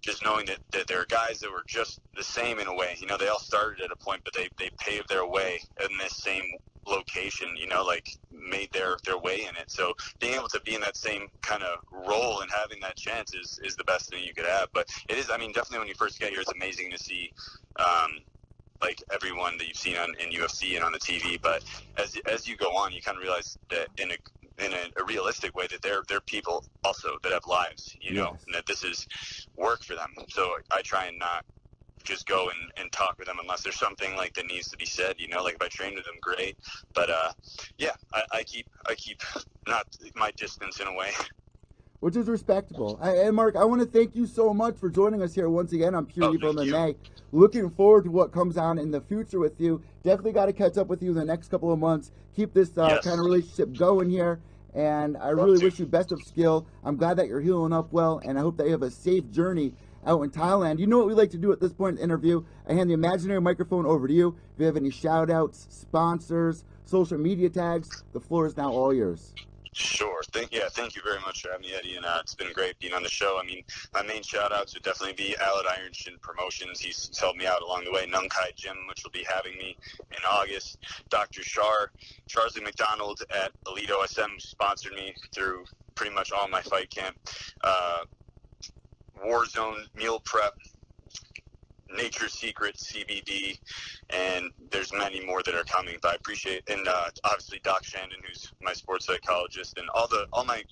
just 0.00 0.24
knowing 0.24 0.46
that, 0.46 0.58
that 0.72 0.86
there 0.86 1.00
are 1.00 1.06
guys 1.06 1.40
that 1.40 1.50
were 1.50 1.64
just 1.66 2.00
the 2.16 2.22
same 2.22 2.58
in 2.58 2.66
a 2.66 2.74
way. 2.74 2.96
You 3.00 3.06
know, 3.06 3.16
they 3.16 3.28
all 3.28 3.40
started 3.40 3.82
at 3.82 3.90
a 3.90 3.96
point, 3.96 4.22
but 4.24 4.34
they, 4.34 4.48
they 4.58 4.70
paved 4.78 5.08
their 5.08 5.26
way 5.26 5.60
in 5.82 5.96
this 5.98 6.16
same 6.16 6.44
location, 6.86 7.48
you 7.56 7.66
know, 7.66 7.84
like 7.84 8.08
made 8.32 8.72
their, 8.72 8.96
their 9.04 9.18
way 9.18 9.42
in 9.42 9.56
it. 9.56 9.70
So 9.70 9.94
being 10.20 10.34
able 10.34 10.48
to 10.48 10.60
be 10.60 10.74
in 10.74 10.80
that 10.80 10.96
same 10.96 11.28
kind 11.42 11.62
of 11.62 11.80
role 11.92 12.40
and 12.40 12.50
having 12.50 12.80
that 12.80 12.96
chance 12.96 13.34
is, 13.34 13.60
is 13.62 13.76
the 13.76 13.84
best 13.84 14.10
thing 14.10 14.24
you 14.24 14.34
could 14.34 14.46
have. 14.46 14.68
But 14.72 14.88
it 15.08 15.18
is, 15.18 15.30
I 15.30 15.36
mean, 15.36 15.52
definitely 15.52 15.80
when 15.80 15.88
you 15.88 15.94
first 15.94 16.18
get 16.18 16.30
here, 16.30 16.40
it's 16.40 16.52
amazing 16.52 16.90
to 16.90 16.98
see, 16.98 17.32
um, 17.76 18.20
like 18.80 19.02
everyone 19.12 19.58
that 19.58 19.66
you've 19.66 19.76
seen 19.76 19.96
on 19.96 20.14
in 20.20 20.30
UFC 20.30 20.76
and 20.76 20.84
on 20.84 20.92
the 20.92 20.98
TV. 20.98 21.40
But 21.40 21.64
as 21.96 22.16
as 22.26 22.46
you 22.46 22.56
go 22.56 22.76
on, 22.76 22.92
you 22.92 23.02
kind 23.02 23.16
of 23.16 23.22
realize 23.22 23.58
that 23.70 23.88
in 23.98 24.12
a 24.12 24.16
in 24.58 24.72
a, 24.72 25.00
a 25.00 25.04
realistic 25.04 25.56
way 25.56 25.66
that 25.68 25.82
they're 25.82 26.02
they're 26.08 26.20
people 26.20 26.64
also 26.84 27.18
that 27.22 27.32
have 27.32 27.46
lives, 27.46 27.96
you 28.00 28.14
know, 28.14 28.32
Yes. 28.32 28.44
and 28.46 28.54
that 28.54 28.66
this 28.66 28.84
is 28.84 29.06
work 29.56 29.82
for 29.84 29.94
them. 29.94 30.12
So 30.28 30.54
I 30.70 30.82
try 30.82 31.06
and 31.06 31.18
not 31.18 31.44
just 32.04 32.26
go 32.26 32.48
and, 32.50 32.70
and 32.76 32.92
talk 32.92 33.16
with 33.18 33.26
them 33.28 33.38
unless 33.40 33.62
there's 33.62 33.78
something 33.78 34.16
like 34.16 34.34
that 34.34 34.46
needs 34.46 34.68
to 34.68 34.76
be 34.76 34.86
said. 34.86 35.16
You 35.18 35.28
know, 35.28 35.42
like 35.42 35.54
if 35.54 35.62
I 35.62 35.68
train 35.68 35.94
with 35.94 36.04
them, 36.04 36.14
great. 36.22 36.56
But 36.94 37.10
uh, 37.10 37.32
yeah, 37.78 37.92
I, 38.14 38.22
I 38.32 38.42
keep 38.44 38.66
I 38.88 38.94
keep 38.94 39.20
not 39.66 39.86
my 40.14 40.32
distance 40.36 40.80
in 40.80 40.86
a 40.88 40.94
way. 40.94 41.12
Which 42.00 42.16
is 42.16 42.28
respectable. 42.28 42.98
I, 43.02 43.10
and 43.16 43.34
Mark, 43.36 43.56
I 43.56 43.64
want 43.64 43.80
to 43.80 43.86
thank 43.86 44.14
you 44.14 44.26
so 44.26 44.54
much 44.54 44.76
for 44.78 44.88
joining 44.88 45.22
us 45.22 45.34
here 45.34 45.48
once 45.48 45.72
again 45.72 45.94
on 45.94 46.06
Pure 46.06 46.28
Oh, 46.28 46.34
Evil 46.34 46.64
you. 46.64 46.72
MMA. 46.72 46.96
Looking 47.32 47.70
forward 47.70 48.04
to 48.04 48.10
what 48.10 48.32
comes 48.32 48.56
on 48.56 48.78
in 48.78 48.90
the 48.90 49.00
future 49.00 49.38
with 49.38 49.60
you. 49.60 49.82
Definitely 50.02 50.32
got 50.32 50.46
to 50.46 50.52
catch 50.52 50.78
up 50.78 50.86
with 50.86 51.02
you 51.02 51.10
in 51.10 51.16
the 51.16 51.24
next 51.24 51.48
couple 51.48 51.72
of 51.72 51.78
months. 51.78 52.10
Keep 52.34 52.54
this 52.54 52.70
uh, 52.78 52.86
Yes. 52.94 53.04
kind 53.04 53.18
of 53.18 53.24
relationship 53.26 53.76
going 53.76 54.08
here. 54.10 54.40
And 54.74 55.16
I 55.16 55.30
Love 55.32 55.46
really 55.46 55.58
to. 55.58 55.64
wish 55.64 55.78
you 55.78 55.86
best 55.86 56.12
of 56.12 56.22
skill. 56.22 56.66
I'm 56.84 56.96
glad 56.96 57.16
that 57.18 57.26
you're 57.26 57.40
healing 57.40 57.72
up 57.72 57.92
well, 57.92 58.20
and 58.24 58.38
I 58.38 58.42
hope 58.42 58.56
that 58.58 58.66
you 58.66 58.72
have 58.72 58.82
a 58.82 58.90
safe 58.90 59.28
journey 59.30 59.74
out 60.06 60.22
in 60.22 60.30
Thailand. 60.30 60.78
You 60.78 60.86
know 60.86 60.98
what 60.98 61.06
we 61.08 61.14
like 61.14 61.30
to 61.30 61.38
do 61.38 61.50
at 61.52 61.60
this 61.60 61.72
point 61.72 61.92
in 61.92 61.96
the 61.96 62.02
interview? 62.04 62.44
I 62.68 62.74
hand 62.74 62.88
the 62.88 62.94
imaginary 62.94 63.40
microphone 63.40 63.86
over 63.86 64.06
to 64.06 64.14
you. 64.14 64.36
If 64.54 64.60
you 64.60 64.66
have 64.66 64.76
any 64.76 64.90
shout 64.90 65.30
outs, 65.30 65.66
sponsors, 65.70 66.64
social 66.84 67.18
media 67.18 67.50
tags, 67.50 67.92
the 68.12 68.20
floor 68.20 68.46
is 68.46 68.56
now 68.56 68.70
all 68.70 68.94
yours. 68.94 69.34
Sure. 69.72 70.22
Thank 70.32 70.52
yeah. 70.52 70.68
Thank 70.70 70.96
you 70.96 71.02
very 71.02 71.20
much 71.20 71.42
for 71.42 71.50
having 71.50 71.66
me, 71.66 71.74
Eddie, 71.74 71.96
and 71.96 72.04
uh, 72.04 72.18
it's 72.20 72.34
been 72.34 72.52
great 72.52 72.78
being 72.78 72.94
on 72.94 73.02
the 73.02 73.08
show. 73.08 73.38
I 73.42 73.46
mean, 73.46 73.62
my 73.94 74.02
main 74.02 74.22
shout 74.22 74.52
outs 74.52 74.74
would 74.74 74.82
definitely 74.82 75.14
be 75.14 75.36
Allied 75.36 75.66
Iron 75.78 75.92
Shin 75.92 76.14
Promotions. 76.20 76.80
He's 76.80 77.10
helped 77.18 77.38
me 77.38 77.46
out 77.46 77.62
along 77.62 77.84
the 77.84 77.92
way. 77.92 78.06
Nong 78.06 78.28
Khai 78.28 78.54
Gym, 78.56 78.76
which 78.88 79.04
will 79.04 79.10
be 79.10 79.24
having 79.28 79.56
me 79.58 79.76
in 80.10 80.18
August. 80.28 80.78
Dr. 81.10 81.42
Shar, 81.42 81.92
Charlie 82.26 82.62
McDonald 82.62 83.22
at 83.30 83.52
Elite 83.66 83.90
OSM 83.90 84.40
sponsored 84.40 84.94
me 84.94 85.14
through 85.34 85.64
pretty 85.94 86.14
much 86.14 86.32
all 86.32 86.48
my 86.48 86.62
fight 86.62 86.90
camp. 86.90 87.16
Uh, 87.62 88.04
Warzone 89.24 89.84
Meal 89.94 90.20
Prep. 90.20 90.54
Nature 91.96 92.28
Secret 92.28 92.76
CBD, 92.76 93.58
and 94.10 94.50
there's 94.70 94.92
many 94.92 95.24
more 95.24 95.42
that 95.42 95.54
are 95.54 95.64
coming. 95.64 95.96
But 96.02 96.12
I 96.12 96.14
appreciate, 96.16 96.68
and 96.68 96.86
uh, 96.86 97.10
obviously 97.24 97.60
Doc 97.64 97.84
Shandon, 97.84 98.18
who's 98.26 98.52
my 98.62 98.72
sports 98.72 99.06
psychologist, 99.06 99.78
and 99.78 99.88
all 99.94 100.08
the 100.08 100.26
all 100.32 100.44
my 100.44 100.62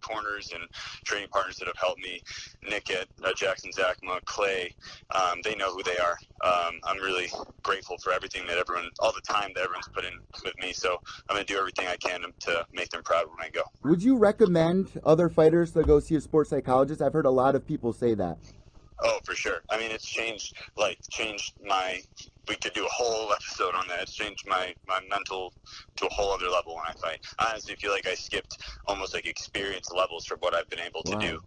corners 0.00 0.52
and 0.54 0.64
training 1.04 1.28
partners 1.30 1.58
that 1.58 1.66
have 1.66 1.76
helped 1.76 2.00
me. 2.00 2.22
Nick 2.68 2.90
at 2.90 3.06
uh, 3.24 3.32
Jackson 3.36 3.70
Zachma, 3.70 4.24
Clay, 4.24 4.74
um, 5.14 5.40
they 5.44 5.54
know 5.54 5.72
who 5.72 5.82
they 5.82 5.98
are. 5.98 6.16
Um, 6.42 6.80
I'm 6.84 6.98
really 6.98 7.30
grateful 7.62 7.98
for 7.98 8.12
everything 8.12 8.46
that 8.46 8.58
everyone, 8.58 8.88
all 9.00 9.12
the 9.12 9.20
time 9.20 9.50
that 9.54 9.62
everyone's 9.62 9.88
put 9.88 10.04
in 10.04 10.12
with 10.44 10.54
me. 10.58 10.72
So 10.72 10.98
I'm 11.28 11.36
gonna 11.36 11.44
do 11.44 11.58
everything 11.58 11.86
I 11.86 11.96
can 11.96 12.22
to 12.40 12.66
make 12.72 12.90
them 12.90 13.02
proud 13.02 13.26
when 13.26 13.46
I 13.46 13.50
go. 13.50 13.62
Would 13.84 14.02
you 14.02 14.16
recommend 14.16 15.00
other 15.04 15.28
fighters 15.28 15.72
to 15.72 15.82
go 15.82 16.00
see 16.00 16.14
a 16.14 16.20
sports 16.20 16.50
psychologist? 16.50 17.02
I've 17.02 17.12
heard 17.12 17.26
a 17.26 17.30
lot 17.30 17.54
of 17.54 17.66
people 17.66 17.92
say 17.92 18.14
that. 18.14 18.38
Oh, 19.02 19.18
for 19.24 19.34
sure. 19.34 19.60
I 19.70 19.78
mean, 19.78 19.90
it's 19.90 20.04
changed, 20.06 20.56
like, 20.76 20.98
changed 21.10 21.54
my. 21.66 22.00
We 22.48 22.56
could 22.56 22.72
do 22.74 22.84
a 22.84 22.88
whole 22.90 23.32
episode 23.32 23.74
on 23.74 23.86
that. 23.88 24.00
It's 24.02 24.14
changed 24.14 24.44
my 24.46 24.74
my 24.86 25.00
mental 25.08 25.52
to 25.96 26.06
a 26.06 26.10
whole 26.10 26.32
other 26.32 26.48
level 26.48 26.74
when 26.74 26.84
I 26.86 26.92
fight. 27.00 27.20
I 27.38 27.50
honestly 27.50 27.76
feel 27.76 27.92
like 27.92 28.06
I 28.06 28.14
skipped 28.14 28.58
almost 28.86 29.14
like 29.14 29.26
experience 29.26 29.90
levels 29.92 30.26
from 30.26 30.38
what 30.40 30.54
I've 30.54 30.68
been 30.68 30.80
able 30.80 31.02
to 31.04 31.12
Wow. 31.12 31.20
do. 31.20 31.40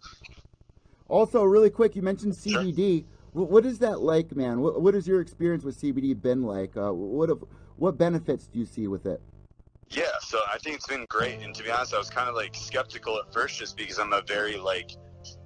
Also, 1.10 1.44
really 1.44 1.70
quick, 1.70 1.96
you 1.96 2.02
mentioned 2.02 2.34
CBD. 2.34 3.06
Wh- 3.34 3.50
What 3.50 3.66
is 3.66 3.80
that 3.80 4.00
like, 4.02 4.36
man? 4.36 4.62
What, 4.62 4.82
what 4.82 4.94
has 4.94 5.08
your 5.08 5.22
experience 5.22 5.63
with 5.63 5.80
CBD 5.80 6.20
been 6.20 6.44
like? 6.44 6.76
Uh, 6.78 6.94
what 6.94 7.30
have, 7.30 7.44
what 7.76 7.98
benefits 7.98 8.48
do 8.48 8.60
you 8.60 8.66
see 8.66 8.88
with 8.88 9.06
it? 9.06 9.22
Yeah, 9.89 10.06
so 10.22 10.39
I 10.52 10.58
think 10.60 10.78
it's 10.78 10.88
been 10.88 11.06
great. 11.10 11.39
And 11.44 11.54
to 11.54 11.63
be 11.63 11.70
honest, 11.70 11.94
I 11.94 11.98
was 11.98 12.10
kind 12.10 12.30
of 12.30 12.36
like 12.36 12.56
skeptical 12.56 13.18
at 13.20 13.32
first 13.32 13.60
just 13.60 13.78
because 13.78 14.00
I'm 14.00 14.13
a 14.13 14.24
very 14.28 14.58
like 14.58 14.89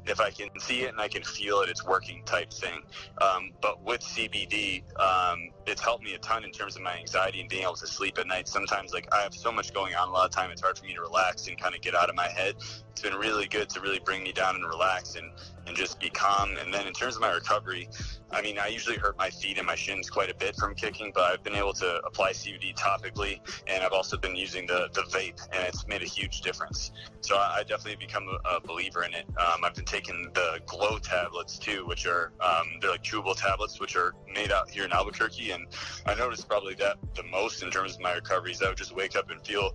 if 0.08 0.20
I 0.20 0.32
can 0.32 0.50
see 0.60 0.84
it 0.84 0.89
and 0.89 1.00
I 1.00 1.08
can 1.08 1.24
feel 1.24 1.62
it, 1.62 1.70
it's 1.70 1.86
working 1.86 2.24
type 2.26 2.52
thing. 2.52 2.82
Um, 3.22 3.52
but 3.62 3.84
with 3.84 4.02
CBD, 4.02 4.84
um, 5.00 5.50
it's 5.65 5.82
helped 5.82 6.04
me 6.04 6.13
a 6.13 6.20
ton 6.20 6.43
in 6.43 6.52
terms 6.52 6.76
of 6.76 6.82
my 6.82 6.98
anxiety 6.98 7.41
and 7.41 7.50
being 7.50 7.63
able 7.63 7.76
to 7.76 7.88
sleep 7.88 8.17
at 8.17 8.28
night. 8.28 8.48
Sometimes, 8.48 8.93
like, 8.93 9.08
I 9.13 9.22
have 9.22 9.34
so 9.34 9.52
much 9.52 9.74
going 9.74 9.96
on 9.96 10.10
a 10.10 10.12
lot 10.12 10.26
of 10.26 10.32
time, 10.32 10.52
it's 10.52 10.62
hard 10.62 10.78
for 10.78 10.86
me 10.86 10.93
to 10.93 11.02
relax 11.02 11.48
and 11.48 11.60
kind 11.60 11.76
of 11.76 11.82
get 11.82 11.96
out 11.96 12.10
of 12.10 12.15
my 12.15 12.28
head. 12.28 12.56
It's 12.91 13.02
been 13.02 13.15
really 13.15 13.48
good 13.48 13.70
to 13.70 13.82
really 13.82 14.00
bring 14.00 14.24
me 14.24 14.32
down 14.32 14.56
and 14.56 14.65
relax 14.65 15.15
and, 15.15 15.30
and 15.67 15.76
just 15.76 16.00
be 16.00 16.10
calm. 16.10 16.58
And 16.58 16.74
then 16.74 16.88
in 16.88 16.93
terms 16.93 17.15
of 17.15 17.22
my 17.22 17.32
recovery, 17.32 17.89
I 18.32 18.42
mean, 18.42 18.60
I 18.60 18.68
usually 18.68 18.98
hurt 18.98 19.18
my 19.18 19.30
feet 19.30 19.58
and 19.58 19.66
my 19.66 19.76
shins 19.76 20.10
quite 20.10 20.30
a 20.30 20.36
bit 20.36 20.56
from 20.56 20.76
kicking, 20.76 21.12
but 21.13 21.24
I've 21.24 21.44
been 21.44 21.56
able 21.56 21.74
to 21.74 22.02
apply 22.06 22.32
CBD 22.32 22.76
topically, 22.76 23.40
and 23.68 23.84
I've 23.84 23.94
also 23.94 24.18
been 24.18 24.36
using 24.36 24.68
the, 24.68 24.90
the 24.94 25.02
vape, 25.04 25.42
and 25.54 25.66
it's 25.68 25.88
made 25.88 26.02
a 26.02 26.06
huge 26.06 26.42
difference. 26.42 26.92
So 27.22 27.38
I, 27.38 27.60
I 27.60 27.63
definitely 27.63 27.96
become 28.06 28.28
a, 28.28 28.58
a 28.58 28.60
believer 28.60 29.04
in 29.04 29.13
it. 29.13 29.26
Um, 29.38 29.63
I've 29.63 29.76
been 29.76 29.86
taking 29.86 30.30
the 30.34 30.60
Glow 30.66 31.00
tablets 31.00 31.58
too, 31.58 31.86
which 31.88 32.06
are 32.06 32.34
um, 32.42 32.68
they're 32.82 32.92
like 32.92 33.04
chewable 33.04 33.36
tablets, 33.36 33.80
which 33.80 33.96
are 33.96 34.13
made 34.34 34.52
out 34.52 34.70
here 34.70 34.84
in 34.84 34.92
Albuquerque, 34.92 35.52
and 35.52 35.66
I 36.06 36.13
noticed 36.16 36.50
probably 36.50 36.76
that 36.76 36.98
the 37.16 37.24
most 37.24 37.63
in 37.63 37.72
terms 37.72 37.96
of 37.96 38.02
my 38.02 38.13
recoveries. 38.13 38.62
I 38.62 38.68
would 38.68 38.78
just 38.78 38.96
wake 38.96 39.16
up 39.16 39.30
and 39.30 39.46
feel 39.46 39.74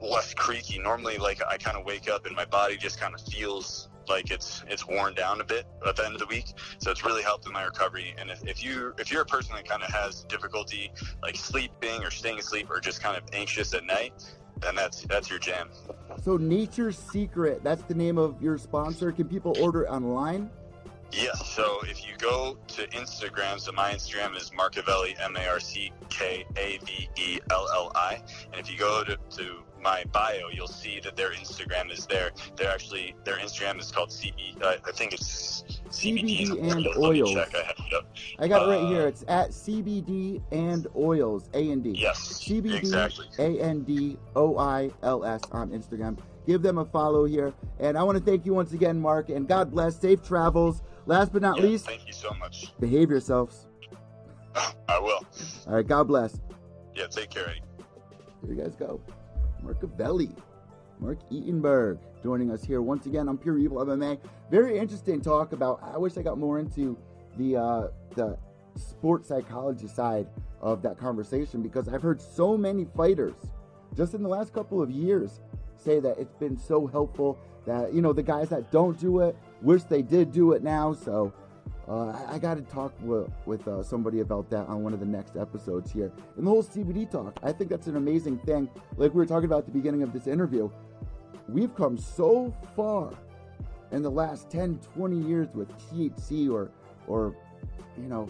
less 0.00 0.34
creaky. 0.34 0.78
Normally, 0.78 1.18
like 1.18 1.40
I 1.46 1.56
kind 1.56 1.76
of 1.76 1.84
wake 1.84 2.08
up 2.08 2.26
and 2.26 2.36
my 2.36 2.44
body 2.44 2.76
just 2.76 3.00
kind 3.00 3.14
of 3.14 3.20
feels 3.20 3.88
like 4.08 4.30
it's 4.30 4.62
it's 4.68 4.86
worn 4.86 5.14
down 5.14 5.40
a 5.40 5.44
bit 5.44 5.66
at 5.86 5.96
the 5.96 6.04
end 6.04 6.14
of 6.14 6.20
the 6.20 6.26
week. 6.26 6.46
So 6.78 6.90
it's 6.90 7.04
really 7.04 7.22
helped 7.22 7.46
in 7.46 7.52
my 7.52 7.64
recovery. 7.64 8.14
And 8.18 8.30
if, 8.30 8.46
if 8.46 8.64
you 8.64 8.94
if 8.98 9.10
you're 9.10 9.22
a 9.22 9.26
person 9.26 9.54
that 9.54 9.68
kind 9.68 9.82
of 9.82 9.90
has 9.90 10.24
difficulty 10.24 10.92
like 11.22 11.36
sleeping 11.36 12.02
or 12.02 12.10
staying 12.10 12.38
asleep 12.38 12.70
or 12.70 12.80
just 12.80 13.02
kind 13.02 13.16
of 13.16 13.22
anxious 13.32 13.74
at 13.74 13.84
night, 13.84 14.12
then 14.60 14.74
that's 14.74 15.02
that's 15.02 15.30
your 15.30 15.38
jam. 15.38 15.68
So, 16.22 16.36
Nature's 16.36 16.98
Secret, 16.98 17.62
that's 17.62 17.82
the 17.82 17.94
name 17.94 18.18
of 18.18 18.40
your 18.40 18.56
sponsor. 18.58 19.12
Can 19.12 19.28
people 19.28 19.56
order 19.60 19.88
online? 19.88 20.50
Yes. 21.14 21.48
So 21.54 21.80
if 21.84 22.06
you 22.06 22.14
go 22.18 22.58
to 22.68 22.86
Instagram, 22.88 23.60
so 23.60 23.72
my 23.72 23.92
Instagram 23.92 24.36
is 24.36 24.50
Marcavelli, 24.50 25.14
M 25.20 25.36
A 25.36 25.46
R 25.46 25.60
C 25.60 25.92
K 26.08 26.44
A 26.56 26.78
V 26.84 27.08
E 27.16 27.38
L 27.50 27.68
L 27.72 27.92
I. 27.94 28.20
And 28.52 28.60
if 28.60 28.70
you 28.70 28.78
go 28.78 29.04
to, 29.04 29.16
to 29.36 29.62
my 29.82 30.02
bio, 30.12 30.48
you'll 30.52 30.66
see 30.66 30.98
that 31.00 31.14
their 31.14 31.30
Instagram 31.32 31.92
is 31.92 32.06
there. 32.06 32.30
They're 32.56 32.70
actually, 32.70 33.14
their 33.24 33.36
Instagram 33.36 33.78
is 33.78 33.92
called 33.92 34.08
CB, 34.08 34.62
uh, 34.62 34.76
I 34.86 34.92
think 34.92 35.12
it's 35.12 35.62
CBD 35.90 36.50
and 36.72 36.84
Let 36.86 36.96
oils. 36.96 37.32
Check. 37.34 37.54
I 37.54 37.62
have. 37.90 38.04
I 38.38 38.48
got 38.48 38.66
it 38.66 38.70
right 38.72 38.82
Uh, 38.82 38.88
here. 38.88 39.06
It's 39.06 39.24
at 39.28 39.50
CBD 39.50 40.40
and 40.52 40.86
Oils, 40.96 41.48
A 41.54 41.70
and 41.70 41.84
D. 41.84 41.90
Yes. 41.90 42.42
CBD 42.48 42.76
Exactly. 42.78 43.26
A 43.38 43.60
N 43.60 43.82
D 43.82 44.16
O 44.34 44.56
I 44.58 44.90
L 45.02 45.24
S 45.24 45.42
on 45.52 45.68
Instagram. 45.70 46.16
Give 46.46 46.60
them 46.62 46.78
a 46.78 46.84
follow 46.84 47.24
here. 47.24 47.52
And 47.78 47.96
I 47.96 48.02
want 48.02 48.18
to 48.18 48.24
thank 48.24 48.44
you 48.46 48.52
once 48.54 48.72
again, 48.72 48.98
Mark, 49.00 49.28
and 49.28 49.46
God 49.46 49.70
bless. 49.70 49.98
Safe 50.00 50.22
travels. 50.22 50.82
Last 51.06 51.32
but 51.32 51.42
not 51.42 51.58
Yeah, 51.58 51.64
least, 51.64 51.86
thank 51.86 52.06
you 52.06 52.12
so 52.12 52.30
much. 52.38 52.72
behave 52.80 53.10
yourselves. 53.10 53.66
I 54.88 54.98
will. 54.98 55.24
All 55.66 55.74
right, 55.74 55.86
God 55.86 56.04
bless. 56.04 56.40
Yeah, 56.94 57.06
take 57.08 57.30
care. 57.30 57.48
Eddie. 57.48 57.62
Here 58.46 58.54
you 58.54 58.62
guys 58.62 58.74
go. 58.76 59.00
Marcavelli, 59.64 60.30
Mark 61.00 61.18
Eatonberg, 61.30 61.98
joining 62.22 62.50
us 62.50 62.62
here 62.62 62.80
once 62.82 63.06
again 63.06 63.28
on 63.28 63.36
Pure 63.38 63.58
Evil 63.58 63.78
MMA. 63.84 64.18
Very 64.50 64.78
interesting 64.78 65.20
talk 65.20 65.52
about. 65.52 65.80
I 65.82 65.98
wish 65.98 66.16
I 66.16 66.22
got 66.22 66.38
more 66.38 66.58
into 66.58 66.96
the 67.36 67.56
uh, 67.56 67.88
the 68.14 68.38
sports 68.76 69.28
psychology 69.28 69.88
side 69.88 70.26
of 70.60 70.82
that 70.82 70.98
conversation 70.98 71.62
because 71.62 71.88
I've 71.88 72.02
heard 72.02 72.20
so 72.20 72.56
many 72.56 72.86
fighters 72.96 73.34
just 73.96 74.14
in 74.14 74.22
the 74.22 74.28
last 74.28 74.52
couple 74.52 74.82
of 74.82 74.90
years 74.90 75.40
say 75.76 76.00
that 76.00 76.18
it's 76.18 76.34
been 76.34 76.56
so 76.58 76.86
helpful 76.86 77.38
that 77.66 77.92
you 77.94 78.02
know 78.02 78.12
the 78.12 78.22
guys 78.22 78.48
that 78.50 78.70
don't 78.70 78.98
do 79.00 79.20
it 79.20 79.36
wish 79.64 79.82
they 79.84 80.02
did 80.02 80.30
do 80.30 80.52
it 80.52 80.62
now. 80.62 80.92
So 80.92 81.32
uh, 81.88 82.08
I, 82.08 82.34
I 82.34 82.38
got 82.38 82.54
to 82.56 82.62
talk 82.62 82.92
with, 83.00 83.30
with 83.46 83.66
uh, 83.66 83.82
somebody 83.82 84.20
about 84.20 84.48
that 84.50 84.66
on 84.68 84.82
one 84.82 84.92
of 84.92 85.00
the 85.00 85.06
next 85.06 85.36
episodes 85.36 85.90
here. 85.90 86.12
And 86.36 86.46
the 86.46 86.50
whole 86.50 86.62
CBD 86.62 87.10
talk, 87.10 87.38
I 87.42 87.52
think 87.52 87.70
that's 87.70 87.86
an 87.86 87.96
amazing 87.96 88.38
thing. 88.38 88.68
Like 88.96 89.12
we 89.12 89.18
were 89.18 89.26
talking 89.26 89.46
about 89.46 89.60
at 89.60 89.66
the 89.66 89.72
beginning 89.72 90.02
of 90.02 90.12
this 90.12 90.26
interview, 90.26 90.70
we've 91.48 91.74
come 91.74 91.98
so 91.98 92.54
far 92.76 93.10
in 93.90 94.02
the 94.02 94.10
last 94.10 94.50
10, 94.50 94.80
20 94.94 95.16
years 95.16 95.48
with 95.54 95.68
THC 95.90 96.50
or, 96.50 96.70
or, 97.06 97.34
you 97.96 98.08
know, 98.08 98.28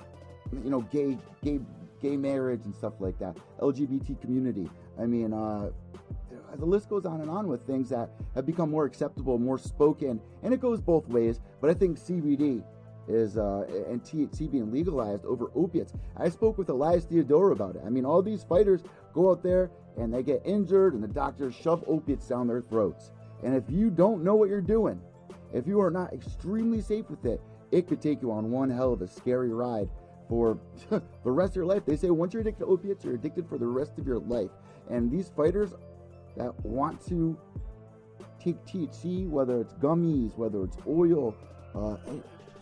you 0.52 0.70
know, 0.70 0.82
gay, 0.82 1.18
gay, 1.42 1.60
gay 2.00 2.16
marriage 2.16 2.60
and 2.64 2.74
stuff 2.74 2.94
like 3.00 3.18
that. 3.18 3.36
LGBT 3.60 4.20
community. 4.20 4.68
I 5.00 5.06
mean, 5.06 5.32
uh, 5.32 5.70
the 6.58 6.64
list 6.64 6.88
goes 6.88 7.06
on 7.06 7.20
and 7.20 7.30
on 7.30 7.46
with 7.48 7.66
things 7.66 7.88
that 7.90 8.10
have 8.34 8.46
become 8.46 8.70
more 8.70 8.84
acceptable, 8.84 9.38
more 9.38 9.58
spoken, 9.58 10.20
and 10.42 10.54
it 10.54 10.60
goes 10.60 10.80
both 10.80 11.06
ways. 11.08 11.40
But 11.60 11.70
I 11.70 11.74
think 11.74 11.98
CBD 11.98 12.62
is 13.08 13.36
uh, 13.36 13.66
and 13.88 14.02
THC 14.02 14.50
being 14.50 14.72
legalized 14.72 15.24
over 15.24 15.50
opiates. 15.54 15.92
I 16.16 16.28
spoke 16.28 16.56
with 16.56 16.68
Elias 16.70 17.04
Theodorou 17.04 17.52
about 17.52 17.76
it. 17.76 17.82
I 17.84 17.90
mean, 17.90 18.04
all 18.04 18.22
these 18.22 18.44
fighters 18.44 18.82
go 19.12 19.30
out 19.30 19.42
there 19.42 19.70
and 19.96 20.12
they 20.12 20.22
get 20.22 20.42
injured, 20.44 20.94
and 20.94 21.02
the 21.02 21.08
doctors 21.08 21.54
shove 21.54 21.84
opiates 21.86 22.26
down 22.28 22.46
their 22.46 22.62
throats. 22.62 23.12
And 23.42 23.54
if 23.54 23.64
you 23.68 23.90
don't 23.90 24.24
know 24.24 24.34
what 24.34 24.48
you're 24.48 24.60
doing, 24.60 25.00
if 25.52 25.66
you 25.66 25.80
are 25.80 25.90
not 25.90 26.12
extremely 26.12 26.80
safe 26.80 27.08
with 27.10 27.24
it, 27.26 27.40
it 27.70 27.86
could 27.86 28.00
take 28.00 28.22
you 28.22 28.32
on 28.32 28.50
one 28.50 28.70
hell 28.70 28.92
of 28.92 29.02
a 29.02 29.08
scary 29.08 29.52
ride 29.52 29.88
for 30.28 30.58
the 30.90 31.02
rest 31.30 31.52
of 31.52 31.56
your 31.56 31.66
life. 31.66 31.84
They 31.86 31.96
say 31.96 32.10
once 32.10 32.32
you're 32.32 32.40
addicted 32.40 32.64
to 32.64 32.70
opiates, 32.70 33.04
you're 33.04 33.14
addicted 33.14 33.48
for 33.48 33.58
the 33.58 33.66
rest 33.66 33.98
of 33.98 34.06
your 34.06 34.18
life. 34.18 34.50
And 34.90 35.10
these 35.10 35.30
fighters 35.36 35.74
that 36.36 36.52
want 36.64 37.04
to 37.06 37.36
take 38.40 38.64
THC, 38.66 39.28
whether 39.28 39.60
it's 39.60 39.74
gummies, 39.74 40.36
whether 40.36 40.64
it's 40.64 40.76
oil, 40.86 41.34
uh, 41.74 41.96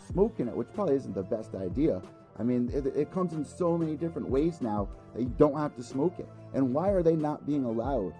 smoking 0.07 0.49
it, 0.49 0.57
which 0.57 0.69
probably 0.75 0.97
isn't 0.97 1.15
the 1.15 1.23
best 1.23 1.55
idea. 1.55 2.01
I 2.39 2.43
mean, 2.43 2.71
it, 2.73 2.87
it 2.97 3.13
comes 3.13 3.35
in 3.35 3.45
so 3.45 3.77
many 3.77 3.97
different 3.97 4.29
ways 4.29 4.61
now 4.61 4.89
that 5.15 5.23
you 5.23 5.35
don't 5.39 5.57
have 5.57 5.77
to 5.77 5.83
smoke 5.83 6.19
it. 6.19 6.29
And 6.55 6.73
why 6.73 6.91
are 6.91 7.03
they 7.03 7.17
not 7.17 7.47
being 7.47 7.65
allowed 7.65 8.15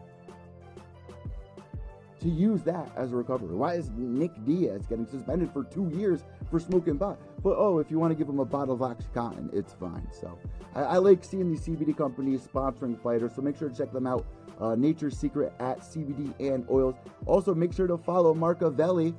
to 2.23 2.29
use 2.29 2.63
that 2.63 2.91
as 2.97 3.13
a 3.13 3.17
recovery? 3.17 3.55
Why 3.55 3.75
is 3.75 3.91
Nick 3.97 4.33
Diaz 4.45 4.87
getting 4.89 5.07
suspended 5.07 5.51
for 5.53 5.65
two 5.65 5.89
years 5.95 6.25
for 6.51 6.61
smoking 6.61 6.99
pot? 6.99 7.19
But 7.43 7.57
oh, 7.59 7.79
if 7.79 7.91
you 7.91 7.99
want 7.99 8.13
to 8.13 8.15
give 8.15 8.29
him 8.29 8.39
a 8.39 8.45
bottle 8.45 8.75
of 8.75 8.81
OxyContin, 8.81 9.53
it's 9.53 9.75
fine. 9.75 10.07
So 10.13 10.39
I, 10.75 10.83
I 10.83 10.97
like 10.99 11.25
seeing 11.25 11.51
these 11.51 11.67
CBD 11.67 11.97
companies 11.97 12.47
sponsoring 12.47 13.01
fighters. 13.03 13.35
So 13.35 13.43
make 13.43 13.59
sure 13.59 13.69
to 13.69 13.77
check 13.77 13.93
them 13.93 14.07
out. 14.07 14.25
Uh, 14.61 14.77
Nature's 14.77 15.19
Secret 15.19 15.53
at 15.59 15.81
CBD 15.81 16.33
and 16.39 16.65
oils. 16.71 16.95
Also, 17.27 17.55
make 17.55 17.73
sure 17.73 17.87
to 17.89 17.99
follow 17.99 18.35
Marcavelli 18.35 19.15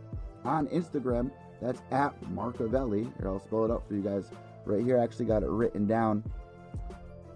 on 0.46 0.68
Instagram. 0.68 1.32
That's 1.62 1.82
at 1.92 2.20
Marcavelli. 2.34 3.12
Here, 3.18 3.28
I'll 3.28 3.40
spell 3.40 3.66
it 3.66 3.72
out 3.72 3.88
for 3.88 3.96
you 3.96 4.02
guys 4.02 4.30
right 4.66 4.84
here. 4.84 5.00
I 5.00 5.04
actually 5.04 5.26
got 5.26 5.44
it 5.44 5.50
written 5.50 5.86
down 5.86 6.24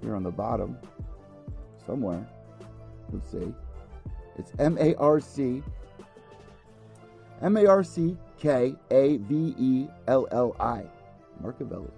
here 0.01 0.15
on 0.15 0.23
the 0.23 0.32
bottom 0.32 0.77
somewhere. 1.86 2.25
Let's 3.12 3.30
see. 3.32 3.53
It's 4.38 4.52
M 4.60 4.78
A 4.80 4.95
R 4.95 5.19
C 5.19 5.63
M 7.41 7.58
A 7.58 7.65
R 7.65 7.84
C 7.84 8.17
K 8.39 8.76
A 8.91 9.17
V 9.17 9.56
E 9.58 9.88
L 10.08 10.28
L 10.32 10.56
I. 10.60 10.86
Marcavelli. 11.41 11.91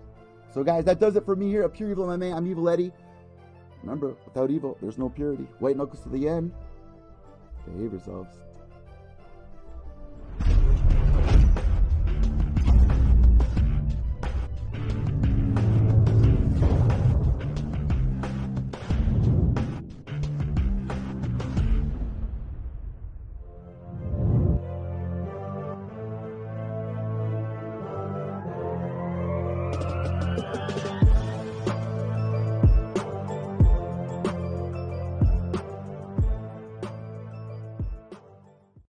So, 0.53 0.63
guys, 0.63 0.83
that 0.85 0.99
does 0.99 1.15
it 1.15 1.25
for 1.25 1.35
me 1.35 1.49
here 1.49 1.63
at 1.63 1.73
Pure 1.73 1.91
Evil 1.91 2.07
MMA. 2.07 2.35
I'm 2.35 2.47
Evil 2.47 2.69
Eddie. 2.69 2.91
Remember, 3.83 4.15
without 4.25 4.51
evil, 4.51 4.77
there's 4.81 4.97
no 4.97 5.09
purity. 5.09 5.47
White 5.59 5.77
knuckles 5.77 6.01
to 6.03 6.09
the 6.09 6.27
end. 6.27 6.51
Behave 7.65 7.93
yourselves. 7.93 8.35